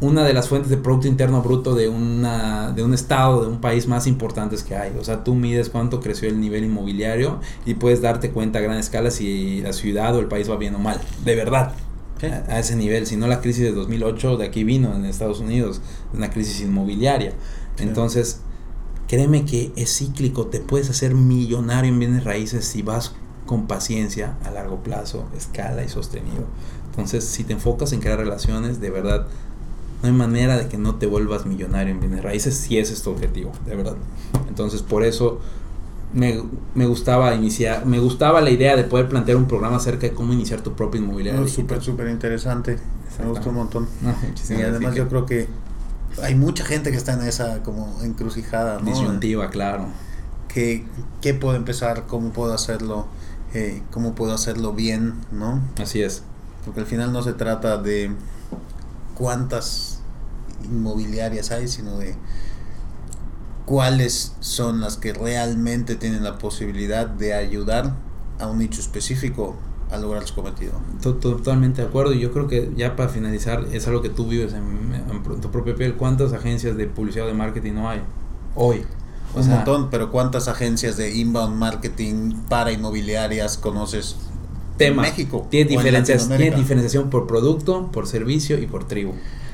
una 0.00 0.24
de 0.24 0.32
las 0.32 0.48
fuentes 0.48 0.70
de 0.70 0.76
Producto 0.76 1.08
Interno 1.08 1.42
Bruto 1.42 1.74
de, 1.74 1.88
una, 1.88 2.72
de 2.72 2.82
un 2.82 2.94
estado, 2.94 3.42
de 3.42 3.48
un 3.48 3.60
país 3.60 3.86
más 3.86 4.06
importantes 4.06 4.62
que 4.62 4.74
hay. 4.74 4.92
O 4.98 5.04
sea, 5.04 5.24
tú 5.24 5.34
mides 5.34 5.68
cuánto 5.68 6.00
creció 6.00 6.28
el 6.28 6.40
nivel 6.40 6.64
inmobiliario 6.64 7.40
y 7.66 7.74
puedes 7.74 8.00
darte 8.00 8.30
cuenta 8.30 8.58
a 8.58 8.62
gran 8.62 8.78
escala 8.78 9.10
si 9.10 9.60
la 9.60 9.72
ciudad 9.72 10.14
o 10.16 10.20
el 10.20 10.26
país 10.26 10.50
va 10.50 10.56
bien 10.56 10.74
o 10.74 10.78
mal. 10.78 11.00
De 11.24 11.34
verdad. 11.34 11.74
A, 12.48 12.58
ese 12.58 12.76
nivel. 12.76 13.06
Si 13.06 13.16
no, 13.16 13.26
la 13.26 13.40
crisis 13.40 13.62
de 13.62 13.72
2008 13.72 14.36
de 14.36 14.46
aquí 14.46 14.62
vino 14.64 14.94
en 14.94 15.06
Estados 15.06 15.40
Unidos, 15.40 15.80
una 16.12 16.30
crisis 16.30 16.60
inmobiliaria. 16.60 17.32
Entonces, 17.78 18.40
Créeme 19.10 19.44
que 19.44 19.72
es 19.74 19.98
cíclico, 19.98 20.46
te 20.46 20.60
puedes 20.60 20.88
hacer 20.88 21.16
millonario 21.16 21.90
en 21.90 21.98
bienes 21.98 22.22
raíces 22.22 22.64
si 22.64 22.82
vas 22.82 23.12
con 23.44 23.66
paciencia 23.66 24.36
a 24.44 24.52
largo 24.52 24.84
plazo, 24.84 25.24
escala 25.36 25.82
y 25.82 25.88
sostenido. 25.88 26.44
Entonces, 26.90 27.24
si 27.24 27.42
te 27.42 27.52
enfocas 27.52 27.92
en 27.92 27.98
crear 27.98 28.20
relaciones, 28.20 28.80
de 28.80 28.88
verdad, 28.90 29.26
no 30.02 30.08
hay 30.08 30.14
manera 30.14 30.56
de 30.56 30.68
que 30.68 30.78
no 30.78 30.96
te 30.96 31.06
vuelvas 31.06 31.46
millonario 31.46 31.92
en 31.92 32.00
bienes 32.00 32.22
raíces 32.22 32.56
si 32.56 32.78
ese 32.78 32.94
es 32.94 33.02
tu 33.02 33.10
objetivo, 33.10 33.52
de 33.66 33.76
verdad. 33.76 33.96
Entonces, 34.48 34.82
por 34.82 35.04
eso 35.04 35.40
me, 36.12 36.42
me, 36.74 36.86
gustaba 36.86 37.34
iniciar, 37.34 37.86
me 37.86 37.98
gustaba 37.98 38.40
la 38.40 38.50
idea 38.50 38.76
de 38.76 38.84
poder 38.84 39.08
plantear 39.08 39.36
un 39.36 39.46
programa 39.46 39.76
acerca 39.76 40.06
de 40.06 40.14
cómo 40.14 40.32
iniciar 40.32 40.62
tu 40.62 40.72
propio 40.72 41.00
inmobiliario. 41.00 41.46
Súper, 41.46 41.82
súper 41.82 42.08
interesante. 42.08 42.78
Me 43.18 43.28
gustó 43.28 43.50
un 43.50 43.56
montón. 43.56 43.88
y 44.48 44.62
además 44.62 44.94
yo 44.94 45.08
creo 45.08 45.26
que 45.26 45.48
hay 46.22 46.34
mucha 46.34 46.64
gente 46.64 46.90
que 46.90 46.96
está 46.96 47.12
en 47.14 47.22
esa 47.22 47.62
como 47.62 48.00
encrucijada, 48.02 48.80
¿no? 48.80 48.86
Disyuntiva, 48.86 49.50
claro. 49.50 49.86
¿Qué, 50.48 50.84
¿Qué, 51.20 51.34
puedo 51.34 51.54
empezar? 51.56 52.06
¿Cómo 52.06 52.30
puedo 52.30 52.52
hacerlo? 52.52 53.06
Eh, 53.54 53.82
¿Cómo 53.90 54.14
puedo 54.14 54.32
hacerlo 54.32 54.72
bien? 54.72 55.14
¿No? 55.30 55.60
Así 55.80 56.02
es. 56.02 56.22
Porque 56.64 56.80
al 56.80 56.86
final 56.86 57.12
no 57.12 57.22
se 57.22 57.32
trata 57.34 57.78
de 57.78 58.10
cuántas 59.20 60.00
inmobiliarias 60.64 61.50
hay, 61.50 61.68
sino 61.68 61.98
de 61.98 62.16
cuáles 63.66 64.32
son 64.40 64.80
las 64.80 64.96
que 64.96 65.12
realmente 65.12 65.94
tienen 65.94 66.24
la 66.24 66.38
posibilidad 66.38 67.06
de 67.06 67.34
ayudar 67.34 67.94
a 68.38 68.46
un 68.46 68.58
nicho 68.58 68.80
específico 68.80 69.56
a 69.90 69.98
lograr 69.98 70.26
su 70.26 70.34
cometido. 70.34 70.72
Totalmente 71.02 71.82
de 71.82 71.88
acuerdo. 71.88 72.14
Y 72.14 72.20
yo 72.20 72.32
creo 72.32 72.48
que 72.48 72.72
ya 72.76 72.96
para 72.96 73.10
finalizar, 73.10 73.66
es 73.72 73.86
algo 73.86 74.00
que 74.00 74.08
tú 74.08 74.26
vives 74.26 74.54
en, 74.54 75.22
tu 75.42 75.50
propia 75.50 75.74
piel. 75.74 75.96
¿Cuántas 75.96 76.32
agencias 76.32 76.76
de 76.78 76.86
publicidad 76.86 77.26
o 77.26 77.28
de 77.28 77.34
marketing 77.34 77.74
no 77.74 77.90
hay 77.90 78.00
hoy? 78.54 78.86
un 79.34 79.48
montón, 79.48 79.90
pero 79.90 80.10
¿cuántas 80.10 80.48
agencias 80.48 80.96
de 80.96 81.14
inbound 81.14 81.56
marketing 81.56 82.32
para 82.48 82.72
inmobiliarias 82.72 83.58
conoces? 83.58 84.16
Tema. 84.80 85.06
En 85.06 85.10
México. 85.12 85.46
Tiene, 85.50 85.68
diferencias, 85.68 86.26
tiene 86.28 86.56
diferenciación 86.56 87.10
por 87.10 87.26
producto, 87.26 87.90
por 87.92 88.06
servicio 88.06 88.58
y 88.58 88.66
por 88.66 88.88
tribu. 88.88 89.12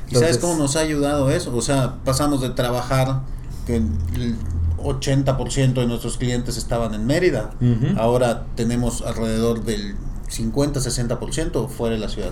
¿Y 0.08 0.14
sabes 0.14 0.38
cómo 0.38 0.54
nos 0.54 0.76
ha 0.76 0.80
ayudado 0.80 1.30
eso? 1.30 1.54
O 1.56 1.62
sea, 1.62 1.96
pasamos 2.04 2.40
de 2.40 2.50
trabajar 2.50 3.22
que 3.66 3.74
el 3.74 4.36
80% 4.78 5.74
de 5.74 5.86
nuestros 5.86 6.16
clientes 6.16 6.56
estaban 6.56 6.94
en 6.94 7.06
Mérida. 7.06 7.50
Ahora 7.96 8.46
tenemos 8.54 9.02
alrededor 9.02 9.64
del 9.64 9.96
50-60% 10.30 11.68
fuera 11.68 11.96
de 11.96 12.00
la 12.00 12.08
ciudad. 12.08 12.30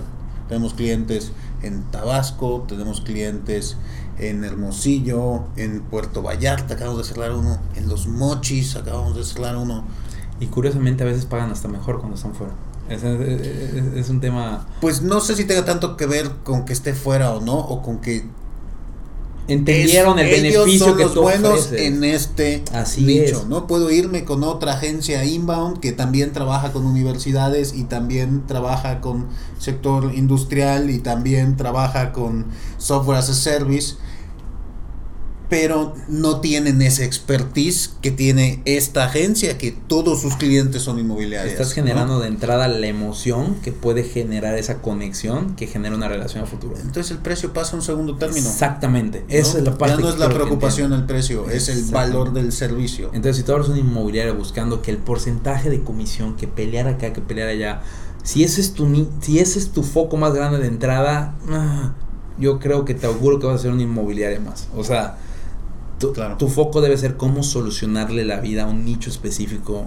Tenemos 0.48 0.74
clientes 0.74 1.32
en 1.62 1.82
Tabasco, 1.90 2.64
tenemos 2.68 3.00
clientes 3.00 3.76
en 4.18 4.44
Hermosillo, 4.44 5.44
en 5.56 5.80
Puerto 5.80 6.22
Vallarta, 6.22 6.74
acabamos 6.74 6.98
de 6.98 7.12
cerrar 7.12 7.32
uno, 7.32 7.58
en 7.74 7.88
Los 7.88 8.06
Mochis, 8.06 8.76
acabamos 8.76 9.16
de 9.16 9.24
cerrar 9.24 9.56
uno. 9.56 9.84
Y 10.38 10.46
curiosamente 10.46 11.02
a 11.02 11.06
veces 11.06 11.24
pagan 11.24 11.50
hasta 11.50 11.66
mejor 11.66 11.98
cuando 11.98 12.16
están 12.16 12.34
fuera. 12.34 12.52
Es, 12.88 13.02
es, 13.02 14.10
un 14.10 14.20
tema... 14.20 14.66
Pues 14.80 15.02
no 15.02 15.20
sé 15.20 15.36
si 15.36 15.44
tenga 15.44 15.64
tanto 15.64 15.96
que 15.96 16.06
ver 16.06 16.30
con 16.42 16.64
que 16.64 16.72
esté 16.72 16.94
fuera 16.94 17.32
o 17.32 17.40
no, 17.40 17.58
o 17.58 17.82
con 17.82 18.00
que 18.00 18.24
entendieron 19.48 20.18
el 20.18 20.30
beneficio 20.30 20.96
que 20.96 21.04
los 21.04 21.14
buenos 21.14 21.72
en 21.72 22.02
este 22.04 22.62
Así 22.72 23.04
nicho, 23.04 23.44
¿no? 23.48 23.66
Puedo 23.66 23.90
irme 23.90 24.24
con 24.24 24.42
otra 24.42 24.74
agencia 24.74 25.24
inbound 25.24 25.80
que 25.80 25.92
también 25.92 26.32
trabaja 26.32 26.72
con 26.72 26.86
universidades 26.86 27.74
y 27.74 27.84
también 27.84 28.46
trabaja 28.46 29.00
con 29.00 29.26
sector 29.58 30.12
industrial 30.14 30.90
y 30.90 30.98
también 30.98 31.56
trabaja 31.56 32.12
con 32.12 32.46
software 32.78 33.18
as 33.18 33.28
a 33.28 33.34
service 33.34 33.96
pero 35.48 35.94
no 36.08 36.40
tienen 36.40 36.80
ese 36.82 37.04
expertise 37.04 37.94
que 38.00 38.10
tiene 38.10 38.62
esta 38.64 39.04
agencia, 39.04 39.58
que 39.58 39.72
todos 39.72 40.20
sus 40.20 40.36
clientes 40.36 40.82
son 40.82 40.98
inmobiliarios. 40.98 41.52
Estás 41.52 41.72
generando 41.72 42.18
de 42.20 42.28
entrada 42.28 42.66
la 42.66 42.86
emoción 42.86 43.56
que 43.56 43.70
puede 43.70 44.04
generar 44.04 44.56
esa 44.56 44.80
conexión 44.80 45.54
que 45.54 45.66
genera 45.66 45.94
una 45.94 46.08
relación 46.08 46.44
a 46.44 46.46
futuro. 46.46 46.76
Entonces 46.80 47.10
el 47.10 47.18
precio 47.18 47.52
pasa 47.52 47.72
a 47.72 47.76
un 47.76 47.82
segundo 47.82 48.16
término. 48.16 48.48
Exactamente. 48.48 49.24
Esa 49.28 49.58
es 49.58 49.64
la 49.64 49.76
parte 49.76 49.96
Ya 49.96 50.02
no 50.02 50.08
es 50.08 50.18
la 50.18 50.28
preocupación 50.28 50.92
el 50.92 51.04
precio, 51.04 51.48
es 51.50 51.68
el 51.68 51.84
valor 51.84 52.32
del 52.32 52.52
servicio. 52.52 53.10
Entonces, 53.12 53.36
si 53.36 53.42
tú 53.42 53.52
eres 53.52 53.68
un 53.68 53.78
inmobiliario 53.78 54.34
buscando 54.34 54.82
que 54.82 54.90
el 54.90 54.98
porcentaje 54.98 55.70
de 55.70 55.82
comisión, 55.82 56.36
que 56.36 56.48
pelear 56.48 56.88
acá, 56.88 57.12
que 57.12 57.20
pelear 57.20 57.48
allá, 57.48 57.82
si 58.22 58.42
ese 58.42 58.60
es 58.60 58.72
tu, 58.72 59.08
si 59.20 59.38
ese 59.38 59.58
es 59.58 59.70
tu 59.70 59.82
foco 59.82 60.16
más 60.16 60.34
grande 60.34 60.58
de 60.58 60.66
entrada, 60.66 61.34
ah, 61.50 61.92
yo 62.38 62.58
creo 62.58 62.84
que 62.84 62.94
te 62.94 63.06
auguro 63.06 63.38
que 63.38 63.46
vas 63.46 63.56
a 63.56 63.62
ser 63.62 63.72
un 63.72 63.80
inmobiliario 63.80 64.40
más. 64.40 64.68
O 64.74 64.82
sea, 64.82 65.18
tu, 65.98 66.48
foco 66.48 66.80
debe 66.80 66.96
ser 66.96 67.16
cómo 67.16 67.42
solucionarle 67.42 68.24
la 68.24 68.40
vida 68.40 68.64
a 68.64 68.66
un 68.66 68.84
nicho 68.84 69.10
específico 69.10 69.86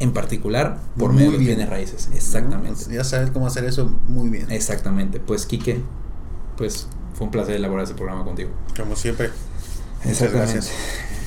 en 0.00 0.12
particular 0.12 0.78
por 0.98 1.12
medio 1.12 1.32
de 1.32 1.38
bienes 1.38 1.68
raíces. 1.68 2.08
Exactamente. 2.14 2.92
ya 2.92 3.04
sabes 3.04 3.30
cómo 3.30 3.46
hacer 3.46 3.64
eso 3.64 3.90
muy 4.08 4.28
bien. 4.28 4.50
Exactamente. 4.50 5.20
Pues 5.20 5.46
Quique, 5.46 5.80
pues 6.56 6.88
fue 7.14 7.26
un 7.26 7.30
placer 7.30 7.56
elaborar 7.56 7.84
este 7.84 7.94
programa 7.94 8.24
contigo. 8.24 8.50
Como 8.76 8.96
siempre. 8.96 9.30
Muchas 10.04 10.32
gracias. 10.32 10.70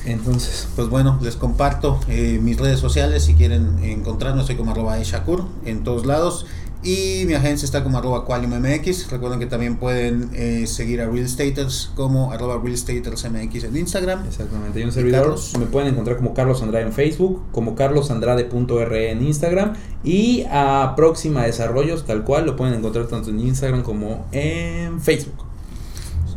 Entonces. 0.04 0.68
Pues 0.76 0.88
bueno, 0.88 1.18
les 1.22 1.36
comparto 1.36 2.00
eh, 2.08 2.38
mis 2.42 2.58
redes 2.58 2.78
sociales 2.78 3.24
si 3.24 3.34
quieren 3.34 3.82
encontrarnos, 3.82 4.46
soy 4.46 4.56
como 4.56 4.72
arroba 4.72 4.98
Shakur 5.02 5.44
en 5.64 5.84
todos 5.84 6.06
lados. 6.06 6.46
Y 6.88 7.26
mi 7.26 7.34
agencia 7.34 7.66
está 7.66 7.84
como 7.84 7.98
arroba 7.98 8.24
MX. 8.26 9.10
Recuerden 9.10 9.38
que 9.38 9.44
también 9.44 9.76
pueden 9.76 10.30
eh, 10.32 10.66
seguir 10.66 11.02
a 11.02 11.06
Real 11.06 11.28
Staters 11.28 11.90
como 11.94 12.32
arroba 12.32 12.58
Real 12.64 12.78
MX 12.78 13.64
en 13.64 13.76
Instagram. 13.76 14.24
Exactamente. 14.26 14.80
Y 14.80 14.84
un 14.84 14.92
servidor 14.92 15.36
me 15.58 15.66
pueden 15.66 15.92
encontrar 15.92 16.16
como 16.16 16.32
Carlos 16.32 16.62
Andrade 16.62 16.86
en 16.86 16.94
Facebook, 16.94 17.42
como 17.52 17.74
carlosandrade.re 17.74 19.10
en 19.10 19.22
Instagram. 19.22 19.74
Y 20.02 20.46
a 20.50 20.94
Próxima 20.96 21.42
Desarrollos, 21.42 22.06
tal 22.06 22.24
cual, 22.24 22.46
lo 22.46 22.56
pueden 22.56 22.72
encontrar 22.72 23.06
tanto 23.06 23.28
en 23.28 23.40
Instagram 23.40 23.82
como 23.82 24.24
en 24.32 24.98
Facebook. 25.02 25.44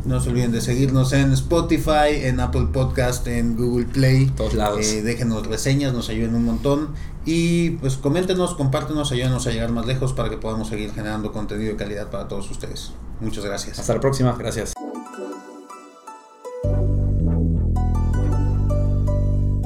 No 0.04 0.20
se 0.20 0.32
olviden 0.32 0.52
de 0.52 0.62
seguirnos 0.62 1.14
en 1.14 1.32
Spotify, 1.34 2.24
en 2.24 2.39
Apple 2.39 2.70
Podcast, 2.74 3.28
en 3.28 3.56
Google 3.56 3.86
Play. 3.86 4.32
Todos 4.36 4.56
lados. 4.56 4.86
Eh, 4.86 5.04
déjenos 5.04 5.45
reseñas, 5.45 5.93
nos 5.93 6.10
ayuden 6.10 6.34
un 6.34 6.43
montón. 6.43 6.89
Y 7.26 7.72
pues 7.72 7.97
coméntenos, 7.97 8.55
compártenos, 8.55 9.11
ayúdenos 9.11 9.45
a 9.47 9.51
llegar 9.51 9.72
más 9.72 9.86
lejos 9.86 10.13
para 10.13 10.30
que 10.30 10.38
podamos 10.38 10.69
seguir 10.69 10.91
generando 10.93 11.32
contenido 11.32 11.72
de 11.72 11.78
calidad 11.78 12.09
para 12.09 12.28
todos 12.28 12.49
ustedes. 12.49 12.93
Muchas 13.19 13.45
gracias. 13.45 13.80
Hasta 13.80 13.93
la 13.93 13.99
próxima, 13.99 14.36
gracias. 14.38 14.74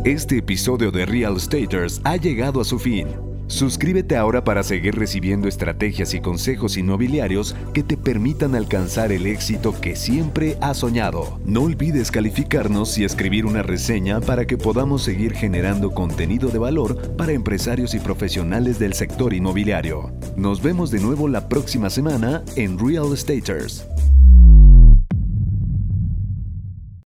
Este 0.03 0.37
episodio 0.37 0.91
de 0.91 1.05
Real 1.05 1.39
Staters 1.39 1.99
ha 2.03 2.17
llegado 2.17 2.61
a 2.61 2.65
su 2.65 2.77
fin. 2.77 3.24
Suscríbete 3.47 4.17
ahora 4.17 4.43
para 4.43 4.63
seguir 4.63 4.95
recibiendo 4.95 5.47
estrategias 5.47 6.13
y 6.13 6.19
consejos 6.19 6.77
inmobiliarios 6.77 7.55
que 7.73 7.83
te 7.83 7.95
permitan 7.95 8.55
alcanzar 8.55 9.11
el 9.11 9.27
éxito 9.27 9.79
que 9.79 9.95
siempre 9.95 10.57
has 10.61 10.77
soñado. 10.77 11.39
No 11.45 11.63
olvides 11.63 12.09
calificarnos 12.09 12.97
y 12.97 13.03
escribir 13.03 13.45
una 13.45 13.61
reseña 13.61 14.19
para 14.19 14.45
que 14.45 14.57
podamos 14.57 15.03
seguir 15.03 15.33
generando 15.33 15.91
contenido 15.91 16.49
de 16.49 16.59
valor 16.59 17.15
para 17.15 17.33
empresarios 17.33 17.93
y 17.93 17.99
profesionales 17.99 18.79
del 18.79 18.93
sector 18.93 19.33
inmobiliario. 19.33 20.11
Nos 20.35 20.61
vemos 20.61 20.89
de 20.89 20.99
nuevo 20.99 21.27
la 21.27 21.47
próxima 21.47 21.89
semana 21.89 22.43
en 22.55 22.79
Real 22.79 23.13
Estaters. 23.13 23.85